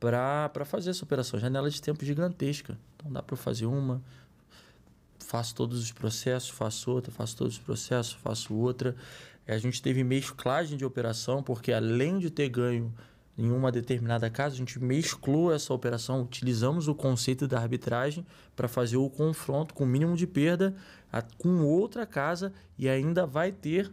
[0.00, 1.38] para fazer essa operação.
[1.38, 2.78] Janela de tempo gigantesca.
[2.96, 4.02] Então dá para fazer uma,
[5.24, 8.94] faço todos os processos, faço outra, faço todos os processos, faço outra.
[9.46, 12.92] A gente teve mesclagem de operação, porque além de ter ganho
[13.36, 18.68] em uma determinada casa, a gente mesclou essa operação, utilizamos o conceito da arbitragem para
[18.68, 20.74] fazer o confronto com o mínimo de perda
[21.12, 23.92] a- com outra casa e ainda vai ter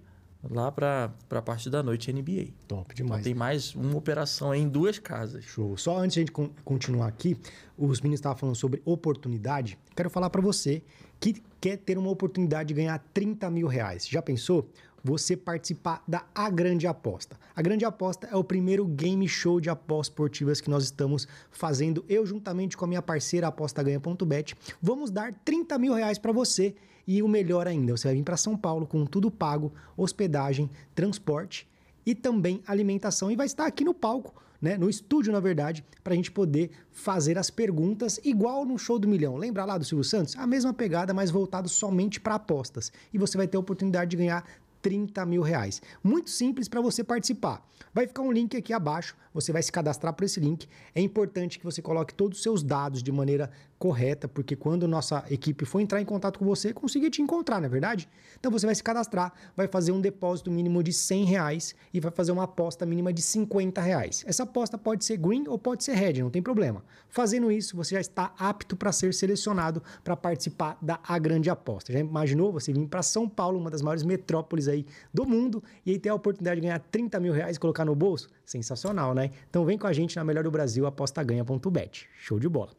[0.50, 2.48] lá para a parte da noite NBA.
[2.68, 3.24] Top Então demais.
[3.24, 5.44] tem mais uma operação em duas casas.
[5.46, 5.78] Show.
[5.78, 7.38] Só antes de a gente con- continuar aqui,
[7.78, 9.78] os meninos estavam falando sobre oportunidade.
[9.96, 10.82] Quero falar para você
[11.20, 14.08] que quer ter uma oportunidade de ganhar 30 mil reais.
[14.08, 14.68] Já pensou?
[15.04, 17.36] Você participar da A Grande Aposta.
[17.56, 22.06] A Grande Aposta é o primeiro game show de apostas esportivas que nós estamos fazendo,
[22.08, 24.56] eu juntamente com a minha parceira apostaganha.bet.
[24.80, 26.76] Vamos dar 30 mil reais para você
[27.08, 31.68] e o melhor ainda, você vai vir para São Paulo com tudo pago, hospedagem, transporte
[32.06, 36.14] e também alimentação e vai estar aqui no palco, né, no estúdio na verdade, para
[36.14, 39.36] a gente poder fazer as perguntas igual no show do milhão.
[39.36, 40.36] Lembra lá do Silvio Santos?
[40.38, 42.92] A mesma pegada, mas voltado somente para apostas.
[43.12, 44.46] E você vai ter a oportunidade de ganhar
[44.82, 45.82] 30 mil reais.
[46.04, 47.66] Muito simples para você participar.
[47.94, 50.68] Vai ficar um link aqui abaixo, você vai se cadastrar por esse link.
[50.96, 55.26] É importante que você coloque todos os seus dados de maneira correta, porque quando nossa
[55.28, 58.08] equipe for entrar em contato com você, conseguir te encontrar, não é verdade?
[58.40, 62.12] Então você vai se cadastrar, vai fazer um depósito mínimo de 100 reais e vai
[62.12, 64.24] fazer uma aposta mínima de 50 reais.
[64.28, 66.84] Essa aposta pode ser green ou pode ser red, não tem problema.
[67.10, 71.92] Fazendo isso, você já está apto para ser selecionado para participar da A Grande Aposta.
[71.92, 75.90] Já imaginou você vir para São Paulo, uma das maiores metrópoles aí do mundo, e
[75.90, 78.30] aí ter a oportunidade de ganhar 30 mil reais e colocar no bolso?
[78.46, 79.32] Sensacional, né?
[79.50, 82.08] Então vem com a gente na Melhor do Brasil, apostaganha.bet.
[82.20, 82.70] Show de bola.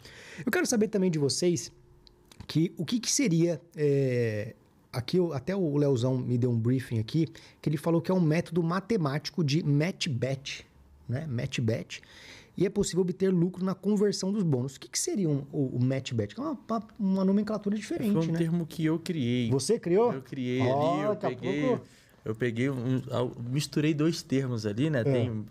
[0.46, 1.72] Eu quero saber também de vocês
[2.46, 3.60] que o que, que seria.
[3.76, 4.54] é,
[4.94, 7.26] Aqui, até o Leozão me deu um briefing aqui,
[7.62, 10.66] que ele falou que é um método matemático de match bet,
[11.08, 11.26] né?
[11.26, 12.02] Match bet.
[12.58, 14.76] E é possível obter lucro na conversão dos bônus.
[14.76, 16.38] O que, que seria um- o, o match bet?
[16.38, 16.58] É uma,
[16.98, 18.38] uma- nomenclatura diferente, Foi um né?
[18.38, 19.48] termo que eu criei.
[19.50, 20.12] Você criou?
[20.12, 21.84] Eu criei Ó, ali, eu a peguei, pouco-
[22.24, 23.02] eu peguei um,
[23.50, 25.00] misturei dois termos ali, né?
[25.00, 25.04] É.
[25.04, 25.44] Tem,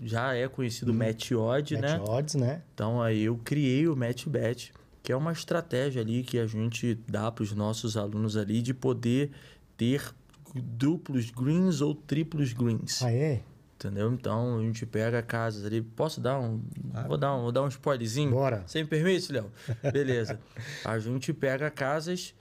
[0.00, 2.00] já é conhecido match odd, Match né?
[2.00, 2.62] odds, né?
[2.74, 6.98] Então aí eu criei o match bet, que é uma estratégia ali que a gente
[7.08, 9.30] dá para os nossos alunos ali de poder
[9.76, 10.14] ter
[10.54, 13.02] duplos greens ou triplos greens.
[13.02, 13.42] Ah, é?
[13.76, 14.12] Entendeu?
[14.12, 15.80] Então a gente pega casas ali.
[15.80, 16.62] Posso dar um.
[17.08, 18.30] Vou dar um, vou dar um spoilerzinho?
[18.30, 18.62] Bora.
[18.66, 19.50] Você me permite, Léo?
[19.92, 20.38] Beleza.
[20.84, 22.32] a gente pega casas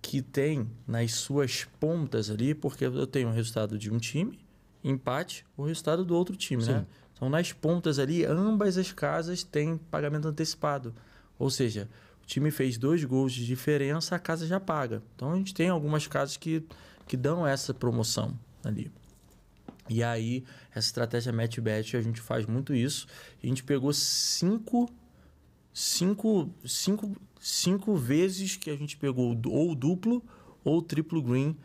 [0.00, 4.38] que tem nas suas pontas ali, porque eu tenho o resultado de um time,
[4.82, 6.86] empate, o resultado do outro time, né?
[7.14, 10.94] Então nas pontas ali, ambas as casas têm pagamento antecipado.
[11.38, 11.88] Ou seja,
[12.22, 15.02] o time fez dois gols de diferença, a casa já paga.
[15.16, 16.64] Então a gente tem algumas casas que,
[17.06, 18.90] que dão essa promoção ali.
[19.88, 23.06] E aí, essa estratégia match bet, a gente faz muito isso.
[23.42, 24.88] A gente pegou cinco,
[25.72, 30.22] cinco, cinco, cinco vezes que a gente pegou ou duplo
[30.64, 31.56] ou triplo green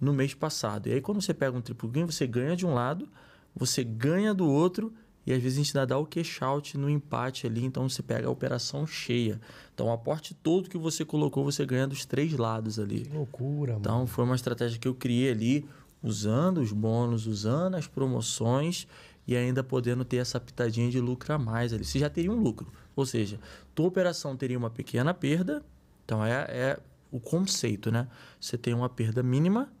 [0.00, 0.88] no mês passado.
[0.88, 3.08] E aí, quando você pega um triplo green, você ganha de um lado,
[3.54, 4.92] você ganha do outro,
[5.24, 8.02] e às vezes a gente ainda dá o cash out no empate ali, então você
[8.02, 9.40] pega a operação cheia.
[9.72, 13.02] Então, o aporte todo que você colocou, você ganha dos três lados ali.
[13.02, 13.80] Que loucura, mano.
[13.80, 15.68] Então foi uma estratégia que eu criei ali,
[16.02, 18.88] usando os bônus, usando as promoções
[19.26, 21.84] e ainda podendo ter essa pitadinha de lucro a mais ali.
[21.84, 22.72] Você já teria um lucro.
[22.94, 23.38] Ou seja,
[23.74, 25.62] tua operação teria uma pequena perda.
[26.04, 28.08] Então é, é o conceito, né?
[28.40, 29.72] Você tem uma perda mínima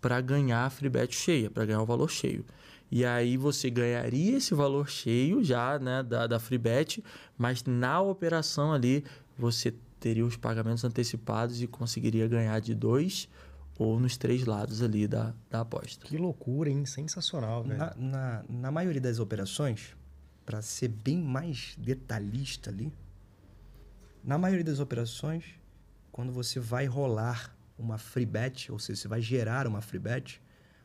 [0.00, 2.44] para ganhar a free bet cheia, para ganhar o valor cheio.
[2.90, 7.02] E aí você ganharia esse valor cheio já né, da, da free bet,
[7.38, 9.02] mas na operação ali
[9.38, 13.28] você teria os pagamentos antecipados e conseguiria ganhar de dois
[13.78, 16.06] ou nos três lados ali da, da aposta.
[16.06, 16.84] Que loucura, hein?
[16.86, 17.78] Sensacional, velho.
[17.78, 19.96] Na, na, na maioria das operações,
[20.44, 22.92] para ser bem mais detalhista ali,
[24.22, 25.44] na maioria das operações,
[26.10, 30.40] quando você vai rolar uma free bet, ou seja, você vai gerar uma free bet,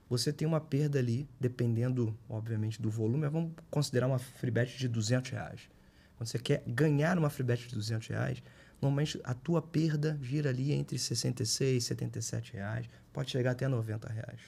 [0.09, 3.19] você tem uma perda ali, dependendo, obviamente, do volume.
[3.19, 5.69] Mas vamos considerar uma free bet de 200 reais.
[6.15, 8.41] Quando você quer ganhar uma free bet de 200 reais,
[8.81, 12.89] normalmente a tua perda gira ali entre 66 e 77 reais.
[13.11, 14.41] Pode chegar até 90 reais.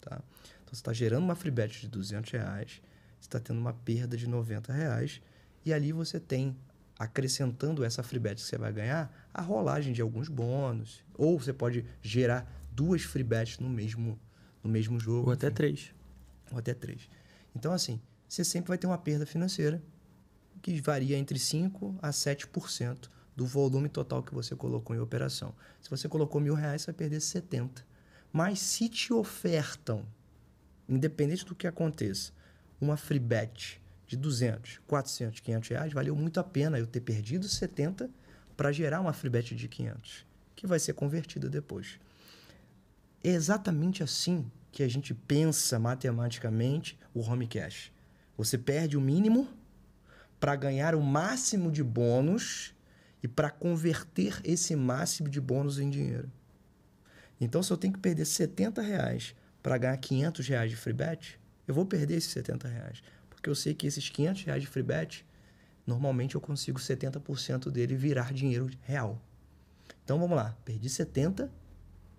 [0.00, 0.20] Tá?
[0.66, 2.82] Então, você está gerando uma free bet de 200 reais,
[3.18, 5.20] você está tendo uma perda de 90 reais.
[5.64, 6.56] E ali você tem,
[6.98, 11.04] acrescentando essa free bet que você vai ganhar, a rolagem de alguns bônus.
[11.14, 14.18] Ou você pode gerar duas free bets no mesmo,
[14.62, 15.28] no mesmo jogo.
[15.28, 15.56] Ou até enfim.
[15.56, 15.94] três.
[16.50, 17.08] Ou até três.
[17.54, 19.82] Então, assim, você sempre vai ter uma perda financeira
[20.60, 25.54] que varia entre 5% a 7% do volume total que você colocou em operação.
[25.82, 27.86] Se você colocou mil reais, você vai perder 70.
[28.32, 30.06] Mas se te ofertam,
[30.88, 32.32] independente do que aconteça,
[32.80, 37.46] uma free bet de 200, 400, 500 reais, valeu muito a pena eu ter perdido
[37.46, 38.08] 70
[38.56, 42.00] para gerar uma free bet de 500, que vai ser convertida depois.
[43.22, 47.92] É exatamente assim que a gente pensa matematicamente o home cash.
[48.36, 49.48] Você perde o mínimo
[50.38, 52.75] para ganhar o máximo de bônus
[53.26, 56.30] e para converter esse máximo de bônus em dinheiro.
[57.40, 61.40] Então, se eu tenho que perder 70 reais para ganhar 500 reais de free bet,
[61.66, 63.02] eu vou perder esses 70 reais.
[63.28, 65.26] Porque eu sei que esses 500 reais de free bet,
[65.84, 69.20] normalmente eu consigo 70% dele virar dinheiro real.
[70.04, 70.56] Então, vamos lá.
[70.64, 71.50] Perdi 70,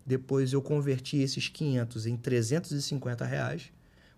[0.05, 3.71] depois eu converti esses 500 em 350 reais,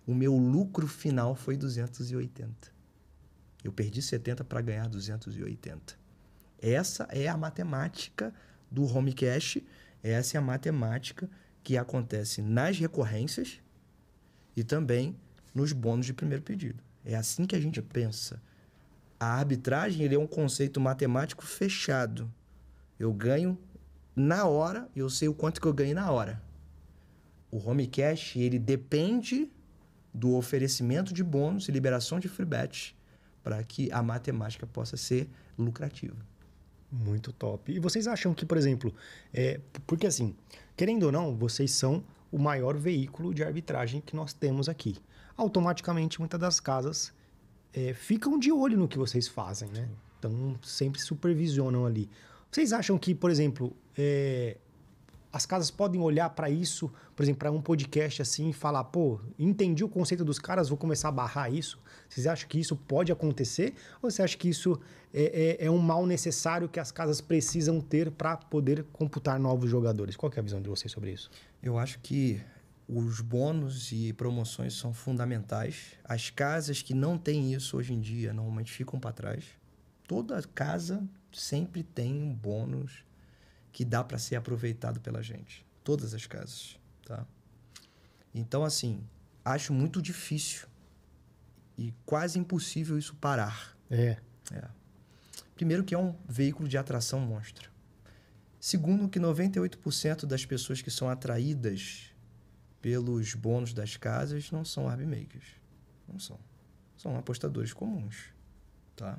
[0.08, 2.52] o meu lucro final foi 280.
[3.64, 5.99] Eu perdi 70 para ganhar 280.
[6.62, 8.34] Essa é a matemática
[8.70, 9.60] do home cash,
[10.04, 11.30] essa é a matemática
[11.64, 13.62] que acontece nas recorrências
[14.56, 15.16] e também
[15.54, 16.84] nos bônus de primeiro pedido.
[17.04, 18.42] É assim que a gente pensa.
[19.20, 22.32] A arbitragem ele é um conceito matemático fechado.
[22.98, 23.58] Eu ganho
[24.16, 26.42] na hora, eu sei o quanto que eu ganhei na hora.
[27.52, 29.52] O home cash ele depende
[30.14, 32.96] do oferecimento de bônus e liberação de free bet
[33.44, 36.29] para que a matemática possa ser lucrativa.
[36.92, 37.72] Muito top.
[37.72, 38.94] E vocês acham que, por exemplo,
[39.34, 40.36] é, porque assim,
[40.76, 44.98] querendo ou não, vocês são o maior veículo de arbitragem que nós temos aqui.
[45.38, 47.14] Automaticamente, muitas das casas
[47.74, 49.88] é, ficam de olho no que vocês fazem, né?
[50.18, 52.10] Então, sempre supervisionam ali.
[52.52, 54.58] Vocês acham que, por exemplo, é,
[55.32, 59.20] as casas podem olhar para isso, por exemplo, para um podcast assim e falar, pô,
[59.38, 61.80] entendi o conceito dos caras, vou começar a barrar isso?
[62.08, 63.76] Vocês acham que isso pode acontecer?
[64.02, 64.80] Ou você acha que isso
[65.14, 69.70] é, é, é um mal necessário que as casas precisam ter para poder computar novos
[69.70, 70.16] jogadores?
[70.16, 71.30] Qual é a visão de vocês sobre isso?
[71.62, 72.42] Eu acho que
[72.88, 75.94] os bônus e promoções são fundamentais.
[76.04, 79.44] As casas que não têm isso hoje em dia normalmente ficam para trás.
[80.08, 83.04] Toda casa sempre tem um bônus
[83.72, 85.66] que dá para ser aproveitado pela gente.
[85.84, 87.26] Todas as casas, tá?
[88.34, 89.04] Então, assim,
[89.44, 90.68] acho muito difícil
[91.78, 93.78] e quase impossível isso parar.
[93.90, 94.18] É.
[94.52, 94.68] É.
[95.56, 97.70] Primeiro que é um veículo de atração monstro.
[98.60, 102.14] Segundo que 98% das pessoas que são atraídas
[102.82, 105.48] pelos bônus das casas não são arbmakers.
[106.08, 106.40] Não são.
[106.98, 108.34] São apostadores comuns,
[108.96, 109.18] tá?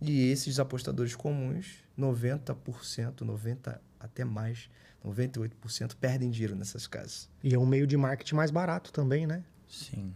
[0.00, 4.68] E esses apostadores comuns, 90%, 90 até mais,
[5.04, 7.28] 98% perdem dinheiro nessas casas.
[7.42, 9.44] E é um meio de marketing mais barato também, né?
[9.68, 10.12] Sim.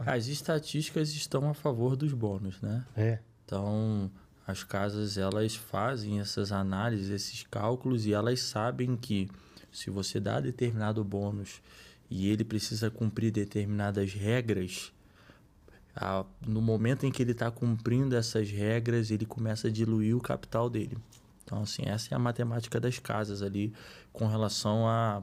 [0.00, 2.84] As estatísticas estão a favor dos bônus, né?
[2.96, 3.18] É.
[3.44, 4.10] Então,
[4.46, 9.28] as casas elas fazem essas análises, esses cálculos e elas sabem que
[9.70, 11.60] se você dá determinado bônus
[12.08, 14.92] e ele precisa cumprir determinadas regras,
[16.46, 20.68] no momento em que ele está cumprindo essas regras, ele começa a diluir o capital
[20.68, 20.98] dele.
[21.44, 23.72] Então, assim, essa é a matemática das casas ali
[24.12, 25.22] com relação à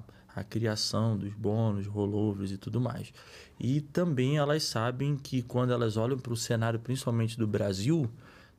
[0.50, 3.14] criação dos bônus, rollovers e tudo mais.
[3.60, 8.10] E também elas sabem que quando elas olham para o cenário, principalmente do Brasil,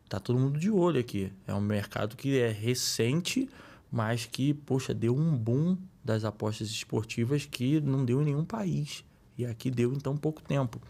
[0.08, 1.32] tá todo mundo de olho aqui.
[1.46, 3.48] É um mercado que é recente,
[3.90, 9.04] mas que, poxa, deu um boom das apostas esportivas que não deu em nenhum país.
[9.36, 10.80] E aqui deu em tão pouco tempo.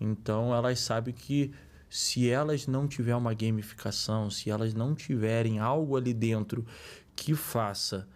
[0.00, 1.52] Então elas sabem que
[1.90, 6.66] se elas não tiver uma gamificação, se elas não tiverem algo ali dentro
[7.16, 8.06] que faça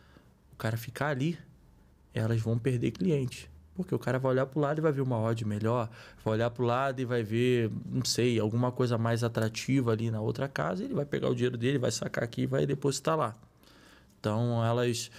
[0.52, 1.38] o cara ficar ali,
[2.12, 3.50] elas vão perder cliente.
[3.74, 5.88] Porque o cara vai olhar para o lado e vai ver uma odd melhor,
[6.22, 10.10] vai olhar para o lado e vai ver, não sei, alguma coisa mais atrativa ali
[10.10, 13.16] na outra casa, ele vai pegar o dinheiro dele, vai sacar aqui e vai depositar
[13.16, 13.34] lá.
[14.20, 15.10] Então elas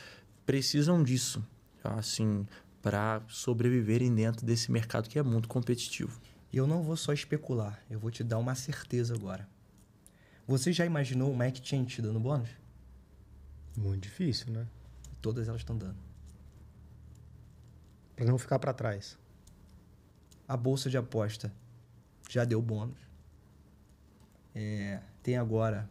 [0.46, 1.44] precisam disso,
[1.84, 2.46] assim,
[2.80, 6.22] para sobreviverem dentro desse mercado que é muito competitivo.
[6.54, 9.50] E eu não vou só especular, eu vou te dar uma certeza agora.
[10.46, 12.50] Você já imaginou uma exchange dando bônus?
[13.76, 14.68] Muito difícil, né?
[15.20, 15.98] Todas elas estão dando.
[18.16, 19.18] Para não ficar para trás.
[20.48, 21.52] a bolsa de aposta
[22.30, 23.00] já deu bônus.
[24.54, 25.90] É, tem agora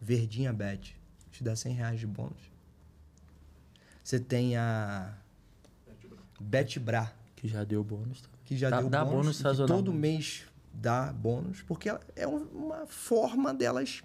[0.00, 0.96] Verdinha Bet,
[1.32, 2.38] te dá 100 reais de bônus.
[4.04, 5.18] Você tem a
[6.38, 8.37] Betbra, Que já deu bônus também.
[8.48, 9.76] Que já Dá- deu dá bônus, bônus sazonal.
[9.76, 14.02] todo mês dá bônus, porque é um- uma forma delas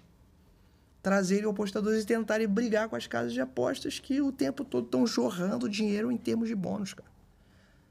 [1.02, 5.06] trazerem apostadores e tentarem brigar com as casas de apostas que o tempo todo estão
[5.06, 7.08] jorrando dinheiro em termos de bônus, cara.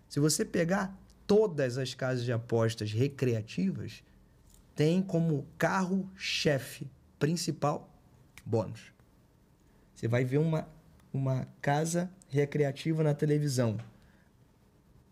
[0.08, 0.96] Se você pegar
[1.26, 4.04] todas as casas de apostas recreativas,
[4.76, 6.88] tem como carro-chefe
[7.18, 7.90] principal
[8.46, 8.94] bônus.
[9.96, 10.68] Você vai ver uma,
[11.12, 13.78] uma casa recreativa na televisão.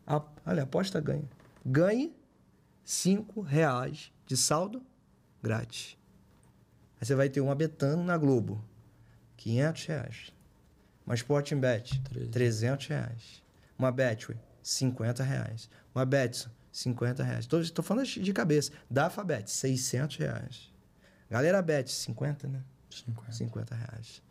[0.05, 1.29] A, olha, aposta ganha.
[1.65, 2.15] Ganhe
[2.83, 4.83] 5 reais de saldo
[5.41, 5.97] grátis.
[6.99, 8.63] Aí você vai ter uma Betano na Globo.
[9.37, 10.31] 500 reais.
[11.05, 11.99] Uma Sporting Bet,
[12.31, 13.43] 300 reais.
[13.77, 15.69] Uma Betway, 50 reais.
[15.93, 17.47] Uma Betson, 50 reais.
[17.51, 18.71] Estou falando de cabeça.
[18.89, 20.71] Da Alphabet, 600 reais.
[21.29, 22.63] Galera Bet, 50, né?
[22.89, 23.31] 50.
[23.31, 24.21] 50 reais.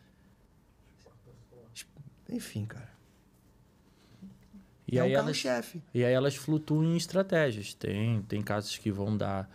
[2.29, 2.89] Enfim, cara.
[4.91, 5.82] E é aí elas, carro-chefe.
[5.95, 7.74] e aí elas flutuam em estratégias.
[7.74, 9.49] Tem, tem casos que vão dar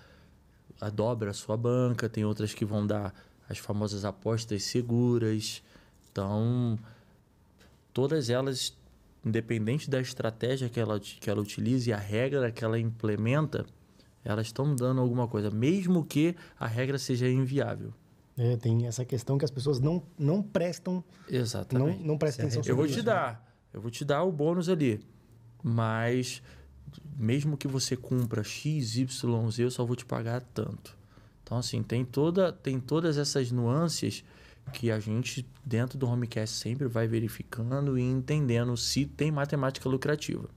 [0.80, 3.14] a dobra a sua banca, tem outras que vão dar
[3.50, 5.62] as famosas apostas seguras.
[6.12, 6.80] Então,
[7.94, 8.76] todas elas,
[9.26, 13.66] independente da estratégia que ela, que ela utilize e a regra que ela implementa,
[14.24, 17.94] elas estão dando alguma coisa, mesmo que a regra seja inviável.
[18.38, 20.96] É, tem essa questão que as pessoas não, não prestam,
[21.30, 22.04] não, Exatamente.
[22.04, 23.04] não prestam Isso é atenção Eu vou te isso.
[23.04, 23.46] dar.
[23.74, 25.00] Eu vou te dar o bônus ali.
[25.68, 26.44] Mas
[27.18, 30.96] mesmo que você cumpra X, Y, Z, eu só vou te pagar tanto.
[31.44, 34.24] Então, assim, tem, toda, tem todas essas nuances
[34.72, 40.48] que a gente, dentro do Homecast, sempre vai verificando e entendendo se tem matemática lucrativa.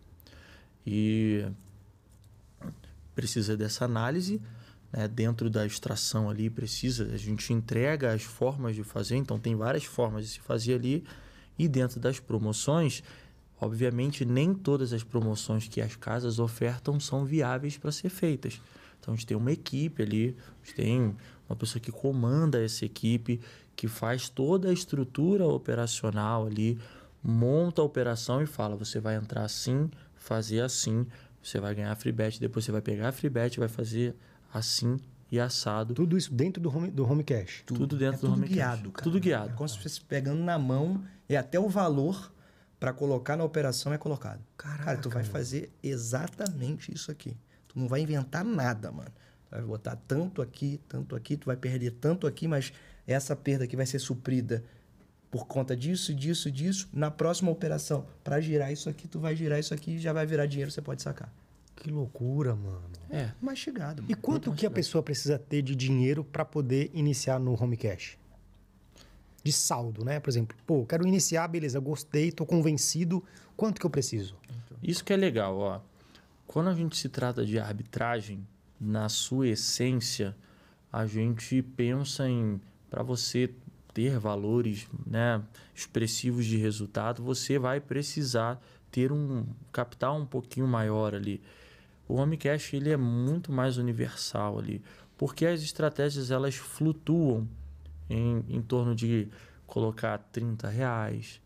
[0.87, 1.47] E
[3.15, 4.43] precisa dessa análise,
[4.93, 5.09] né?
[5.09, 9.85] dentro da extração ali, precisa, a gente entrega as formas de fazer, então tem várias
[9.85, 11.03] formas de se fazer ali,
[11.59, 13.03] e dentro das promoções,
[13.61, 18.61] obviamente nem todas as promoções que as casas ofertam são viáveis para ser feitas.
[19.01, 21.17] Então a gente tem uma equipe ali, a gente tem
[21.49, 23.41] uma pessoa que comanda essa equipe,
[23.75, 26.79] que faz toda a estrutura operacional ali,
[27.23, 31.07] monta a operação e fala: você vai entrar assim, fazer assim,
[31.43, 34.15] você vai ganhar free bet, depois você vai pegar a free bet vai fazer
[34.53, 34.99] assim
[35.31, 35.95] e assado.
[35.95, 37.63] Tudo isso dentro do home, do home cash.
[37.67, 38.55] Tudo, dentro é do tudo Homecast.
[38.55, 39.05] guiado, cara.
[39.05, 39.51] Tudo guiado.
[39.51, 42.33] É como se estivesse pegando na mão e até o valor
[42.79, 44.41] para colocar na operação é colocado.
[44.57, 47.37] cara, tu vai fazer exatamente isso aqui.
[47.69, 49.11] Tu não vai inventar nada, mano.
[49.49, 52.73] Tu vai botar tanto aqui, tanto aqui, tu vai perder tanto aqui, mas
[53.07, 54.63] essa perda aqui vai ser suprida
[55.31, 56.89] por conta disso, disso, disso.
[56.93, 60.27] Na próxima operação, para girar isso aqui, tu vai girar isso aqui e já vai
[60.27, 61.33] virar dinheiro, você pode sacar.
[61.77, 62.83] Que loucura, mano.
[63.11, 63.31] É.
[63.41, 64.23] Mastigado, E mano.
[64.23, 68.19] quanto que a pessoa precisa ter de dinheiro para poder iniciar no home cash?
[69.43, 70.21] De saldo, né?
[70.21, 73.25] Por exemplo, pô, quero iniciar, beleza, gostei, tô convencido.
[73.57, 74.37] Quanto que eu preciso?
[74.83, 75.81] Isso que é legal, ó.
[76.47, 78.47] Quando a gente se trata de arbitragem,
[78.81, 80.37] na sua essência,
[80.93, 83.53] a gente pensa em para você
[83.93, 85.43] ter valores, né,
[85.75, 91.43] expressivos de resultado, você vai precisar ter um capital um pouquinho maior ali.
[92.07, 94.81] O home cash ele é muito mais universal ali,
[95.19, 97.47] porque as estratégias elas flutuam
[98.09, 99.29] em, em torno de
[99.67, 101.41] colocar 30 reais,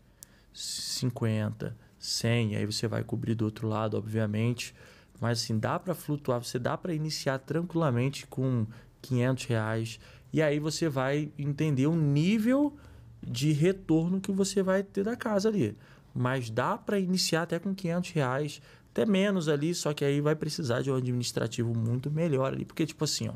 [0.53, 4.73] 50, 100, aí você vai cobrir do outro lado, obviamente.
[5.19, 8.65] Mas assim, dá para flutuar, você dá para iniciar tranquilamente com
[9.01, 9.99] 500 reais.
[10.31, 12.75] E aí você vai entender o nível
[13.21, 15.77] de retorno que você vai ter da casa ali.
[16.13, 18.61] Mas dá para iniciar até com 500 reais,
[18.91, 22.65] até menos ali, só que aí vai precisar de um administrativo muito melhor ali.
[22.65, 23.33] Porque, tipo assim, ó,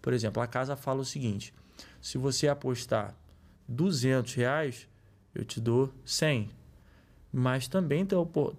[0.00, 1.52] por exemplo, a casa fala o seguinte:
[2.06, 3.16] se você apostar
[3.66, 4.88] 200 reais,
[5.34, 6.48] eu te dou 100.
[7.32, 8.06] Mas também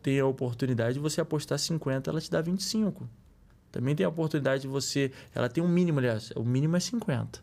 [0.04, 3.10] tem a oportunidade de você apostar 50, ela te dá 25.
[3.72, 5.14] Também tem a oportunidade de você.
[5.34, 7.42] Ela tem um mínimo, aliás, o mínimo é 50.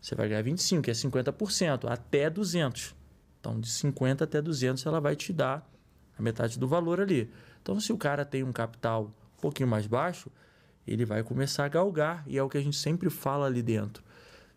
[0.00, 2.94] Você vai ganhar 25, que é 50%, até 200.
[3.40, 5.68] Então, de 50 até 200, ela vai te dar
[6.16, 7.28] a metade do valor ali.
[7.60, 10.30] Então, se o cara tem um capital um pouquinho mais baixo,
[10.86, 12.22] ele vai começar a galgar.
[12.28, 14.08] E é o que a gente sempre fala ali dentro.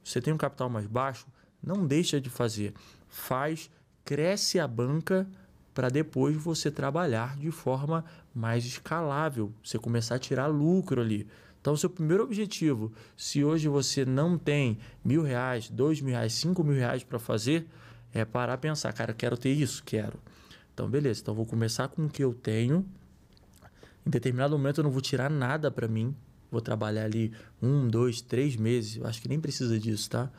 [0.04, 1.28] Você tem um capital mais baixo,
[1.62, 2.74] não deixa de fazer.
[3.08, 3.70] Faz,
[4.04, 5.28] cresce a banca
[5.74, 11.28] para depois você trabalhar de forma mais escalável, você começar a tirar lucro ali.
[11.60, 16.64] Então, seu primeiro objetivo, se hoje você não tem mil reais, dois mil reais, cinco
[16.64, 17.66] mil reais para fazer,
[18.14, 19.82] é parar a pensar, cara, quero ter isso?
[19.84, 20.20] Quero.
[20.74, 21.22] Então, beleza.
[21.22, 22.86] Então, vou começar com o que eu tenho,
[24.06, 26.14] Em determinado momento eu não vou tirar nada para mim.
[26.54, 28.98] Vou trabalhar ali um, dois, três meses.
[28.98, 30.32] Eu acho que nem precisa disso, tá?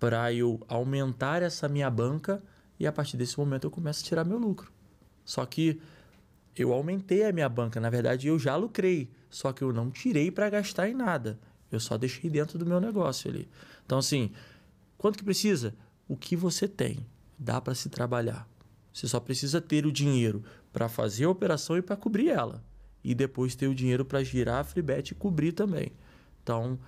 [0.00, 2.42] Para eu aumentar essa minha banca
[2.80, 4.72] e a partir desse momento eu começo a tirar meu lucro.
[5.26, 5.78] Só que
[6.56, 7.78] eu aumentei a minha banca.
[7.78, 9.10] Na verdade, eu já lucrei.
[9.28, 11.38] Só que eu não tirei para gastar em nada.
[11.70, 13.46] Eu só deixei dentro do meu negócio ali.
[13.84, 14.32] Então, assim,
[14.96, 15.74] quanto que precisa?
[16.08, 17.06] O que você tem.
[17.38, 18.48] Dá para se trabalhar.
[18.90, 20.42] Você só precisa ter o dinheiro
[20.72, 22.64] para fazer a operação e para cobrir ela.
[23.04, 25.92] E depois ter o dinheiro para girar a freebet e cobrir também.
[26.42, 26.78] Então,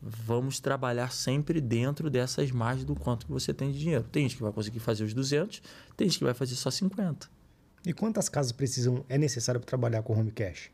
[0.00, 4.04] vamos trabalhar sempre dentro dessas margens do quanto que você tem de dinheiro.
[4.10, 5.62] Tem gente que vai conseguir fazer os 200,
[5.96, 7.28] tem gente que vai fazer só 50.
[7.86, 10.70] E quantas casas precisam é necessário para trabalhar com home cash?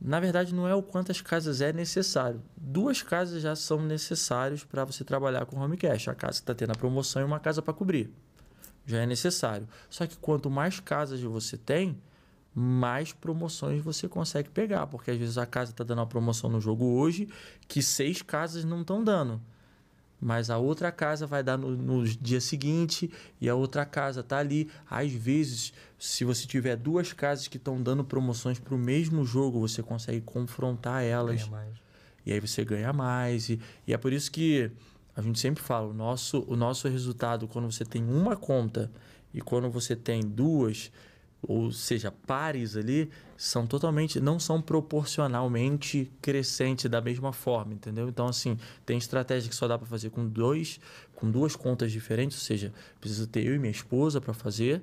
[0.00, 2.42] Na verdade, não é o quantas casas é necessário.
[2.56, 6.08] Duas casas já são necessárias para você trabalhar com home cash.
[6.08, 8.10] A casa que está tendo a promoção e uma casa para cobrir.
[8.84, 9.66] Já é necessário.
[9.88, 11.98] Só que quanto mais casas você tem,
[12.54, 14.86] mais promoções você consegue pegar.
[14.86, 17.28] Porque às vezes a casa está dando uma promoção no jogo hoje
[17.66, 19.40] que seis casas não estão dando
[20.24, 24.38] mas a outra casa vai dar no, no dia seguinte e a outra casa tá
[24.38, 24.70] ali.
[24.88, 29.60] Às vezes, se você tiver duas casas que estão dando promoções para o mesmo jogo,
[29.60, 31.42] você consegue confrontar elas.
[32.24, 33.50] E aí você ganha mais.
[33.50, 34.70] E, e é por isso que
[35.14, 38.90] a gente sempre fala: o nosso, o nosso resultado, quando você tem uma conta
[39.34, 40.90] e quando você tem duas,
[41.46, 48.08] ou seja, pares ali, são totalmente, não são proporcionalmente crescentes da mesma forma, entendeu?
[48.08, 50.80] Então, assim, tem estratégia que só dá para fazer com dois,
[51.14, 54.82] com duas contas diferentes, ou seja, precisa ter eu e minha esposa para fazer,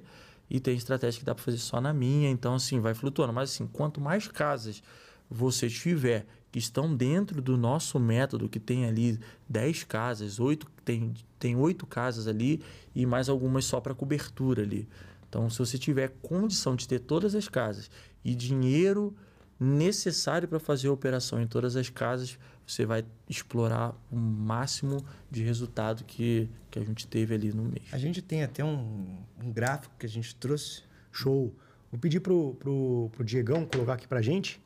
[0.49, 3.32] e tem estratégia que dá para fazer só na minha, então, assim, vai flutuando.
[3.32, 4.84] Mas, assim, quanto mais casas
[5.30, 11.14] você tiver que estão dentro do nosso método, que tem ali 10 casas, 8, tem,
[11.39, 12.62] tem 8 casas ali
[12.93, 14.88] e mais algumas só para cobertura ali.
[15.32, 17.90] Então, se você tiver condição de ter todas as casas
[18.22, 19.16] e dinheiro
[19.58, 24.98] necessário para fazer a operação em todas as casas, você vai explorar o máximo
[25.30, 27.86] de resultado que, que a gente teve ali no mês.
[27.94, 30.84] A gente tem até um, um gráfico que a gente trouxe.
[31.14, 31.56] Show.
[31.90, 34.62] Vou pedir pro, pro, pro Diegão colocar aqui pra gente.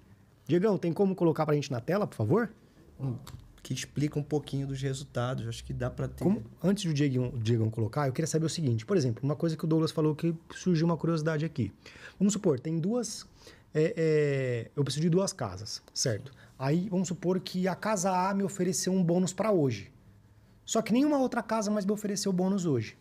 [0.48, 2.52] Diegão, tem como colocar pra gente na tela, por favor?
[3.00, 3.16] Um
[3.66, 5.48] que explica um pouquinho dos resultados.
[5.48, 6.24] Acho que dá para ter.
[6.24, 9.66] Como, antes do Diegão colocar, eu queria saber o seguinte: por exemplo, uma coisa que
[9.66, 11.74] o Douglas falou que surgiu uma curiosidade aqui.
[12.20, 13.26] Vamos supor, tem duas.
[13.74, 16.32] É, é, eu preciso de duas casas, certo?
[16.60, 19.92] Aí vamos supor que a casa A me ofereceu um bônus para hoje.
[20.64, 22.96] Só que nenhuma outra casa mais me ofereceu bônus hoje.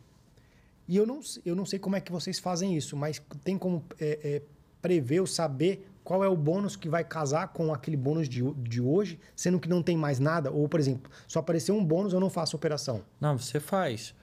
[0.88, 3.84] E eu não, eu não sei como é que vocês fazem isso, mas tem como
[4.00, 4.42] é, é
[4.80, 8.80] prever ou saber qual é o bônus que vai casar com aquele bônus de, de
[8.80, 10.50] hoje, sendo que não tem mais nada?
[10.50, 13.02] Ou, por exemplo, só apareceu um bônus, eu não faço operação?
[13.18, 14.14] Não, você faz.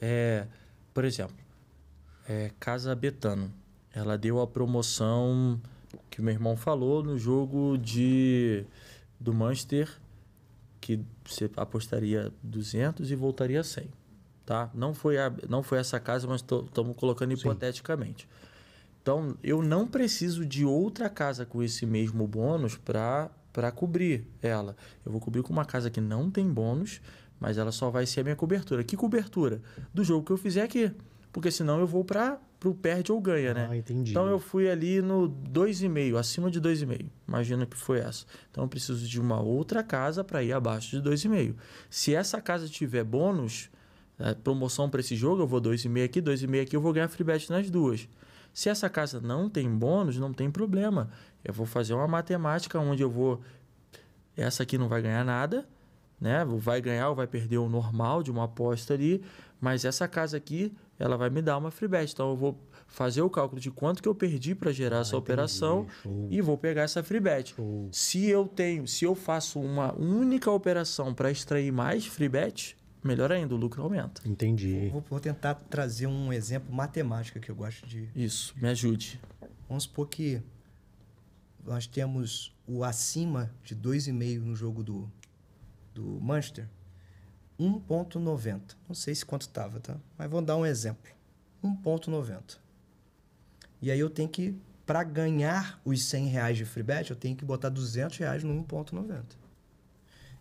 [0.00, 0.46] É,
[0.94, 1.36] por exemplo,
[2.28, 3.52] é, Casa Betano.
[3.92, 5.60] Ela deu a promoção
[6.10, 8.64] que meu irmão falou no jogo de
[9.20, 9.88] do Manchester,
[10.80, 13.88] que você apostaria 200 e voltaria 100.
[14.44, 14.70] Tá?
[14.74, 18.28] Não, foi a, não foi essa casa, mas estamos colocando hipoteticamente.
[18.30, 18.53] Sim.
[19.04, 24.74] Então, eu não preciso de outra casa com esse mesmo bônus para cobrir ela.
[25.04, 27.02] Eu vou cobrir com uma casa que não tem bônus,
[27.38, 28.82] mas ela só vai ser a minha cobertura.
[28.82, 29.60] Que cobertura?
[29.92, 30.90] Do jogo que eu fizer aqui.
[31.30, 33.68] Porque senão eu vou para o perde ou ganha, né?
[33.70, 34.12] Ah, entendi.
[34.12, 37.04] Então eu fui ali no 2,5, acima de 2,5.
[37.28, 38.24] Imagina que foi essa.
[38.50, 41.54] Então eu preciso de uma outra casa para ir abaixo de 2,5.
[41.90, 43.68] Se essa casa tiver bônus,
[44.18, 47.22] é, promoção para esse jogo, eu vou 2,5 aqui, 2,5 aqui, eu vou ganhar free
[47.22, 48.08] bet nas duas.
[48.54, 51.10] Se essa casa não tem bônus, não tem problema.
[51.44, 53.40] Eu vou fazer uma matemática onde eu vou.
[54.36, 55.66] Essa aqui não vai ganhar nada,
[56.20, 56.44] né?
[56.44, 59.22] Vai ganhar ou vai perder o normal de uma aposta ali,
[59.60, 62.12] mas essa casa aqui, ela vai me dar uma free bet.
[62.12, 65.16] Então eu vou fazer o cálculo de quanto que eu perdi para gerar ah, essa
[65.16, 65.32] entendi.
[65.32, 66.28] operação Show.
[66.30, 67.54] e vou pegar essa free bet.
[67.56, 67.88] Show.
[67.90, 72.76] Se eu tenho, se eu faço uma única operação para extrair mais free bet,
[73.06, 74.22] melhor ainda, o lucro aumenta.
[74.26, 74.88] Entendi.
[74.90, 78.08] Vou, vou, tentar trazer um exemplo matemático que eu gosto de.
[78.14, 79.20] Isso, me ajude.
[79.68, 80.42] Vamos supor que
[81.64, 85.10] nós temos o acima de 2,5 no jogo do,
[85.94, 86.68] do Manchester,
[87.58, 88.76] 1,90.
[88.88, 89.96] Não sei se quanto estava, tá?
[90.18, 91.12] Mas vou dar um exemplo.
[91.62, 92.58] 1,90.
[93.80, 97.36] E aí eu tenho que, para ganhar os 100 reais de free bet, eu tenho
[97.36, 99.24] que botar 200 reais no 1,90.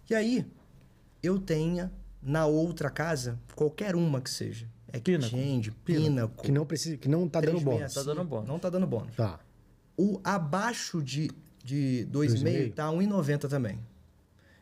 [0.09, 0.45] E aí
[1.21, 1.91] eu tenha
[2.23, 4.67] na outra casa, qualquer uma que seja.
[4.91, 6.43] É Exchange, Pinnacle.
[6.43, 7.93] Que não precisa, que não tá dando bônus.
[7.93, 8.47] Tá dando bônus.
[8.47, 9.15] Não tá dando bônus.
[9.15, 9.39] Tá.
[9.97, 11.31] O abaixo de,
[11.63, 13.79] de 2,5 tá 1,90 também.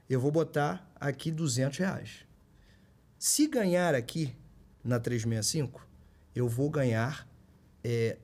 [0.10, 2.26] Eu vou botar aqui 200 reais.
[3.20, 4.34] Se ganhar aqui
[4.84, 5.86] na 365,
[6.34, 7.28] eu vou ganhar
[7.84, 8.18] é,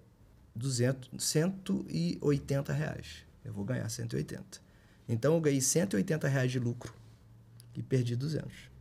[0.56, 3.26] 200, 180 reais.
[3.44, 4.60] eu vou ganhar 180.
[5.08, 6.94] Então eu ganhei 180 reais de lucro
[7.76, 8.77] e perdi 200.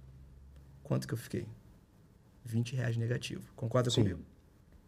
[0.87, 1.49] Quanto que eu fiquei?
[2.45, 3.43] 20 reais negativo.
[3.57, 4.03] Concorda Sim.
[4.03, 4.20] comigo?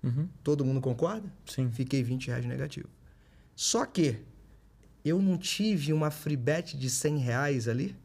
[0.00, 0.28] Uhum.
[0.44, 1.28] Todo mundo concorda?
[1.44, 1.68] Sim.
[1.72, 2.88] Fiquei 20 reais negativo.
[3.56, 4.20] Só que
[5.04, 7.96] eu não tive uma free bet de 100 reais ali.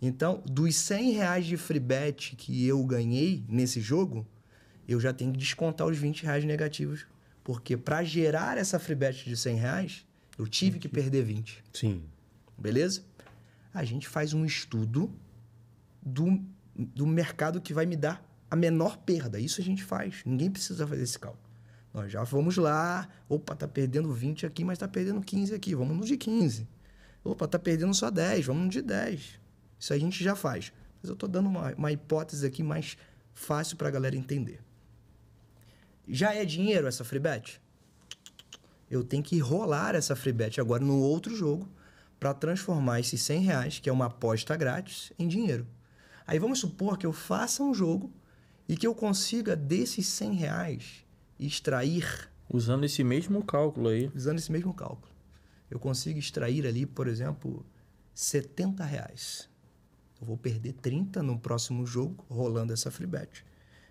[0.00, 4.26] Então, dos 100 reais de free bet que eu ganhei nesse jogo,
[4.86, 7.06] eu já tenho que descontar os 20 reais negativos.
[7.42, 10.06] Porque para gerar essa free bet de 100 reais,
[10.36, 11.64] eu tive que perder 20.
[11.72, 12.04] Sim.
[12.58, 13.02] Beleza?
[13.72, 15.10] A gente faz um estudo
[16.02, 16.44] do,
[16.76, 19.40] do mercado que vai me dar a menor perda.
[19.40, 20.22] Isso a gente faz.
[20.24, 21.44] Ninguém precisa fazer esse cálculo.
[21.92, 23.08] Nós já vamos lá.
[23.28, 25.74] Opa, tá perdendo 20 aqui, mas tá perdendo 15 aqui.
[25.74, 26.68] Vamos no de 15.
[27.24, 28.46] Opa, tá perdendo só 10.
[28.46, 29.40] Vamos no de 10.
[29.78, 30.72] Isso a gente já faz.
[31.00, 32.96] Mas eu tô dando uma, uma hipótese aqui mais
[33.32, 34.60] fácil para a galera entender.
[36.06, 37.60] Já é dinheiro essa free bet?
[38.90, 41.68] Eu tenho que rolar essa free bet agora no outro jogo
[42.20, 45.66] para transformar esses 100 reais, que é uma aposta grátis, em dinheiro.
[46.26, 48.12] Aí vamos supor que eu faça um jogo
[48.68, 51.04] e que eu consiga desses 100 reais
[51.38, 54.10] extrair, Usando esse mesmo cálculo aí.
[54.14, 55.12] usando esse mesmo cálculo,
[55.70, 57.64] eu consigo extrair ali, por exemplo,
[58.14, 59.48] 70 reais.
[60.20, 63.44] Eu vou perder 30 no próximo jogo, rolando essa free bet.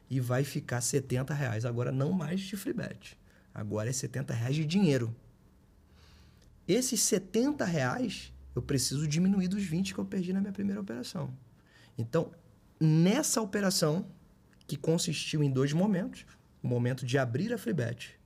[0.10, 1.66] E vai ficar 70 reais.
[1.66, 3.18] Agora não mais de free bet.
[3.54, 5.16] Agora é 70 reais de dinheiro.
[6.68, 11.32] Esses 70 reais eu preciso diminuir dos 20 que eu perdi na minha primeira operação.
[11.98, 12.32] Então,
[12.80, 14.06] nessa operação,
[14.68, 16.26] que consistiu em dois momentos,
[16.62, 18.20] o momento de abrir a free bet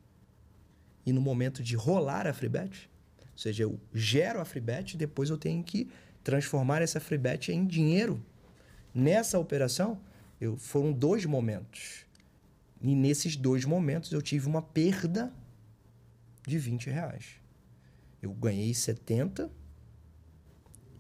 [1.05, 2.89] e no momento de rolar a free bet,
[3.19, 5.89] ou seja, eu gero a free bet e depois eu tenho que
[6.23, 8.23] transformar essa free bet em dinheiro.
[8.93, 9.99] Nessa operação,
[10.39, 12.05] eu, foram dois momentos.
[12.81, 15.33] E nesses dois momentos eu tive uma perda
[16.45, 17.25] de 20 reais.
[18.21, 19.49] Eu ganhei 70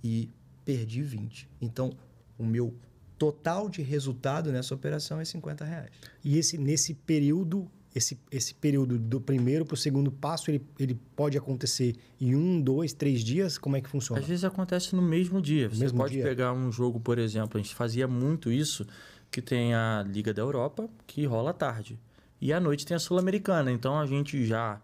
[0.03, 0.29] e
[0.65, 1.49] perdi 20.
[1.61, 1.97] Então,
[2.39, 2.73] o meu
[3.17, 5.91] total de resultado nessa operação é 50 reais.
[6.23, 10.97] E esse, nesse período, esse, esse período do primeiro para o segundo passo, ele, ele
[11.15, 13.57] pode acontecer em um, dois, três dias?
[13.57, 14.21] Como é que funciona?
[14.21, 15.69] Às vezes acontece no mesmo dia.
[15.69, 16.23] Você mesmo pode dia?
[16.23, 18.87] pegar um jogo, por exemplo, a gente fazia muito isso,
[19.29, 21.99] que tem a Liga da Europa, que rola à tarde.
[22.41, 23.69] E à noite tem a Sul-Americana.
[23.69, 24.81] Então a gente já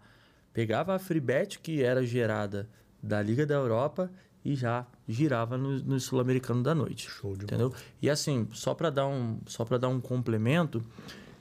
[0.52, 2.68] pegava a free bet que era gerada
[3.02, 4.10] da Liga da Europa
[4.44, 7.08] e já girava no, no Sul-Americano da noite.
[7.08, 7.72] Show de entendeu?
[8.02, 10.82] E assim, só para dar um só para dar um complemento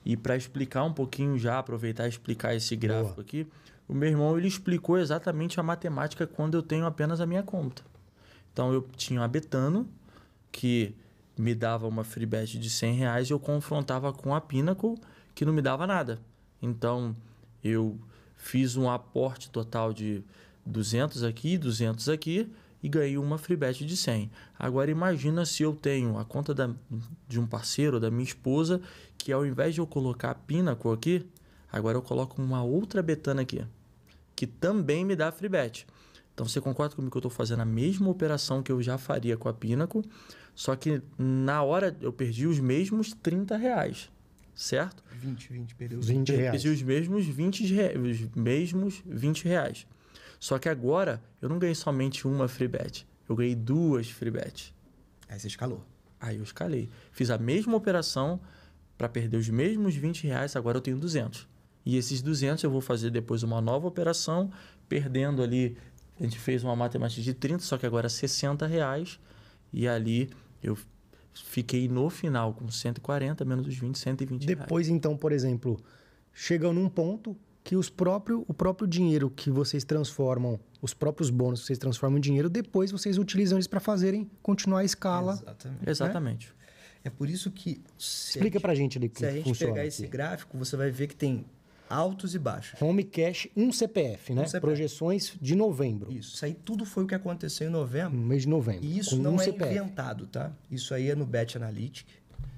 [0.05, 3.47] e para explicar um pouquinho já, aproveitar e explicar esse gráfico aqui,
[3.87, 7.83] o meu irmão ele explicou exatamente a matemática quando eu tenho apenas a minha conta.
[8.53, 9.89] Então eu tinha a Betano,
[10.51, 10.95] que
[11.37, 14.95] me dava uma free bet de 100 reais e eu confrontava com a Pinnacle,
[15.33, 16.19] que não me dava nada.
[16.61, 17.15] Então
[17.63, 17.99] eu
[18.37, 20.23] fiz um aporte total de
[20.65, 22.49] 200 aqui, 200 aqui
[22.85, 24.29] e ganhei uma free bet de 100.
[24.59, 26.69] Agora imagina se eu tenho a conta da,
[27.27, 28.79] de um parceiro, da minha esposa,
[29.17, 31.25] que ao invés de eu colocar a Pinnacle aqui,
[31.71, 33.65] agora eu coloco uma outra Betano aqui,
[34.35, 35.87] que também me dá free bet.
[36.33, 39.35] Então você concorda comigo que eu estou fazendo a mesma operação que eu já faria
[39.35, 40.03] com a Pinnacle,
[40.53, 44.11] só que na hora eu perdi os mesmos 30 reais,
[44.53, 45.03] certo?
[45.11, 46.51] 20, 20 perdeu 20 reais.
[46.51, 49.87] Perdi os mesmos 20, rea- os mesmos 20 reais.
[50.39, 54.73] Só que agora eu não ganhei somente uma free bet, eu ganhei duas free bet.
[55.27, 55.83] Aí você escalou.
[56.19, 56.89] Aí eu escalei.
[57.11, 58.39] Fiz a mesma operação
[58.97, 61.47] para perder os mesmos 20 reais, agora eu tenho 200.
[61.85, 64.51] E esses 200 eu vou fazer depois uma nova operação,
[64.89, 65.77] perdendo ali,
[66.19, 69.19] a gente fez uma matemática de 30, só que agora 60 reais.
[69.71, 70.29] E ali
[70.63, 70.77] eu
[71.33, 74.59] fiquei no final com 140 menos os 20, 120 reais.
[74.59, 75.79] Depois, então, por exemplo,
[76.33, 81.61] chegam num ponto que os próprio, o próprio dinheiro que vocês transformam, os próprios bônus
[81.61, 85.33] que vocês transformam em dinheiro, depois vocês utilizam eles para fazerem continuar a escala.
[85.33, 85.89] Exatamente.
[85.89, 86.55] Exatamente.
[87.03, 87.81] É por isso que.
[87.97, 90.11] Explica pra gente ali como Se a gente pegar esse aqui.
[90.11, 91.43] gráfico, você vai ver que tem
[91.89, 92.79] altos e baixos.
[92.79, 94.45] Home Cash, um CPF, né?
[94.45, 94.61] CPF.
[94.61, 96.11] Projeções de novembro.
[96.11, 96.35] Isso.
[96.35, 98.15] Isso aí tudo foi o que aconteceu em novembro.
[98.15, 98.85] No mês de novembro.
[98.85, 99.71] E isso não um é CPF.
[99.71, 100.51] inventado, tá?
[100.69, 102.05] Isso aí é no Bet Analytic.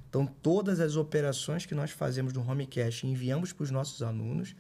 [0.10, 4.02] Então, todas as operações que nós fazemos no Home Cash e enviamos para os nossos
[4.02, 4.54] alunos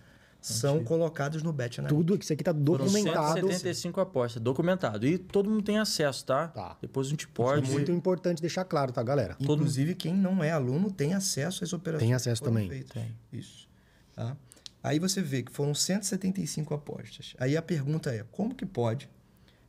[0.53, 1.97] são colocadas no Bet Analytic.
[1.97, 3.33] Tudo que isso aqui tá Foram documentado.
[3.41, 5.05] 175 apostas, documentado.
[5.07, 6.47] E todo mundo tem acesso, tá?
[6.47, 6.77] Tá.
[6.81, 7.69] Depois a gente É pode.
[7.71, 9.35] muito importante deixar claro, tá, galera?
[9.39, 12.07] Inclusive, quem não é aluno tem acesso às operações.
[12.07, 12.69] Tem acesso que foram também.
[12.69, 12.91] feitas.
[12.91, 13.15] Tem.
[13.31, 13.67] Isso.
[14.15, 14.35] Tá?
[14.83, 17.35] Aí você vê que foram 175 apostas.
[17.39, 19.09] Aí a pergunta é, como que pode,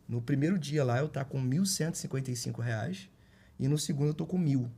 [0.08, 3.08] no primeiro dia lá eu estar com 1.155 reais
[3.58, 4.70] e no segundo eu estou com mil?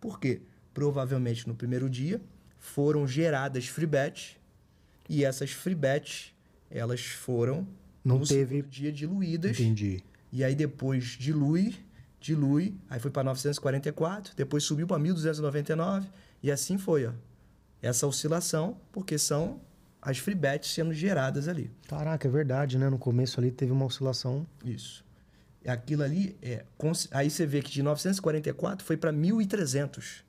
[0.00, 0.42] Por quê?
[0.74, 2.20] Provavelmente no primeiro dia
[2.58, 4.36] foram geradas free bets
[5.08, 6.32] e essas free bets,
[6.70, 7.66] elas foram
[8.04, 9.58] Não no teve- dia diluídas.
[9.58, 10.02] Entendi.
[10.32, 11.74] E aí depois dilui,
[12.20, 16.06] dilui, aí foi para 944, depois subiu para 1299
[16.42, 17.12] e assim foi, ó.
[17.80, 19.60] Essa oscilação, porque são
[20.02, 21.70] as free bets sendo geradas ali.
[21.88, 22.88] Caraca, é verdade, né?
[22.90, 24.46] No começo ali teve uma oscilação.
[24.64, 25.04] Isso.
[25.66, 26.64] Aquilo ali é.
[27.10, 30.22] Aí você vê que de 944 foi para 1.300.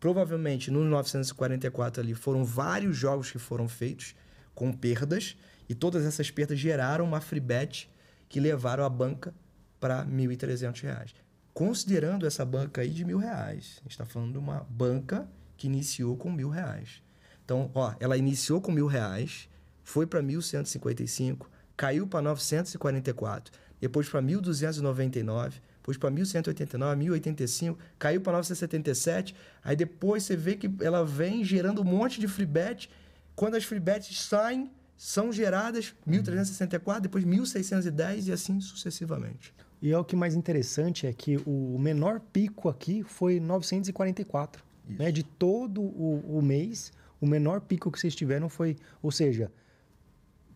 [0.00, 4.14] Provavelmente no 944 ali foram vários jogos que foram feitos
[4.54, 5.36] com perdas
[5.68, 7.90] e todas essas perdas geraram uma free bet
[8.28, 9.34] que levaram a banca
[9.80, 11.14] para 1.300 reais.
[11.52, 13.78] Considerando essa banca aí de reais.
[13.78, 17.02] A gente está falando de uma banca que iniciou com mil reais.
[17.44, 19.48] Então, ó, ela iniciou com mil reais,
[19.82, 21.46] foi para 1.155,
[21.76, 25.54] caiu para 944, depois para 1.299,
[25.88, 29.34] depois para 1.189, 1.085, caiu para 977.
[29.64, 32.90] Aí depois você vê que ela vem gerando um monte de free bet.
[33.34, 39.54] Quando as free bets saem, são geradas 1.364, depois 1.610 e assim sucessivamente.
[39.80, 44.62] E é o que mais interessante é que o menor pico aqui foi 944.
[44.88, 45.10] Né?
[45.12, 48.76] De todo o, o mês, o menor pico que vocês tiveram foi.
[49.00, 49.50] Ou seja,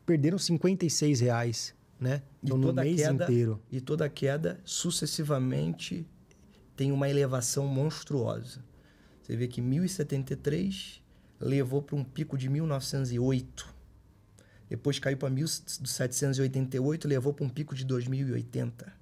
[0.05, 2.23] perderam 56 reais, né?
[2.43, 3.63] E Então, no toda mês queda, inteiro.
[3.71, 6.07] E toda queda sucessivamente
[6.77, 8.61] tem uma elevação monstruosa.
[9.23, 11.01] Você vê que 1073
[11.41, 13.73] levou para um pico de 1908.
[14.69, 18.93] Depois caiu para 1788, levou para um pico de 2080.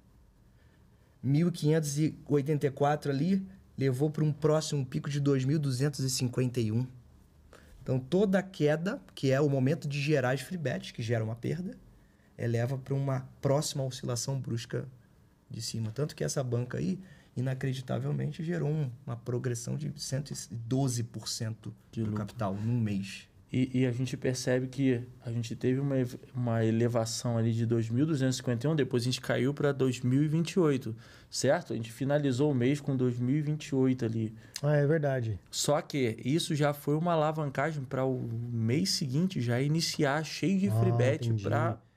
[1.23, 3.45] 1584 ali
[3.77, 6.85] levou para um próximo pico de 2251.
[7.81, 11.23] Então toda a queda, que é o momento de gerar as free bets, que gera
[11.23, 11.75] uma perda,
[12.37, 14.85] eleva para uma próxima oscilação brusca
[15.49, 15.91] de cima.
[15.91, 16.99] Tanto que essa banca aí,
[17.35, 19.91] inacreditavelmente, gerou um- uma progressão de
[20.69, 23.27] 112% De do capital num mês.
[23.53, 25.95] E, e a gente percebe que a gente teve uma,
[26.33, 30.95] uma elevação ali de 2.251, depois a gente caiu para 2028,
[31.29, 31.73] certo?
[31.73, 34.33] A gente finalizou o mês com 2028 ali.
[34.63, 35.37] Ah, é verdade.
[35.51, 38.21] Só que isso já foi uma alavancagem para o
[38.53, 41.43] mês seguinte já iniciar cheio de free Ah, bet entendi.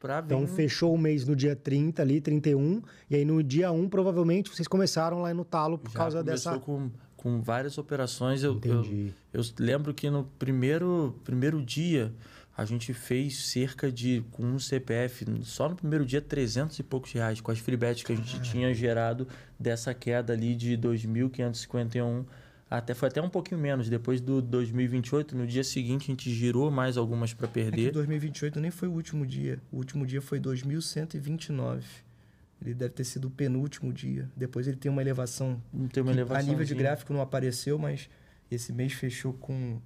[0.05, 0.35] Para vir.
[0.35, 2.83] Então fechou o mês no dia 30 ali, 31.
[3.09, 6.59] E aí no dia 1, provavelmente, vocês começaram lá no talo por já causa dessa.
[6.59, 8.43] com, com várias operações.
[8.43, 9.15] Eu, eu, Entendi.
[9.33, 12.13] eu lembro que no primeiro, primeiro dia
[12.57, 17.11] a gente fez cerca de, com um CPF, só no primeiro dia, 300 e poucos
[17.11, 19.27] reais, com as free bets que a gente tinha gerado
[19.59, 22.25] dessa queda ali de 2.551.
[22.71, 23.89] Até, foi até um pouquinho menos.
[23.89, 27.93] Depois do 2028, no dia seguinte, a gente girou mais algumas para É que perder.
[27.93, 29.61] 2028 nem foi o último dia.
[29.71, 31.87] O último dia foi 2129.
[32.63, 34.31] Ele deve ter sido o penúltimo dia.
[34.37, 36.41] Depois ele tem uma elevação Não tem uma elevação.
[36.41, 38.09] A nível de gráfico não apareceu, mas
[38.51, 39.81] esse mês fechou com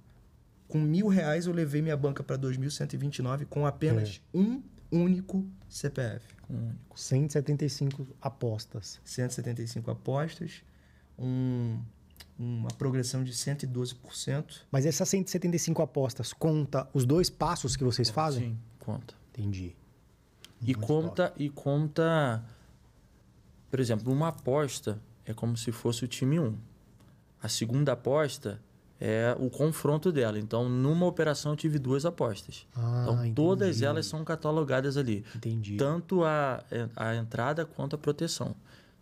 [0.67, 1.47] com mil reais.
[1.47, 4.37] Eu levei minha banca para 2.129 com apenas É.
[4.37, 4.61] um
[4.91, 6.23] único CPF.
[6.95, 8.99] 175 apostas.
[9.03, 10.63] 175 apostas,
[11.17, 11.79] um-
[12.39, 14.61] uma progressão de 112%.
[14.71, 18.51] Mas essas 175 apostas conta os dois passos que vocês fazem?
[18.51, 19.13] Sim, conta.
[19.33, 19.75] Entendi.
[20.61, 22.43] E Muito conta, e conta,
[23.69, 26.57] por exemplo, uma aposta é como se fosse o time 1.
[27.41, 28.59] A segunda aposta
[28.99, 30.37] é o confronto dela.
[30.37, 32.67] Então, numa operação eu tive duas apostas.
[32.75, 33.85] Ah, então, todas entendi.
[33.85, 35.23] elas são catalogadas ali.
[35.35, 35.77] Entendi.
[35.77, 36.63] Tanto a,
[36.95, 38.55] a entrada quanto a proteção.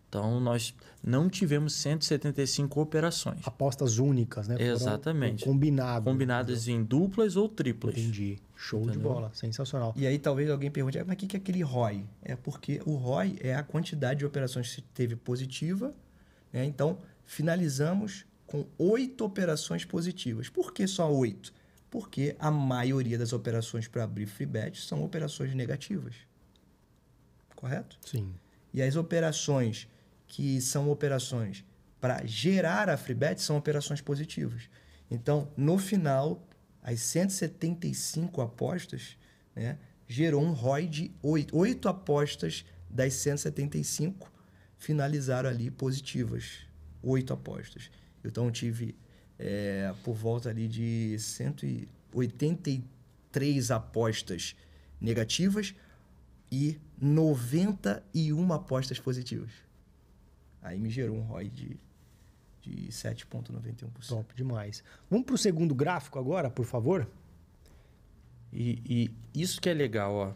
[0.09, 0.73] Então, nós
[1.03, 3.39] não tivemos 175 operações.
[3.45, 4.55] Apostas únicas, né?
[4.57, 5.43] Foram Exatamente.
[5.43, 6.03] Combinadas.
[6.11, 7.97] Combinadas em duplas ou triplas.
[7.97, 8.39] Entendi.
[8.55, 9.11] Show de Entendeu?
[9.13, 9.31] bola.
[9.33, 9.93] Sensacional.
[9.97, 12.05] E aí talvez alguém pergunte, "Ah, mas o que que é aquele ROI?
[12.23, 15.93] É porque o ROI é a quantidade de operações que teve positiva.
[16.53, 16.63] né?
[16.63, 20.47] Então, finalizamos com oito operações positivas.
[20.47, 21.53] Por que só oito?
[21.91, 26.15] Porque a maioria das operações para abrir free bet são operações negativas.
[27.55, 27.97] Correto?
[28.05, 28.33] Sim.
[28.73, 29.87] E as operações
[30.27, 31.65] que são operações
[31.99, 34.69] para gerar a free bet são operações positivas.
[35.09, 36.45] Então, no final,
[36.81, 39.17] as 175 apostas
[39.55, 39.77] né,
[40.07, 41.57] gerou um ROI de 8.
[41.57, 44.31] Oito apostas das 175
[44.77, 46.67] finalizaram ali positivas.
[47.01, 47.89] Oito apostas.
[48.23, 48.95] Então, tive
[49.39, 54.55] é, por volta ali de 183 apostas
[54.99, 55.73] negativas
[56.51, 59.66] e 91 apostas positivas.
[60.67, 61.79] Aí me gerou um ROI de,
[62.61, 64.07] de 7,91%.
[64.07, 64.83] Top demais.
[65.09, 67.07] Vamos pro segundo gráfico agora, por favor?
[68.51, 68.81] E,
[69.33, 70.33] e isso que é legal, ó.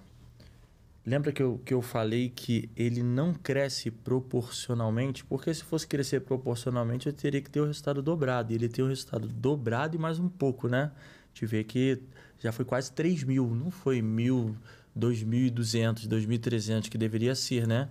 [1.06, 5.26] Lembra que eu, que eu falei que ele não cresce proporcionalmente?
[5.26, 8.53] Porque se fosse crescer proporcionalmente, eu teria que ter o resultado dobrado.
[8.53, 10.91] E ele tem o resultado dobrado e mais um pouco, né?
[10.94, 12.02] A gente vê que
[12.40, 14.56] já foi quase 3 mil, não foi mil,
[14.98, 17.90] 2.200, 2.300 que deveria ser, né?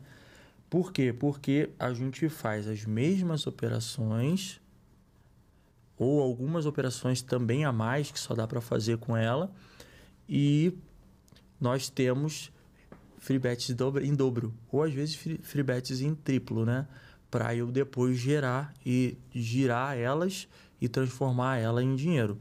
[0.70, 1.12] Por quê?
[1.12, 4.60] Porque a gente faz as mesmas operações
[5.98, 9.52] ou algumas operações também a mais que só dá para fazer com ela
[10.28, 10.72] e
[11.60, 12.52] nós temos
[13.18, 16.86] free bets em dobro ou às vezes free bets em triplo, né?
[17.28, 20.46] Para eu depois gerar e girar elas
[20.80, 22.40] e transformar ela em dinheiro.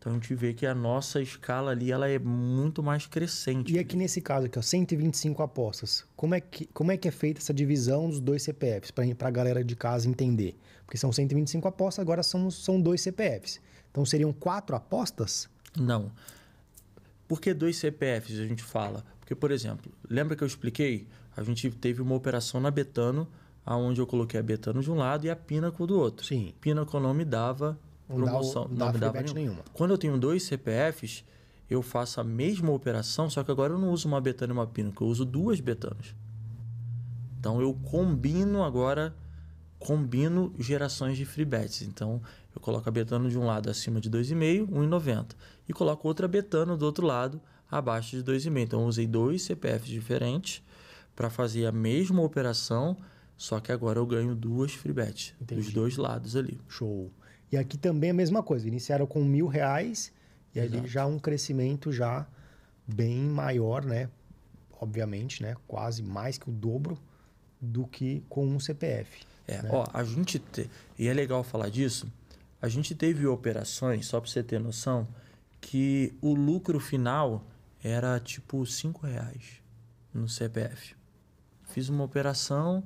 [0.00, 3.74] Então a gente vê que a nossa escala ali ela é muito mais crescente.
[3.74, 6.06] E aqui nesse caso aqui, ó, 125 apostas.
[6.16, 9.30] Como é que, como é, que é feita essa divisão dos dois CPFs para a
[9.30, 10.58] galera de casa entender?
[10.86, 13.60] Porque são 125 apostas, agora são, são dois CPFs.
[13.90, 15.50] Então seriam quatro apostas?
[15.78, 16.10] Não.
[17.28, 19.04] Por que dois CPFs a gente fala?
[19.20, 21.06] Porque, por exemplo, lembra que eu expliquei?
[21.36, 23.28] A gente teve uma operação na Betano,
[23.66, 26.24] onde eu coloquei a Betano de um lado e a Pinnacle do outro.
[26.24, 26.54] Sim.
[26.58, 27.78] Pinnacle não me dava
[28.10, 28.68] promoção.
[28.68, 29.62] Não, não me dava nenhuma.
[29.72, 31.24] Quando eu tenho dois CPFs,
[31.68, 34.66] eu faço a mesma operação, só que agora eu não uso uma betana e uma
[34.66, 36.14] Pinnacle, eu uso duas betanas.
[37.38, 39.14] Então eu combino agora,
[39.78, 41.82] combino gerações de free bets.
[41.82, 42.20] Então
[42.54, 45.26] eu coloco a betano de um lado acima de 2,5, 1,90.
[45.68, 48.58] E coloco outra betano do outro lado abaixo de 2,5.
[48.60, 50.62] Então eu usei dois CPFs diferentes
[51.14, 52.96] para fazer a mesma operação,
[53.36, 56.60] só que agora eu ganho duas free bets dos dois lados ali.
[56.68, 57.10] Show.
[57.52, 58.66] E aqui também a mesma coisa.
[58.66, 60.12] Iniciaram com mil reais
[60.54, 60.78] e Exato.
[60.78, 62.26] ali já um crescimento já
[62.86, 64.08] bem maior, né?
[64.80, 65.56] Obviamente, né?
[65.66, 66.98] Quase mais que o dobro
[67.60, 69.22] do que com um CPF.
[69.46, 69.68] É, né?
[69.72, 70.70] ó, a gente te...
[70.98, 72.10] e é legal falar disso.
[72.62, 75.08] A gente teve operações, só para você ter noção,
[75.60, 77.44] que o lucro final
[77.82, 79.60] era tipo cinco reais
[80.12, 80.94] no CPF.
[81.64, 82.84] Fiz uma operação,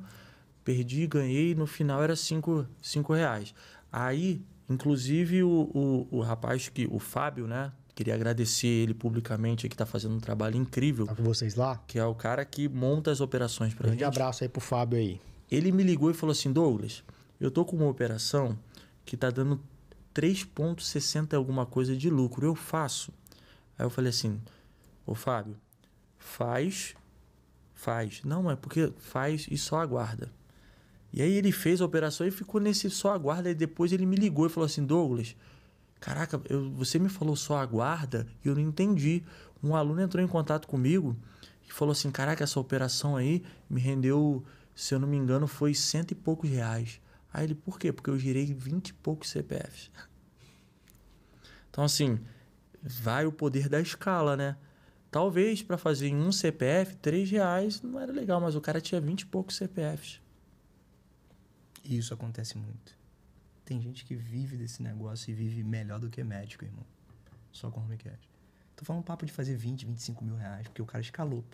[0.62, 3.54] perdi, ganhei, no final era cinco, cinco reais.
[3.90, 7.72] Aí Inclusive o, o, o rapaz que, o Fábio, né?
[7.94, 11.06] Queria agradecer ele publicamente que está fazendo um trabalho incrível.
[11.06, 11.80] Tá com vocês lá?
[11.86, 14.02] Que é o cara que monta as operações para gente.
[14.02, 15.20] Um abraço aí pro Fábio aí.
[15.50, 17.04] Ele me ligou e falou assim, Douglas,
[17.40, 18.58] eu tô com uma operação
[19.04, 19.60] que tá dando
[20.12, 22.44] 3,60 alguma coisa de lucro.
[22.44, 23.12] Eu faço.
[23.78, 24.40] Aí eu falei assim,
[25.06, 25.56] ô Fábio,
[26.18, 26.96] faz,
[27.74, 28.22] faz.
[28.24, 30.32] Não, é porque faz e só aguarda.
[31.16, 33.48] E aí ele fez a operação e ficou nesse só aguarda.
[33.48, 35.36] E depois ele me ligou e falou assim: Douglas,
[36.00, 39.22] caraca, eu, você me falou só aguarda e eu não entendi.
[39.62, 41.16] Um aluno entrou em contato comigo
[41.68, 45.72] e falou assim: caraca, essa operação aí me rendeu, se eu não me engano, foi
[45.72, 47.00] cento e poucos reais.
[47.32, 47.92] Aí ele, por quê?
[47.92, 49.92] Porque eu girei vinte e poucos CPFs.
[51.70, 52.18] Então, assim,
[52.82, 54.56] vai o poder da escala, né?
[55.12, 59.00] Talvez para fazer em um CPF, três reais não era legal, mas o cara tinha
[59.00, 60.23] vinte e poucos CPFs.
[61.84, 62.96] E isso acontece muito.
[63.64, 66.84] Tem gente que vive desse negócio e vive melhor do que médico, irmão.
[67.52, 68.28] Só com home cash.
[68.76, 71.44] Tô falando um papo de fazer 20, 25 mil reais, porque o cara escalou.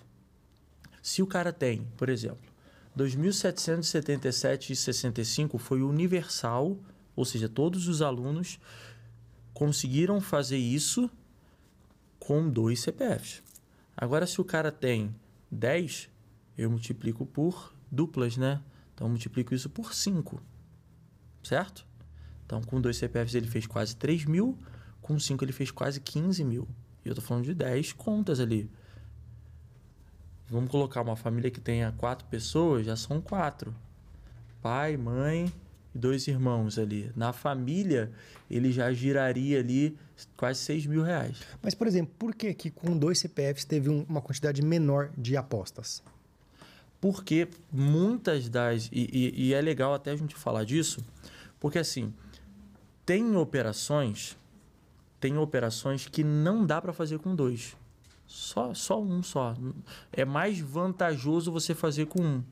[1.02, 2.50] Se o cara tem, por exemplo,
[2.96, 6.78] 2.777,65 foi universal,
[7.14, 8.58] ou seja, todos os alunos
[9.52, 11.10] conseguiram fazer isso
[12.18, 13.42] com dois CPFs.
[13.96, 15.14] Agora, se o cara tem
[15.50, 16.08] 10,
[16.56, 18.62] eu multiplico por duplas, né?
[19.00, 20.42] Então, eu multiplico isso por 5.
[21.42, 21.86] Certo?
[22.44, 24.58] Então, com dois CPFs ele fez quase 3 mil,
[25.00, 26.68] com 5 ele fez quase 15 mil.
[27.02, 28.70] E eu estou falando de 10 contas ali.
[30.50, 33.74] Vamos colocar uma família que tenha quatro pessoas, já são quatro.
[34.60, 35.50] Pai, mãe
[35.94, 37.10] e dois irmãos ali.
[37.16, 38.12] Na família,
[38.50, 39.96] ele já giraria ali
[40.36, 41.38] quase 6 mil reais.
[41.62, 46.02] Mas, por exemplo, por que, que com dois CPFs teve uma quantidade menor de apostas?
[47.00, 48.88] Porque muitas das.
[48.92, 51.04] E, e, e, é legal até a gente falar disso,
[51.58, 52.12] porque assim,
[53.06, 54.36] tem operações.
[55.18, 57.76] Tem operações que não dá para fazer com dois.
[58.26, 59.54] Só, só um só.
[60.12, 62.44] É mais vantajoso você fazer com um.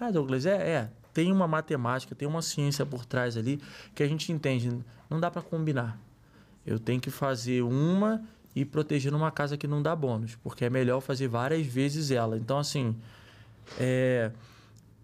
[0.00, 0.90] Ah, Douglas, é, é.
[1.12, 3.60] Tem uma matemática, tem uma ciência por trás ali
[3.94, 4.84] que a gente entende.
[5.10, 6.00] Não dá para combinar.
[6.64, 8.22] Eu tenho que fazer uma
[8.54, 12.36] e proteger numa casa que não dá bônus, porque é melhor fazer várias vezes ela.
[12.36, 12.96] Então, assim,
[13.78, 14.30] é,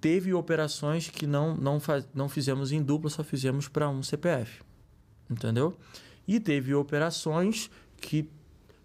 [0.01, 4.62] teve operações que não, não, faz, não fizemos em dupla, só fizemos para um CPF.
[5.28, 5.77] Entendeu?
[6.27, 8.28] E teve operações que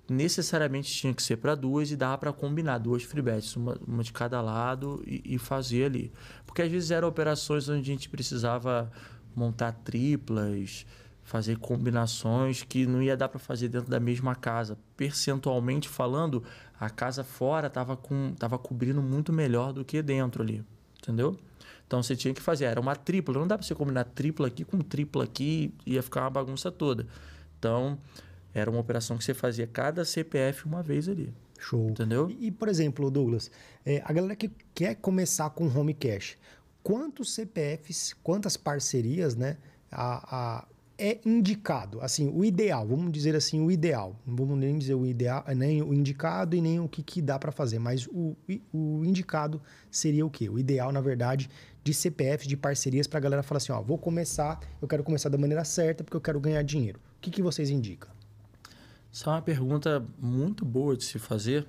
[0.10, 4.04] necessariamente tinha que ser para duas e dava para combinar duas free bets, uma, uma
[4.04, 6.12] de cada lado e, e, fazer ali.
[6.46, 8.92] Porque às vezes eram operações onde a gente precisava
[9.36, 10.86] montar triplas,
[11.24, 14.78] fazer combinações que não ia dar para fazer dentro da mesma casa.
[14.98, 16.44] Percentualmente falando,
[16.80, 20.64] a casa fora estava com tava cobrindo muito melhor do que dentro ali,
[20.98, 21.38] entendeu?
[21.86, 24.64] Então você tinha que fazer, era uma tripla, não dá para você combinar tripla aqui
[24.64, 27.08] com tripla aqui, ia ficar uma bagunça toda.
[27.58, 27.98] Então,
[28.54, 31.32] Era uma operação que você fazia cada CPF uma vez ali.
[31.60, 31.90] Show.
[31.90, 32.32] Entendeu?
[32.40, 33.52] E, por exemplo, Douglas,
[33.86, 36.38] é, a galera que quer começar com home cash,
[36.82, 39.58] quantos CPFs, quantas parcerias, né?
[39.92, 40.68] A, a,
[41.00, 44.20] é indicado, assim, o ideal, vamos dizer assim, o ideal.
[44.28, 47.40] Não vamos nem dizer o ideal, nem o indicado e nem o que, que dá
[47.40, 48.36] para fazer, mas o,
[48.74, 50.50] o indicado seria o quê?
[50.50, 51.50] O ideal, na verdade,
[51.84, 55.30] de CPFs, de parcerias, para a galera falar assim: ó, vou começar, eu quero começar
[55.30, 57.00] da maneira certa porque eu quero ganhar dinheiro.
[57.18, 58.10] O que, que vocês indicam?
[59.12, 61.66] Essa é uma pergunta muito boa de se fazer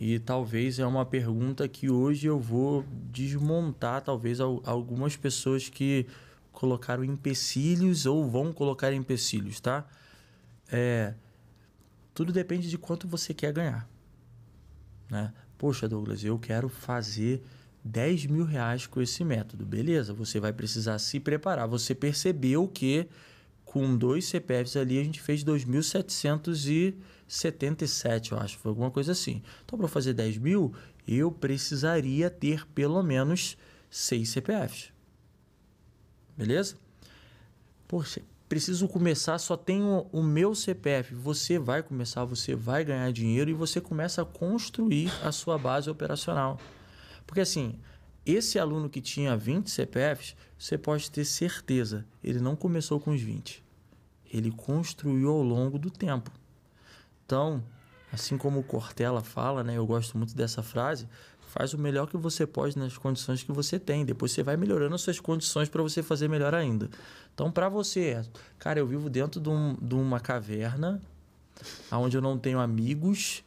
[0.00, 6.06] e talvez é uma pergunta que hoje eu vou desmontar, talvez, algumas pessoas que
[6.56, 9.86] colocaram empecilhos ou vão colocar empecilhos, tá?
[10.72, 11.12] É,
[12.14, 13.86] tudo depende de quanto você quer ganhar.
[15.10, 15.34] Né?
[15.58, 17.42] Poxa, Douglas, eu quero fazer
[17.84, 19.66] 10 mil reais com esse método.
[19.66, 21.68] Beleza, você vai precisar se preparar.
[21.68, 23.06] Você percebeu que
[23.62, 28.56] com dois CPFs ali a gente fez 2.777, eu acho.
[28.56, 29.42] Foi alguma coisa assim.
[29.62, 30.72] Então, para fazer 10 mil,
[31.06, 33.58] eu precisaria ter pelo menos
[33.90, 34.95] seis CPFs.
[36.36, 36.76] Beleza?
[37.88, 41.14] Poxa, preciso começar, só tenho o meu CPF.
[41.14, 45.88] Você vai começar, você vai ganhar dinheiro e você começa a construir a sua base
[45.88, 46.58] operacional.
[47.26, 47.78] Porque assim,
[48.24, 53.20] esse aluno que tinha 20 CPFs, você pode ter certeza, ele não começou com os
[53.20, 53.64] 20.
[54.32, 56.30] Ele construiu ao longo do tempo.
[57.24, 57.62] Então,
[58.12, 61.08] assim como o Cortella fala, né, eu gosto muito dessa frase,
[61.56, 64.04] faz o melhor que você pode nas condições que você tem.
[64.04, 66.90] Depois você vai melhorando as suas condições para você fazer melhor ainda.
[67.34, 68.22] Então, para você,
[68.58, 71.00] cara, eu vivo dentro de, um, de uma caverna
[71.90, 73.42] onde eu não tenho amigos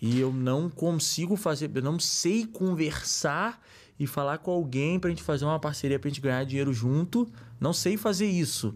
[0.00, 3.62] e eu não consigo fazer, eu não sei conversar
[4.00, 6.72] e falar com alguém para a gente fazer uma parceria para a gente ganhar dinheiro
[6.72, 7.30] junto.
[7.60, 8.74] Não sei fazer isso.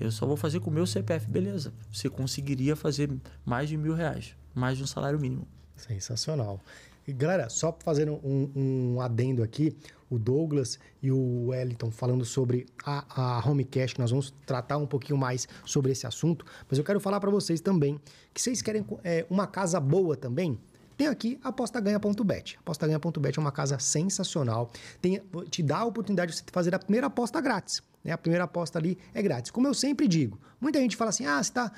[0.00, 1.70] Eu só vou fazer com o meu CPF, beleza.
[1.92, 3.10] Você conseguiria fazer
[3.44, 5.46] mais de mil reais, mais de um salário mínimo.
[5.76, 6.58] Sensacional.
[7.10, 9.76] E, galera, só fazendo um, um, adendo aqui,
[10.08, 14.76] o Douglas e o Wellington falando sobre a, a Home Cash, que nós vamos tratar
[14.76, 18.00] um pouquinho mais sobre esse assunto, mas eu quero falar para vocês também
[18.32, 20.56] que vocês querem é, uma casa boa também,
[20.96, 22.58] tem aqui apostaganha.bet.
[22.60, 24.70] Apostaganha.bet é uma casa sensacional.
[25.02, 27.82] Tem, te dá a oportunidade de você fazer a primeira aposta grátis.
[28.04, 28.12] Né?
[28.12, 29.50] A primeira aposta ali é grátis.
[29.50, 31.72] Como eu sempre digo, muita gente fala assim: ah, você tá,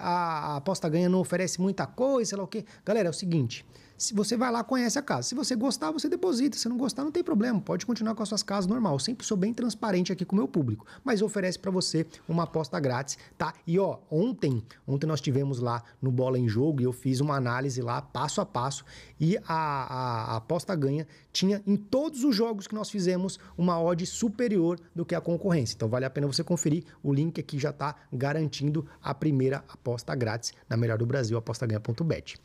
[0.00, 2.64] a, a aposta ganha não oferece muita coisa, sei lá o quê.
[2.84, 3.64] Galera, é o seguinte:
[3.96, 5.22] se você vai lá, conhece a casa.
[5.22, 6.58] Se você gostar, você deposita.
[6.58, 7.60] Se não gostar, não tem problema.
[7.60, 8.94] Pode continuar com as suas casas normal.
[8.94, 10.84] Eu sempre sou bem transparente aqui com o meu público.
[11.02, 13.54] Mas oferece para você uma aposta grátis, tá?
[13.66, 17.36] E ó, ontem, ontem nós tivemos lá no Bola em Jogo e eu fiz uma
[17.36, 18.84] análise lá, passo a passo.
[19.18, 23.80] E a, a, a aposta ganha tinha em todos os jogos que nós fizemos uma
[23.80, 25.45] odd superior do que a concorrência.
[25.54, 26.84] Então vale a pena você conferir.
[27.02, 32.36] O link aqui já está garantindo a primeira aposta grátis na melhor do Brasil, apostaganha.bet.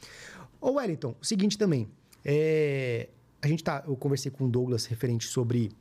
[0.60, 1.88] Ô Wellington, o seguinte também.
[2.24, 3.10] É,
[3.42, 3.84] a gente tá.
[3.88, 5.72] Eu conversei com o Douglas referente sobre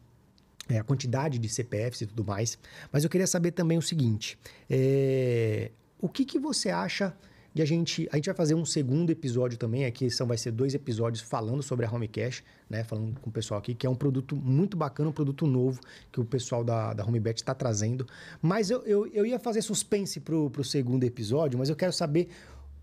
[0.68, 2.58] é, a quantidade de CPFs e tudo mais.
[2.90, 4.38] Mas eu queria saber também o seguinte:
[4.68, 5.70] é,
[6.00, 7.14] o que, que você acha
[7.60, 8.08] de a gente.
[8.10, 9.84] A gente vai fazer um segundo episódio também.
[9.84, 12.82] Aqui são, vai ser dois episódios falando sobre a Home Cash, né?
[12.84, 15.80] Falando com o pessoal aqui, que é um produto muito bacana, um produto novo
[16.10, 18.06] que o pessoal da, da HomeBet está trazendo.
[18.40, 22.28] Mas eu, eu, eu ia fazer suspense pro, pro segundo episódio, mas eu quero saber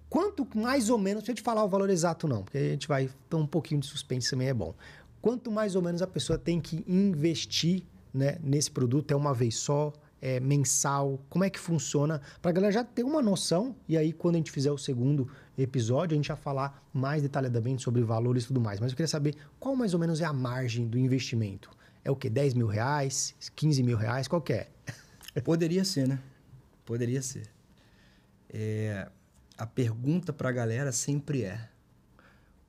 [0.10, 2.88] Quanto mais ou menos, deixa eu te falar o valor exato não, porque a gente
[2.88, 4.74] vai ter um pouquinho de suspense também é bom.
[5.22, 7.84] Quanto mais ou menos a pessoa tem que investir
[8.14, 9.92] né, nesse produto, é uma vez só,
[10.22, 14.12] é mensal, como é que funciona, para a galera já ter uma noção, e aí
[14.12, 18.44] quando a gente fizer o segundo episódio, a gente vai falar mais detalhadamente sobre valores
[18.44, 18.80] e tudo mais.
[18.80, 21.70] Mas eu queria saber qual mais ou menos é a margem do investimento.
[22.04, 22.30] É o que?
[22.30, 23.36] 10 mil reais?
[23.56, 24.28] 15 mil reais?
[24.28, 24.70] Qual que é?
[25.44, 26.20] Poderia ser, né?
[26.86, 27.50] Poderia ser.
[28.50, 29.10] É,
[29.58, 31.70] a pergunta para a galera sempre é: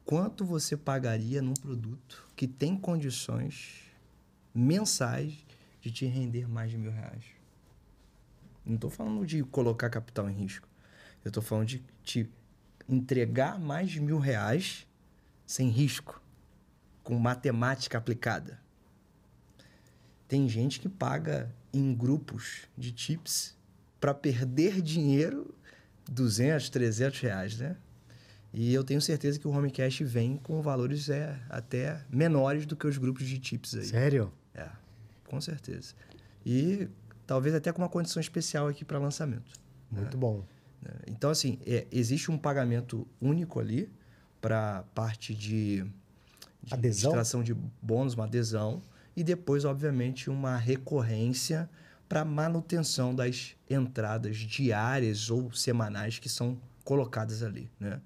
[0.05, 3.85] quanto você pagaria num produto que tem condições
[4.53, 5.47] mensais
[5.81, 7.38] de te render mais de mil reais?
[8.69, 10.69] Não estou falando de colocar capital em risco.
[11.25, 12.31] Eu estou falando de te
[12.87, 14.87] entregar mais de mil reais
[15.47, 16.23] sem risco,
[17.03, 18.61] com matemática aplicada.
[20.29, 23.57] Tem gente que paga em grupos de tips
[23.99, 25.55] para perder dinheiro
[26.11, 27.77] 200, 300 reais, né?
[28.53, 32.77] E eu tenho certeza que o Home Cash vem com valores é, até menores do
[32.77, 33.85] que os grupos de tips aí.
[33.87, 34.33] Sério?
[34.55, 34.69] É,
[35.27, 35.95] com certeza.
[36.45, 36.89] E
[37.29, 39.53] talvez até com uma condição especial aqui para lançamento.
[39.91, 40.21] Muito né?
[40.21, 40.43] bom.
[40.85, 43.93] É, então, assim, é, existe um pagamento único ali
[44.41, 45.85] para parte de,
[46.63, 47.11] de adesão?
[47.11, 48.81] extração de bônus, uma adesão.
[49.15, 51.69] E depois, obviamente, uma recorrência
[52.09, 58.01] para manutenção das entradas diárias ou semanais que são colocadas ali, né?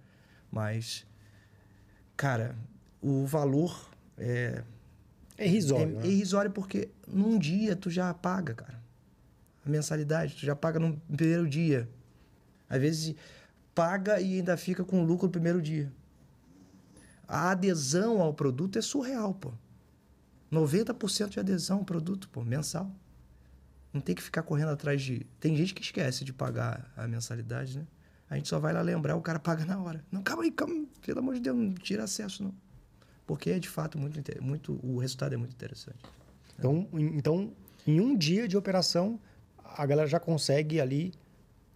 [0.51, 1.07] Mas,
[2.16, 2.57] cara,
[3.01, 3.89] o valor
[4.19, 4.65] é,
[5.39, 5.97] É irrisório.
[5.97, 6.07] é, né?
[6.07, 8.81] é irrisório porque num dia tu já paga, cara.
[9.64, 11.89] A mensalidade, tu já paga no primeiro dia.
[12.68, 13.14] Às vezes
[13.74, 15.93] paga e ainda fica com lucro no primeiro dia.
[17.26, 19.52] A adesão ao produto é surreal, pô.
[20.51, 22.90] 90% de adesão ao produto, pô, mensal.
[23.93, 25.26] Não tem que ficar correndo atrás de.
[25.40, 27.86] Tem gente que esquece de pagar a mensalidade, né?
[28.28, 30.02] A gente só vai lá lembrar, o cara paga na hora.
[30.10, 30.86] Não, calma aí, calma.
[31.05, 32.55] Pelo amor de Deus, não tira acesso, não.
[33.26, 34.78] Porque é de fato muito, muito.
[34.82, 35.98] O resultado é muito interessante.
[36.59, 37.52] Então, em- então,
[37.86, 39.20] em um dia de operação,
[39.77, 41.12] a galera já consegue ali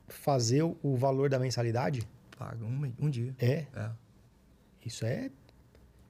[0.08, 2.06] fazer o- valor da mensalidade?
[2.38, 3.34] Paga um, um dia.
[3.38, 3.66] É.
[3.74, 3.90] É.
[4.84, 5.30] Isso é,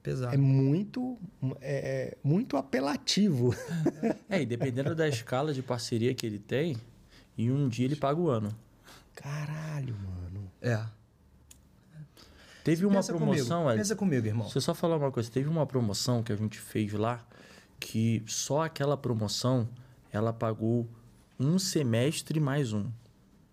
[0.03, 0.33] Pesado.
[0.35, 1.17] é muito
[1.61, 3.53] é, é muito apelativo.
[4.29, 6.75] É, e dependendo da escala de parceria que ele tem,
[7.37, 8.53] em um dia ele paga o ano.
[9.15, 10.51] Caralho, mano.
[10.61, 10.83] É.
[12.63, 13.77] Teve uma Pensa promoção, comigo.
[13.77, 14.43] Pensa comigo, irmão.
[14.43, 15.31] Deixa eu só falar uma coisa.
[15.31, 17.25] Teve uma promoção que a gente fez lá
[17.79, 19.67] que só aquela promoção
[20.11, 20.85] ela pagou
[21.39, 22.89] um semestre mais um.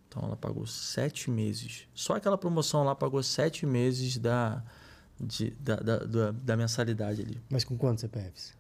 [0.09, 1.87] Então ela pagou sete meses.
[1.95, 4.63] Só aquela promoção lá pagou sete meses da,
[5.21, 7.41] de- da, da, da, da mensalidade ali.
[7.51, 8.55] Mas com quantos CPFs?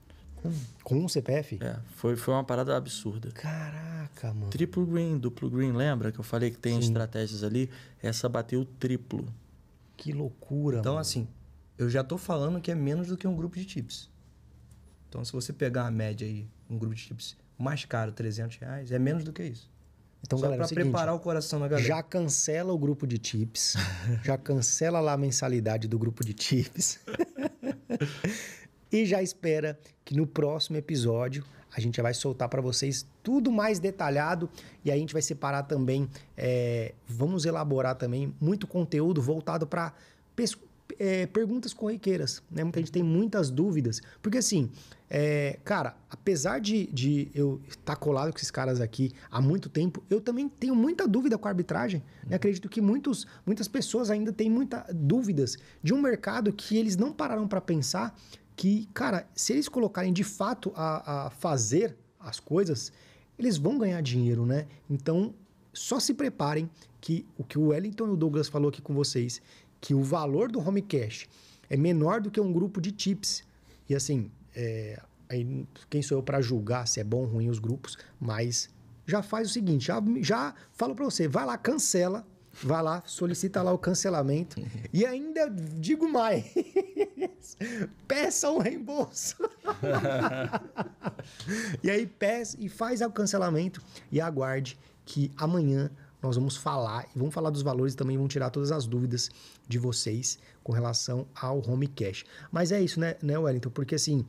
[0.83, 1.59] Com um CPF?
[1.63, 3.31] É, foi, foi uma parada absurda.
[3.31, 4.51] Caraca, mano.
[4.51, 6.89] Triplo green, duplo green, lembra que eu falei que tem Sim.
[6.89, 7.71] estratégias ali?
[8.03, 9.27] Essa bateu triplo.
[9.97, 11.01] Que loucura, Então, mano.
[11.01, 11.27] assim,
[11.79, 14.11] eu já tô falando que é menos do que um grupo de tips.
[15.09, 18.93] Então, se você pegar a média aí, um grupo de chips mais caro, 300 reais,
[18.93, 19.71] é menos do que isso.
[20.23, 21.87] Então, Só galera, é para seguinte, preparar o coração da galera.
[21.87, 23.75] já cancela o grupo de tips,
[24.25, 26.99] já cancela lá a mensalidade do grupo de tips.
[28.91, 31.45] e já espera que no próximo episódio
[31.77, 34.49] a gente vai soltar para vocês tudo mais detalhado
[34.85, 39.93] e aí a gente vai separar também, é, vamos elaborar também muito conteúdo voltado para
[41.33, 42.63] perguntas corriqueiras, né?
[42.63, 44.71] Muita gente tem muitas dúvidas, porque assim,
[45.09, 50.03] é, cara, apesar de, de eu estar colado com esses caras aqui há muito tempo,
[50.11, 52.03] eu também tenho muita dúvida com a arbitragem.
[52.27, 52.37] né?
[52.37, 57.13] Acredito que muitos, muitas pessoas ainda têm muitas dúvidas de um mercado que eles não
[57.13, 58.19] pararam para pensar
[58.57, 62.93] que, cara, se eles colocarem de fato a, a fazer as coisas,
[63.39, 64.67] eles vão ganhar dinheiro, né?
[64.89, 65.35] Então,
[65.73, 69.43] só se preparem que o que o Wellington e o Douglas falou aqui com vocês,
[69.85, 71.29] que o valor do home cash
[71.69, 73.45] é menor do que um grupo de tips.
[73.87, 74.99] E assim, é,
[75.29, 78.71] aí, quem sou eu para julgar se é bom ou ruim os grupos, mas
[79.07, 82.27] já faz o seguinte, já, já falo para você, vai lá, cancela,
[82.63, 84.57] vai lá, solicita lá o cancelamento
[84.91, 86.47] e ainda digo mais,
[88.09, 89.37] peça um reembolso.
[91.85, 95.91] e aí peça e faz o cancelamento e aguarde que amanhã
[96.25, 99.31] nós vamos falar e vamos falar dos valores e também vamos tirar todas as dúvidas
[99.69, 102.25] de vocês com relação ao home cash.
[102.51, 103.71] Mas é isso, né, né Wellington?
[103.71, 104.25] Porque assim,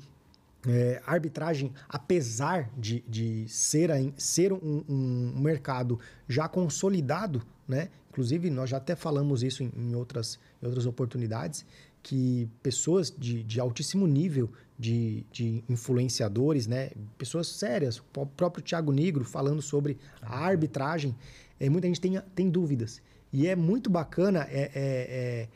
[0.67, 7.89] é, a arbitragem, apesar de, de ser, a- ser um, um mercado já consolidado, né?
[8.09, 11.65] Inclusive, nós já até falamos isso em, em outras, em outras oportunidades,
[12.01, 16.91] que pessoas de, de altíssimo nível de, de influenciadores, né?
[17.17, 21.15] Pessoas sérias, o próprio Thiago Negro falando sobre a arbitragem,
[21.59, 23.01] é, muita gente tem, tem dúvidas.
[23.31, 25.47] E é muito bacana é, é- é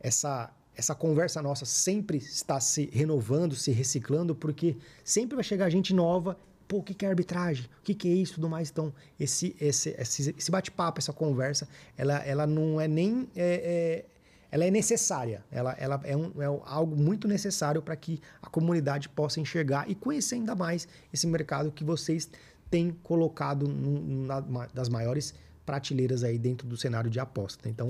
[0.00, 5.94] essa, essa conversa nossa sempre está se renovando, se reciclando, porque sempre vai chegar gente
[5.94, 6.36] nova.
[6.68, 7.66] Pô, o que é arbitragem?
[7.80, 8.70] O que é isso tudo mais?
[8.70, 13.28] Então, esse, esse, esse, esse bate-papo, essa conversa, ela, ela não é nem.
[13.36, 14.04] é- é-
[14.50, 15.44] ela é necessária.
[15.50, 19.96] Ela, ela é, um, é algo muito necessário para que a comunidade possa enxergar e
[19.96, 22.30] conhecer ainda mais esse mercado que vocês
[22.74, 25.32] têm colocado num- na, ma- das maiores
[25.64, 27.68] prateleiras aí dentro do cenário de aposta.
[27.68, 27.88] Então,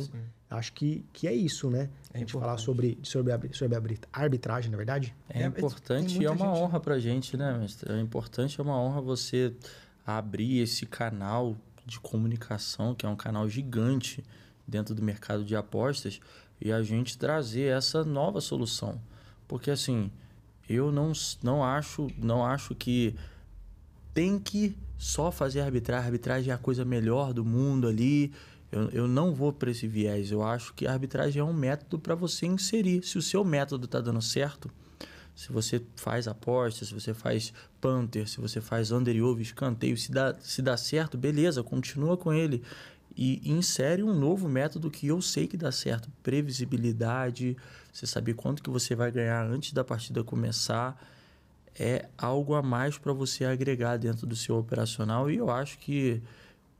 [0.51, 1.89] acho que, que é isso, né?
[2.13, 3.83] a gente falar sobre, sobre, a, sobre a
[4.21, 5.15] arbitragem, na verdade.
[5.29, 7.91] É, É, importante tem e é uma gente- honra pra gente, né, mestre?
[7.91, 9.55] É importante, é uma honra você
[10.07, 11.57] abrir esse canal
[11.87, 14.23] de comunicação, que é um canal gigante
[14.69, 16.21] dentro do mercado de apostas,
[16.61, 19.01] e a gente trazer essa nova solução.
[19.49, 20.11] Porque assim,
[20.69, 21.11] eu não,
[21.43, 23.15] não acho, não acho que
[24.15, 26.07] tem que só fazer arbitragem.
[26.07, 28.33] Arbitragem é a coisa melhor do mundo ali.
[28.71, 30.31] Eu, eu não vou para esse viés.
[30.31, 33.03] Eu acho que a arbitragem é um método para você inserir.
[33.03, 34.71] Se o seu método está dando certo,
[35.35, 39.97] se você faz aposta, se você faz punter, se você faz under e over, escanteio,
[39.97, 42.63] se dá, se dá certo, beleza, continua com ele.
[43.17, 46.11] E insere um novo método que eu sei que dá certo.
[46.23, 47.57] Previsibilidade,
[47.93, 51.01] você saber quanto que você vai ganhar antes da partida começar
[51.79, 56.23] é algo a mais para você agregar dentro do seu operacional e eu acho que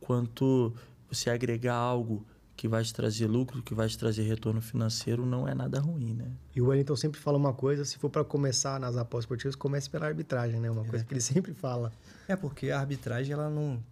[0.01, 0.73] quanto
[1.09, 2.25] você agregar algo
[2.57, 6.15] que vai te trazer lucro, que vai te trazer retorno financeiro, não é nada ruim,
[6.15, 6.31] né?
[6.55, 9.91] E o Wellington sempre fala uma coisa, se for para começar nas apostas esportivas, comece
[9.91, 10.71] pela arbitragem, né?
[10.71, 11.93] Uma coisa que ele sempre fala.
[12.29, 13.83] É porque a arbitragem ela não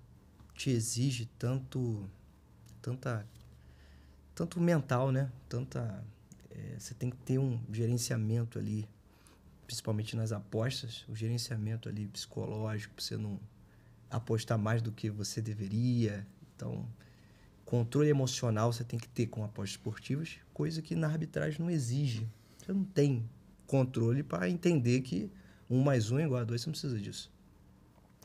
[0.55, 2.09] te exige tanto
[2.81, 3.27] tanta
[4.35, 5.31] tanto mental, né?
[5.49, 6.05] Tanta
[6.51, 8.89] é, você tem que ter um gerenciamento ali,
[9.73, 13.41] principalmente nas apostas, o gerenciamento ali psicológico você não
[14.11, 16.27] apostar mais do que você deveria.
[16.55, 16.87] Então,
[17.65, 22.29] controle emocional você tem que ter com apostas esportivas, coisa que na arbitragem não exige.
[22.59, 23.27] Você não tem
[23.67, 25.33] controle para entender que
[25.71, 27.33] um mais um é igual a dois, você não precisa disso.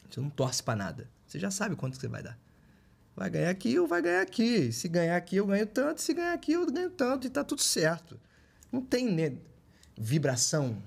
[0.09, 1.09] Você não torce para nada.
[1.25, 2.37] Você já sabe quanto que você vai dar.
[3.15, 4.73] Vai ganhar aqui ou vai ganhar aqui.
[4.73, 6.01] Se ganhar aqui, eu ganho tanto.
[6.01, 7.25] Se ganhar aqui, eu ganho tanto.
[7.25, 8.19] E tá tudo certo.
[8.69, 9.37] Não tem né,
[9.97, 10.81] vibração.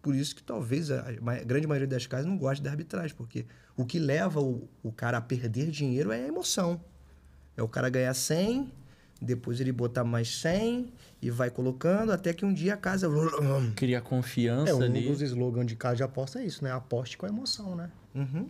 [0.00, 1.02] Por isso que talvez a,
[1.44, 3.44] grande maioria das casas não goste da arbitragem, porque
[3.76, 6.80] o que leva o, o cara a perder dinheiro é a emoção.
[7.56, 8.72] É o cara ganhar 100,
[9.20, 13.08] depois ele botar mais 100 e vai colocando até que um dia a casa.
[13.74, 15.08] Cria confiança É, um ali.
[15.08, 16.70] dos slogans de casa de aposta é isso, né?
[16.72, 17.90] Aposte com a emoção, né?
[18.14, 18.48] Uhum.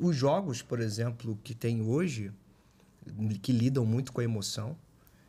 [0.00, 2.32] Os jogos, por exemplo, que tem hoje,
[3.42, 4.76] que lidam muito com a emoção,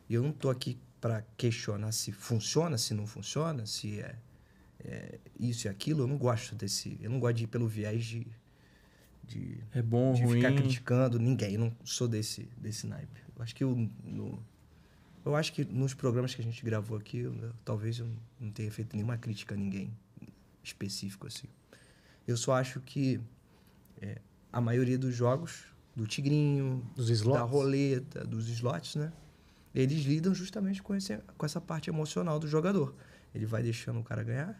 [0.08, 4.16] e eu não estou aqui para questionar se funciona, se não funciona, se é,
[4.86, 6.02] é isso e aquilo.
[6.04, 6.96] Eu não gosto desse.
[7.02, 8.26] Eu não gosto de ir pelo viés de.
[9.24, 10.36] de É bom, de ruim.
[10.40, 11.54] ficar criticando ninguém.
[11.54, 13.20] Eu não sou desse, desse naipe.
[13.36, 14.42] Eu acho que eu, no,
[15.24, 18.08] eu acho que nos programas que a gente gravou aqui, eu- talvez eu
[18.40, 19.92] não tenha feito nenhuma crítica a ninguém
[20.62, 21.48] específico assim.
[22.26, 23.20] Eu só acho que
[24.00, 24.18] é,
[24.52, 25.64] a maioria dos jogos,
[25.94, 29.12] do Tigrinho, da roleta, dos slots, né?
[29.74, 32.94] Eles lidam justamente com, esse, com essa parte emocional do jogador.
[33.34, 34.58] Ele vai deixando o cara ganhar,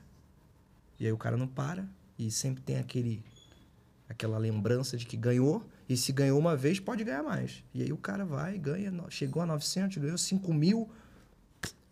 [0.99, 1.87] e aí o cara não para,
[2.19, 3.23] e sempre tem aquele
[4.09, 7.65] aquela lembrança de que ganhou, e se ganhou uma vez, pode ganhar mais.
[7.75, 10.89] E aí o cara vai, ganha, chegou a 900, ganhou 5 mil.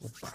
[0.00, 0.32] Opa!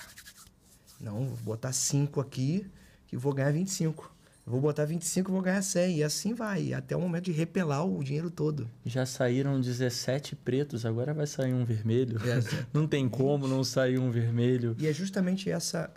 [0.99, 2.69] Não, vou botar 5 aqui,
[3.07, 4.13] que vou ganhar 25.
[4.45, 5.97] Eu vou botar 25 e vou ganhar 100.
[5.97, 8.69] E assim vai, até o momento de repelar o dinheiro todo.
[8.85, 12.17] Já saíram 17 pretos, agora vai sair um vermelho.
[12.27, 12.39] É.
[12.73, 14.75] Não tem como não sair um vermelho.
[14.79, 15.91] E é justamente essa,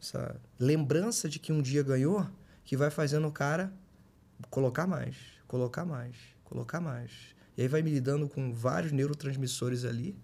[0.00, 2.26] essa lembrança de que um dia ganhou
[2.64, 3.72] que vai fazendo o cara
[4.48, 5.16] colocar mais,
[5.46, 7.10] colocar mais, colocar mais.
[7.56, 10.16] E aí vai me lidando com vários neurotransmissores ali,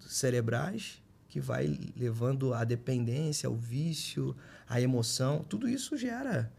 [0.00, 4.36] cerebrais, que vai levando a dependência, o vício,
[4.68, 5.42] a emoção.
[5.42, 6.52] Tudo isso gera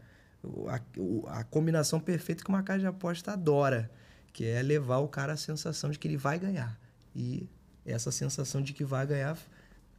[0.68, 3.90] a, a combinação perfeita que uma casa de aposta adora,
[4.32, 6.78] que é levar o cara à sensação de que ele vai ganhar.
[7.14, 7.48] E
[7.86, 9.38] essa sensação de que vai ganhar,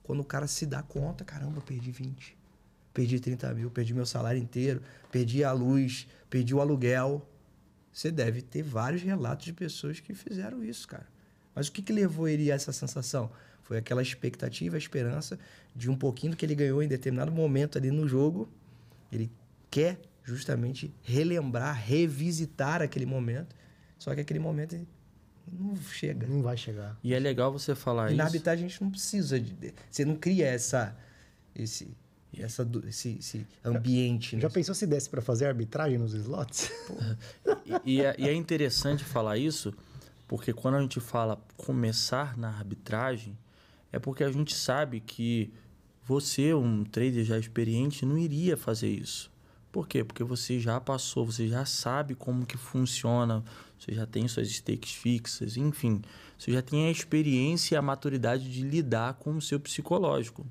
[0.03, 2.34] quando o cara se dá conta, caramba, perdi 20,
[2.95, 4.81] perdi 30 mil, perdi meu salário inteiro,
[5.11, 7.27] perdi a luz, perdi o aluguel.
[7.91, 11.05] Você deve ter vários relatos de pessoas que fizeram isso, cara.
[11.53, 13.29] Mas o que, que levou ele a essa sensação?
[13.63, 15.37] Foi aquela expectativa, a esperança
[15.75, 18.49] de um pouquinho do que ele ganhou em determinado momento ali no jogo.
[19.11, 19.29] Ele
[19.69, 23.55] quer justamente relembrar, revisitar aquele momento.
[23.99, 24.77] Só que aquele momento
[25.51, 26.27] não chega.
[26.27, 26.97] Não vai chegar.
[27.03, 28.33] E é legal você falar E na isso.
[28.35, 29.51] arbitragem a gente não precisa de.
[29.53, 30.95] de- Você não cria essa,
[31.55, 31.95] esse,
[32.39, 34.35] essa, esse, esse ambiente.
[34.35, 34.41] né?
[34.41, 36.71] Já pensou se desse para fazer arbitragem nos slots?
[37.85, 39.73] E, e é, e é interessante falar isso,
[40.27, 43.37] porque quando a gente fala começar na arbitragem,
[43.91, 45.53] é porque a gente sabe que
[46.03, 49.31] você, um trader já experiente, não iria fazer isso.
[49.71, 50.03] Por quê?
[50.03, 53.43] Porque você já passou, você já sabe como que funciona,
[53.77, 56.01] você já tem suas stakes fixas, enfim.
[56.37, 60.45] Você já tem a experiência e a maturidade de lidar com o seu psicológico.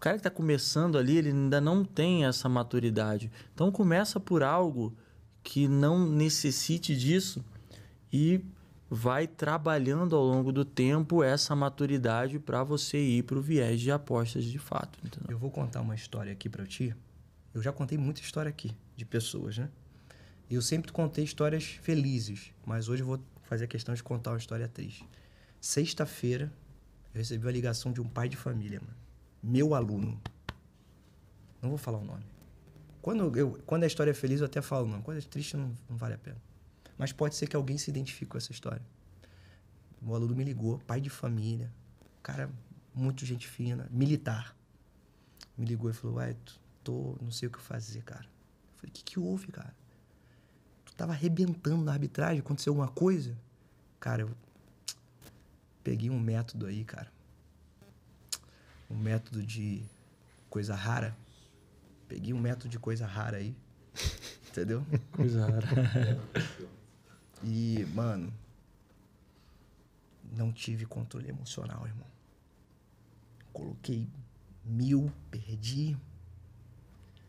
[0.00, 3.30] O cara que está começando ali, ele ainda não tem essa maturidade.
[3.52, 4.96] Então começa por algo
[5.42, 7.44] que não necessite disso
[8.10, 8.42] e
[8.88, 13.90] vai trabalhando ao longo do tempo essa maturidade para você ir para o viés de
[13.90, 14.98] apostas de fato.
[15.04, 15.32] Entendeu?
[15.32, 16.96] Eu vou contar uma história aqui pra ti.
[17.52, 19.68] Eu já contei muita história aqui de pessoas, né?
[20.50, 24.38] Eu sempre contei histórias felizes, mas hoje eu vou fazer a questão de contar uma
[24.38, 25.06] história triste.
[25.60, 26.50] Sexta-feira,
[27.12, 28.99] eu recebi uma ligação de um pai de família, mano.
[29.42, 30.20] Meu aluno.
[31.62, 32.24] Não vou falar o nome.
[33.02, 35.02] Quando, eu, quando a história é feliz, eu até falo o nome.
[35.02, 36.36] Quando é triste, não, não vale a pena.
[36.98, 38.82] Mas pode ser que alguém se identifique com essa história.
[40.02, 41.72] O aluno me ligou, pai de família,
[42.22, 42.50] cara
[42.94, 44.56] muito gente fina, militar.
[45.56, 46.36] Me ligou e falou, ué,
[46.82, 48.24] tô, não sei o que fazer, cara.
[48.24, 49.74] Eu falei, o que, que houve, cara?
[50.84, 53.36] Tu tava arrebentando na arbitragem, aconteceu alguma coisa?
[53.98, 54.30] Cara, eu
[55.82, 57.10] peguei um método aí, cara.
[58.90, 59.82] Um método de
[60.48, 61.16] coisa rara.
[62.08, 63.54] Peguei um método de coisa rara aí.
[64.50, 64.84] Entendeu?
[65.12, 65.66] Coisa rara.
[67.42, 68.30] E, mano,
[70.36, 72.06] não tive controle emocional, irmão.
[73.52, 74.06] Coloquei
[74.64, 75.96] mil, perdi.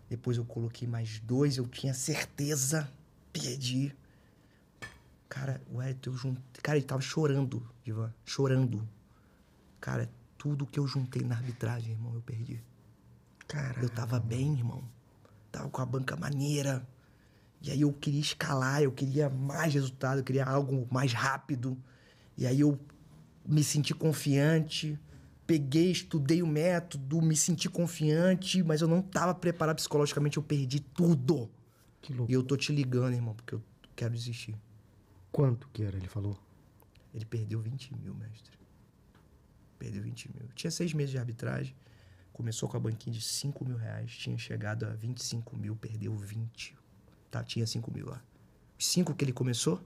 [0.09, 2.91] Depois eu coloquei mais dois, eu tinha certeza,
[3.31, 3.95] perdi.
[5.29, 6.61] Cara, o Elton, eu juntei.
[6.61, 8.85] Cara, ele tava chorando, Ivan, chorando.
[9.79, 10.09] Cara,
[10.41, 12.59] tudo que eu juntei na arbitragem, irmão, eu perdi.
[13.47, 13.79] Caraca.
[13.79, 14.83] Eu tava bem, irmão.
[15.51, 16.83] Tava com a banca maneira.
[17.61, 21.77] E aí eu queria escalar, eu queria mais resultado, eu queria algo mais rápido.
[22.35, 22.79] E aí eu
[23.45, 24.99] me senti confiante,
[25.45, 30.79] peguei, estudei o método, me senti confiante, mas eu não tava preparado psicologicamente, eu perdi
[30.79, 31.51] tudo.
[32.01, 32.31] Que louco.
[32.31, 33.61] E eu tô te ligando, irmão, porque eu
[33.95, 34.57] quero desistir.
[35.31, 36.35] Quanto que era, ele falou?
[37.13, 38.60] Ele perdeu 20 mil, mestre.
[39.81, 40.47] Perdeu 20 mil.
[40.53, 41.75] Tinha seis meses de arbitragem.
[42.31, 44.11] Começou com a banquinha de 5 mil reais.
[44.11, 46.77] Tinha chegado a 25 mil, perdeu 20.
[47.31, 48.21] Tá, tinha 5 mil lá.
[48.77, 49.83] Os 5 que ele começou,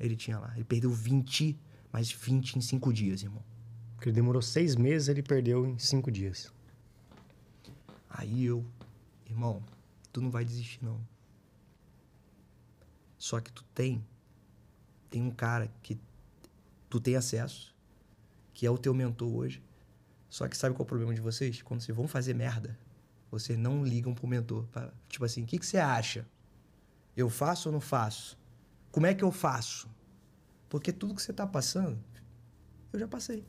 [0.00, 0.52] ele tinha lá.
[0.56, 1.56] Ele perdeu 20,
[1.92, 3.44] mais 20 em 5 dias, irmão.
[3.94, 6.52] Porque ele demorou seis meses, ele perdeu em cinco dias.
[8.10, 8.66] Aí eu,
[9.26, 9.62] irmão,
[10.12, 11.00] tu não vai desistir, não.
[13.16, 14.04] Só que tu tem,
[15.08, 15.98] tem um cara que
[16.90, 17.73] tu tem acesso,
[18.54, 19.62] que é o teu mentor hoje.
[20.30, 21.60] Só que sabe qual é o problema de vocês?
[21.60, 22.78] Quando vocês vão fazer merda,
[23.30, 24.64] vocês não ligam pro mentor.
[24.68, 26.26] pra- tipo assim, o que, que você acha?
[27.16, 28.38] Eu faço ou não faço?
[28.90, 29.88] Como é que eu faço?
[30.68, 31.98] Porque tudo que você tá passando,
[32.92, 33.44] eu já passei.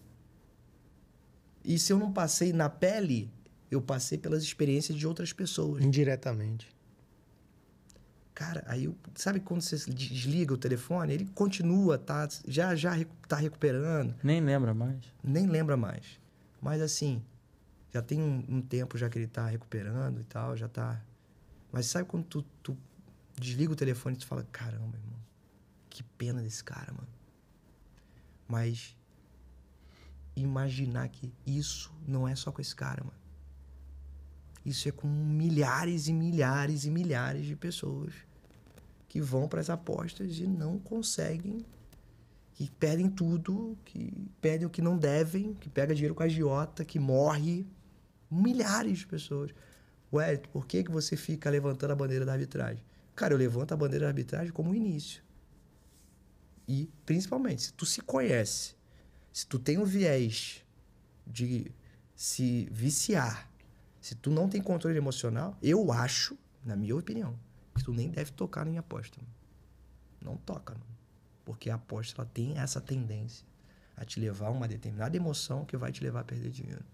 [1.63, 3.31] E se eu não passei na pele,
[3.71, 5.83] eu passei pelas experiências de outras pessoas.
[5.83, 6.74] Indiretamente.
[8.35, 12.27] Cara, aí eu, sabe quando você desliga o telefone, ele continua, tá?
[12.45, 12.91] Já já
[13.29, 15.01] tá recuperando, Nem lembra mais.
[15.23, 16.19] nem lembra mais.
[16.61, 17.23] Mas assim,
[17.93, 21.01] já tem um, um tempo já que ele tá recuperando e tal, já tá.
[21.71, 22.77] Mas sabe quando tu, tu
[23.39, 25.19] desliga o telefone e tu fala, caramba, irmão,
[25.89, 27.07] que pena desse cara, mano.
[28.49, 28.97] Mas
[30.35, 33.24] imaginar que isso não é só com esse cara, mano.
[34.65, 38.13] Isso é com milhares e milhares e milhares de pessoas
[39.07, 41.65] que vão para as apostas e não conseguem,
[42.53, 44.11] que perdem tudo, que
[44.41, 47.65] perdem o que não devem, que pega dinheiro com a agiota, que morre.
[48.31, 49.51] Milhares de pessoas.
[50.11, 52.83] Ué, por que, que você fica levantando a bandeira da arbitragem?
[53.15, 55.23] Cara, eu levanto a bandeira da arbitragem como um início.
[56.67, 58.75] E, principalmente, se tu se conhece,
[59.31, 60.65] se tu tem o viés
[61.27, 61.71] de
[62.15, 63.49] se viciar,
[64.05, 67.35] se tu não tem controle emocional, eu acho, na minha opinião,
[67.73, 69.19] que tu nem deve tocar em aposta.
[69.19, 69.33] mano.
[70.21, 70.85] Não toca, mano.
[71.43, 73.43] porque a aposta ela tem essa tendência
[73.97, 76.85] a te levar a uma determinada emoção que vai te levar a perder dinheiro.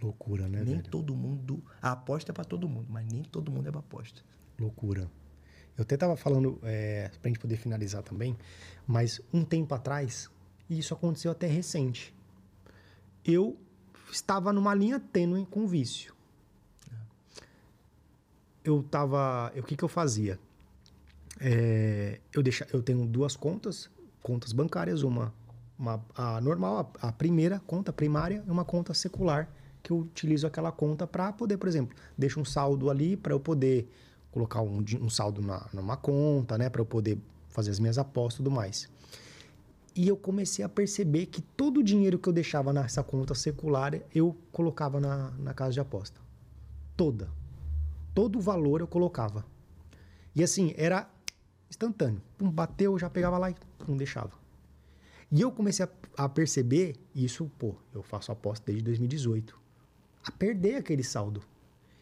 [0.00, 0.88] Loucura, né, nem velho?
[0.88, 4.22] todo mundo, a aposta é para todo mundo, mas nem todo mundo é pra aposta.
[4.60, 5.10] Loucura.
[5.76, 8.38] Eu até tava falando, é, pra gente poder finalizar também,
[8.86, 10.30] mas um tempo atrás,
[10.70, 12.14] e isso aconteceu até recente,
[13.24, 13.58] eu
[14.08, 16.16] estava numa linha tênue com vício.
[18.64, 19.52] Eu tava.
[19.56, 20.38] O que, que eu fazia?
[21.40, 23.88] É, eu, deixa, eu tenho duas contas,
[24.22, 25.32] contas bancárias, uma,
[25.78, 29.48] uma a normal, a, a primeira conta primária e uma conta secular,
[29.82, 33.40] que eu utilizo aquela conta para poder, por exemplo, deixo um saldo ali para eu
[33.40, 33.88] poder
[34.32, 37.18] colocar um, um saldo na, numa conta, né, para eu poder
[37.48, 38.88] fazer as minhas apostas e tudo mais.
[39.94, 44.00] E eu comecei a perceber que todo o dinheiro que eu deixava nessa conta secular,
[44.14, 46.20] eu colocava na, na casa de aposta.
[46.96, 47.28] Toda.
[48.14, 49.44] Todo o valor eu colocava.
[50.34, 51.08] E assim, era
[51.70, 52.22] instantâneo.
[52.36, 53.54] Pum, bateu, eu já pegava lá e
[53.86, 54.32] não deixava.
[55.30, 59.58] E eu comecei a, a perceber, isso, pô, eu faço aposta desde 2018,
[60.24, 61.42] a perder aquele saldo.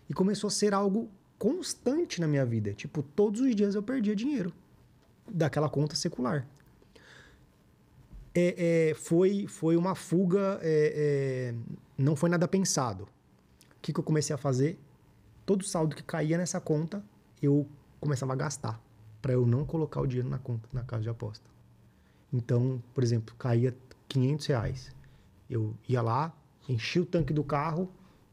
[0.09, 2.73] E começou a ser algo constante na minha vida.
[2.73, 4.53] Tipo, todos os dias eu perdia dinheiro
[5.29, 6.47] daquela conta secular.
[8.35, 11.55] É, é, foi, foi uma fuga, é, é,
[11.97, 13.05] não foi nada pensado.
[13.05, 13.09] O
[13.83, 14.79] que, que eu comecei a fazer?
[15.47, 17.03] Todo saldo que caía nessa conta,
[17.41, 17.67] eu
[18.01, 18.81] começava a gastar
[19.23, 21.49] para eu não colocar o dinheiro na conta, na casa de aposta.
[22.33, 23.75] Então, por exemplo, caía
[24.09, 24.95] 500 reais.
[25.49, 26.35] Eu ia lá,
[26.69, 27.89] enchia o tanque do carro,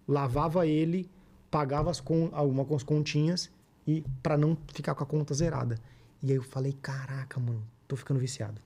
[0.08, 1.10] lavava ele,
[1.50, 3.52] pagava as con algumas continhas
[3.86, 5.78] e para não ficar com a conta zerada.
[6.22, 8.60] E aí eu falei, caraca, mano, tô ficando viciado.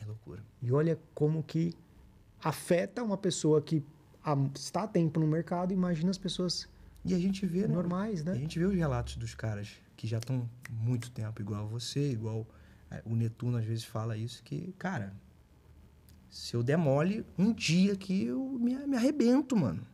[0.00, 0.42] É loucura.
[0.62, 1.74] E olha como que
[2.42, 3.84] afeta uma pessoa que
[4.54, 6.68] está há tempo no mercado, imagina as pessoas
[7.04, 7.74] E a gente vê, né?
[7.74, 8.38] normais, A né?
[8.38, 12.46] gente vê os relatos dos caras que já estão muito tempo, igual você, igual
[12.90, 15.12] é, o Netuno às vezes fala isso, que, cara,
[16.28, 19.86] se eu demole um dia aqui, eu me, me arrebento, mano.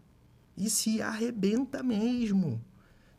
[0.57, 2.63] E se arrebenta mesmo.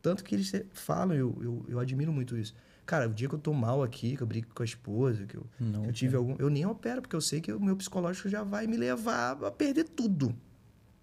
[0.02, 2.54] Tanto que eles falam, eu, eu, eu admiro muito isso.
[2.86, 5.36] Cara, o dia que eu tô mal aqui, que eu brigo com a esposa, que
[5.36, 6.36] eu, Não eu tive algum.
[6.38, 9.50] Eu nem opero, porque eu sei que o meu psicológico já vai me levar a
[9.50, 10.36] perder tudo.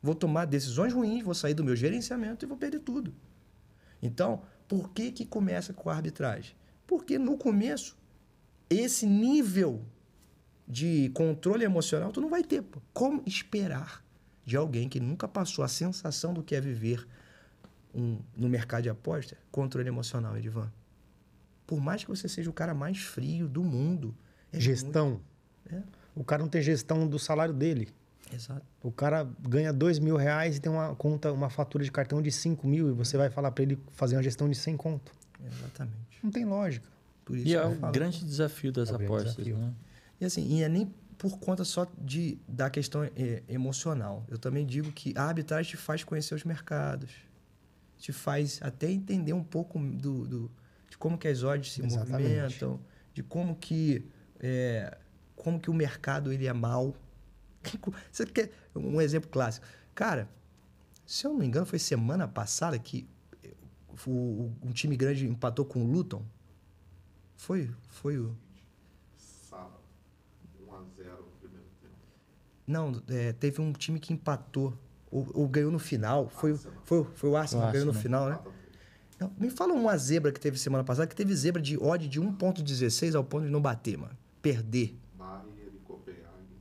[0.03, 3.15] Vou tomar decisões ruins, vou sair do meu gerenciamento e vou perder tudo.
[4.03, 6.55] Então, por que que começa com a arbitragem?
[6.87, 7.97] Porque no começo,
[8.69, 9.83] esse nível
[10.67, 12.65] de controle emocional tu não vai ter.
[12.93, 14.05] Como esperar
[14.45, 17.07] de alguém que nunca passou a sensação do que é viver
[17.95, 20.73] um, no mercado de aposta controle emocional, Edivan?
[21.67, 24.15] Por mais que você seja o cara mais frio do mundo.
[24.53, 25.11] é Gestão.
[25.11, 25.23] muito-
[25.67, 25.83] É,
[26.15, 27.89] O cara não tem gestão do salário dele.
[28.35, 28.63] Exato.
[28.83, 32.31] O cara ganha dois mil reais e tem uma conta, uma fatura de cartão de
[32.33, 35.13] 5 mil e você vai falar para ele fazer uma gestão de 100 conto.
[35.45, 36.19] Exatamente.
[36.23, 36.87] Não tem lógica.
[37.25, 37.93] Por isso E é eu o falo.
[37.93, 39.57] grande desafio das É apostas, desafio.
[39.59, 39.73] né?
[40.21, 44.25] E assim, e é nem por conta só de, da questão é, emocional.
[44.29, 47.11] Eu também digo que a arbitragem te faz conhecer os mercados.
[47.99, 50.51] Te faz até entender um pouco do, do-
[50.91, 52.13] de como que as odds se Exatamente.
[52.13, 52.81] movimentam,
[53.15, 54.05] de como que,
[54.41, 54.97] é,
[55.37, 56.95] como que o mercado ele é mau.
[58.11, 59.67] Você quer um exemplo clássico?
[59.95, 60.29] Cara,
[61.07, 63.07] se eu não me engano, foi semana passada que
[64.07, 66.25] o- o- um time grande empatou com o Luton.
[67.37, 68.35] Foi, foi o...
[69.17, 69.75] Sábado,
[70.67, 71.95] 1x0 no primeiro tempo.
[72.67, 74.73] Não, é, teve um time que empatou
[75.11, 76.29] ou, ou ganhou no final.
[76.31, 76.83] Foi, o- Arsenal.
[76.85, 78.39] foi, foi o Arsenal que ganhou no final, né?
[79.21, 82.21] Não, me fala uma zebra que teve semana passada, que teve zebra de odd de
[82.21, 84.17] 1.16 ao ponto de não bater, mano.
[84.41, 84.99] Perder.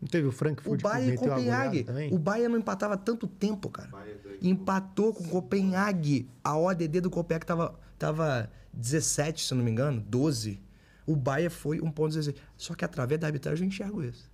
[0.02, 1.86] Não teve o O Frankfurt que Bayern e goleada Copenhague.
[2.12, 3.90] O Bayern não empatava tanto tempo, cara.
[3.92, 4.40] Ganhou.
[4.42, 6.28] Empatou com o Copenhague.
[6.44, 10.60] A ODD do Copenhague tava, tava 17, se eu não me engano, 12.
[11.06, 12.36] O Bayern foi 1.16.
[12.58, 14.32] Só que através da arbitragem eu enxergo isso.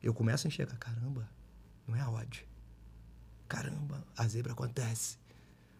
[0.00, 1.28] Eu começo a enxergar, caramba,
[1.86, 2.46] não é a odd.
[3.48, 5.18] Caramba, a zebra acontece.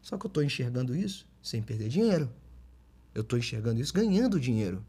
[0.02, 2.28] Só que eu tô enxergando isso sem perder dinheiro.
[3.14, 4.84] Eu tô enxergando isso ganhando dinheiro.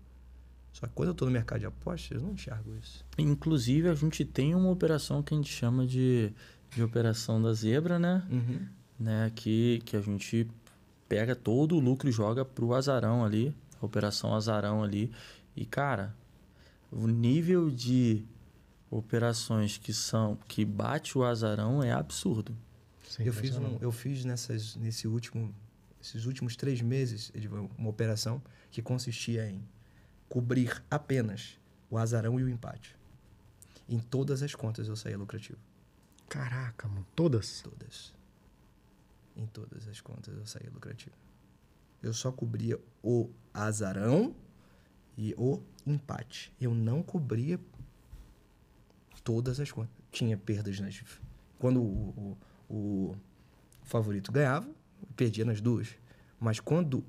[0.77, 3.03] Só que quando eu tô no mercado de apostas, eu não enxergo isso.
[3.17, 6.31] Inclusive, a gente tem uma operação que a gente chama de,
[6.69, 8.23] de operação da zebra, né?
[8.29, 8.67] Uhum.
[8.99, 9.31] né?
[9.33, 10.47] Que, que a gente
[11.09, 15.11] pega todo o lucro e joga pro azarão ali, a operação azarão ali.
[15.55, 16.15] E, cara,
[16.91, 18.23] o nível de
[18.91, 22.55] operações que são que bate o azarão é absurdo.
[23.17, 25.51] Eu fiz, um, eu fiz nessas, nesse último,
[25.99, 27.31] esses últimos três meses
[27.79, 28.39] uma operação
[28.69, 29.59] que consistia em
[30.29, 31.59] cobrir apenas
[31.89, 32.95] o azarão e o empate.
[33.87, 35.59] Em todas as contas eu saía lucrativo.
[36.27, 37.05] Caraca, mano.
[37.15, 37.61] Todas?
[37.61, 38.13] Todas.
[39.35, 41.15] Em todas as contas eu saía lucrativo.
[42.01, 44.35] Eu só cobria o azarão
[45.17, 46.53] e o empate.
[46.59, 47.59] Eu não cobria
[49.23, 49.91] todas as contas.
[50.11, 51.03] Tinha perdas nas.
[51.57, 52.37] Quando o,
[52.69, 53.17] o, o
[53.83, 54.69] favorito ganhava,
[55.15, 55.95] perdia nas duas.
[56.39, 57.03] Mas quando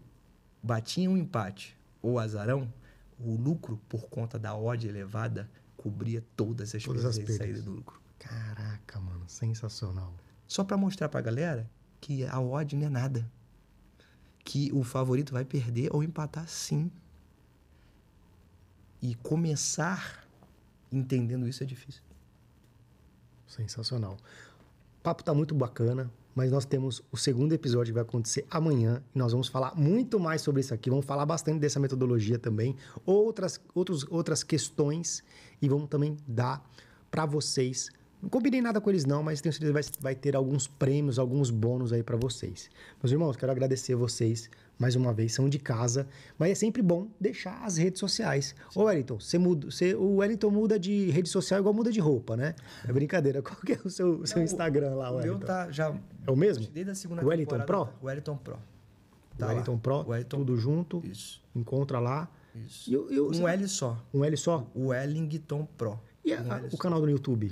[0.63, 2.73] batia um empate ou azarão,
[3.21, 7.57] o lucro, por conta da odd elevada, cobria todas as Todas as perdas e perdas.
[7.57, 8.01] saída do lucro.
[8.19, 9.25] Caraca, mano.
[9.29, 10.15] Sensacional.
[10.47, 11.69] Só pra mostrar pra galera
[12.01, 13.31] que a odd não é nada.
[14.45, 16.91] Que o favorito vai perder ou empatar sim.
[19.01, 20.27] E começar
[20.91, 22.03] entendendo isso é difícil.
[23.47, 24.15] Sensacional.
[24.99, 29.03] O papo tá muito bacana, mas nós temos o segundo episódio que vai acontecer amanhã
[29.13, 30.89] e nós vamos falar muito mais sobre isso aqui.
[30.89, 35.25] Vamos falar bastante dessa metodologia também, outras, outros, outras questões
[35.61, 36.65] e vamos também dar
[37.11, 37.91] para vocês.
[38.23, 41.19] Não combinei nada com eles não, mas tenho certeza que vai, vai ter alguns prêmios,
[41.19, 42.71] alguns bônus aí para vocês.
[43.03, 44.49] Meus irmãos, quero agradecer vocês
[44.79, 46.07] mais uma vez, são de casa,
[46.39, 48.55] mas é sempre bom deixar as redes sociais.
[48.75, 52.37] Ô Wellington, você muda, você, o Wellington muda de rede social igual muda de roupa,
[52.37, 52.55] né?
[52.87, 53.43] É brincadeira.
[53.43, 55.47] Qual que é o seu, seu Não, Instagram lá, O meu Wellington?
[55.47, 55.93] tá já.
[56.27, 56.67] É o mesmo?
[56.73, 57.85] Desde a segunda Wellington temporada, Pro?
[58.01, 58.59] tá- Wellington Pro.
[59.37, 59.53] Tá lá.
[59.53, 61.43] Wellington Pro, Wellington tudo junto, Isso.
[61.55, 62.29] encontra lá.
[62.55, 62.89] Isso.
[62.91, 64.05] E eu- eu- um L só.
[64.15, 64.67] Um L só?
[64.75, 65.99] O Wellington Pro.
[66.25, 67.51] E a- Um o canal do YouTube?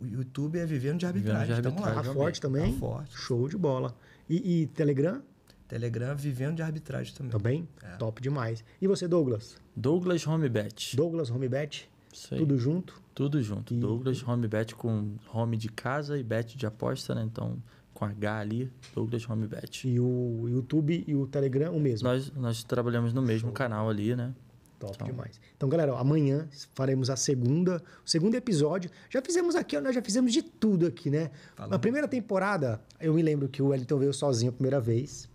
[0.00, 1.54] O YouTube é Vivendo de Vivendo de Arbitragem.
[1.56, 1.62] Lá.
[1.62, 2.12] Tá Arbitragem.
[2.14, 2.72] forte também?
[2.72, 3.16] Tá forte.
[3.16, 3.94] Show de bola.
[4.28, 5.22] E, e Telegram?
[5.68, 7.30] Telegram Vivendo de Arbitragem também.
[7.30, 7.68] Também?
[7.82, 7.96] É.
[7.96, 8.64] Top demais.
[8.80, 9.56] E você, Douglas?
[9.74, 10.96] Douglas Homebet.
[10.96, 11.88] Douglas Homebet?
[12.12, 12.40] Isso aí.
[12.40, 13.02] Tudo junto?
[13.14, 13.74] Tudo junto.
[13.74, 17.22] E- Douglas Homebet com home de casa e bet de aposta, né?
[17.24, 17.56] Então,
[17.92, 19.88] com H ali, Douglas Homebet.
[19.88, 22.08] E o YouTube e o Telegram o mesmo?
[22.08, 24.34] Nós, nós trabalhamos no mesmo canal ali, né?
[24.78, 25.06] Top Então.
[25.06, 25.40] demais.
[25.56, 28.90] Então, galera, ó, amanhã faremos a segunda, o segundo episódio.
[29.08, 31.30] Já fizemos aqui, ó, nós já fizemos de tudo aqui, né?
[31.70, 35.28] Na primeira temporada, eu me lembro que o Wellington veio sozinho a primeira vez.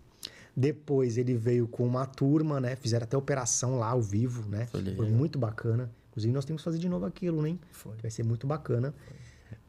[0.56, 2.76] Depois ele veio com uma turma, né?
[2.76, 4.66] Fizeram até operação lá ao vivo, né?
[4.66, 4.82] Foi.
[4.94, 5.90] Foi muito bacana.
[6.10, 7.56] Inclusive, nós temos que fazer de novo aquilo, né?
[7.70, 7.96] Foi.
[8.02, 8.92] Vai ser muito bacana.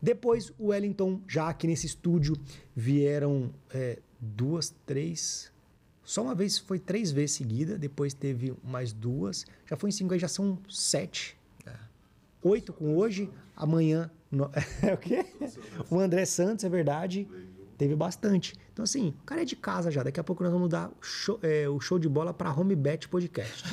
[0.01, 2.35] Depois, o Wellington, já aqui nesse estúdio,
[2.75, 5.51] vieram é, duas, três,
[6.03, 9.45] Só uma vez foi três vezes seguida, depois teve mais duas.
[9.69, 11.37] Já foi em cinco, aí já são sete.
[12.43, 14.09] Oito com hoje, amanhã.
[14.31, 14.49] no-
[14.81, 15.23] É o quê?
[15.91, 17.27] O André Santos, é verdade.
[17.81, 18.53] Teve bastante.
[18.71, 20.03] Então, assim, o cara é de casa já.
[20.03, 22.75] Daqui a pouco nós vamos mudar o show, é, o show de bola para Home
[22.75, 23.63] Bet Podcast.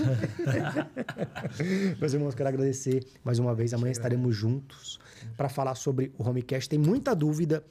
[2.01, 3.75] Meus irmãos, quero agradecer mais uma vez.
[3.75, 4.99] Amanhã estaremos juntos
[5.37, 6.71] para falar sobre o Homecast.
[6.71, 7.63] Tem muita dúvida.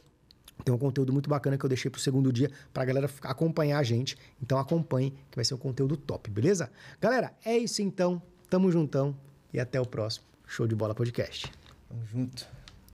[0.63, 3.79] Tem um conteúdo muito bacana que eu deixei pro segundo dia pra galera ficar- acompanhar
[3.79, 4.15] a gente.
[4.39, 6.69] Então acompanhe, que vai ser um conteúdo top, beleza?
[7.01, 8.21] Galera, é isso então.
[8.47, 9.17] Tamo juntão
[9.51, 11.51] e até o próximo Show de Bola Podcast.
[11.89, 12.56] Tamo junto.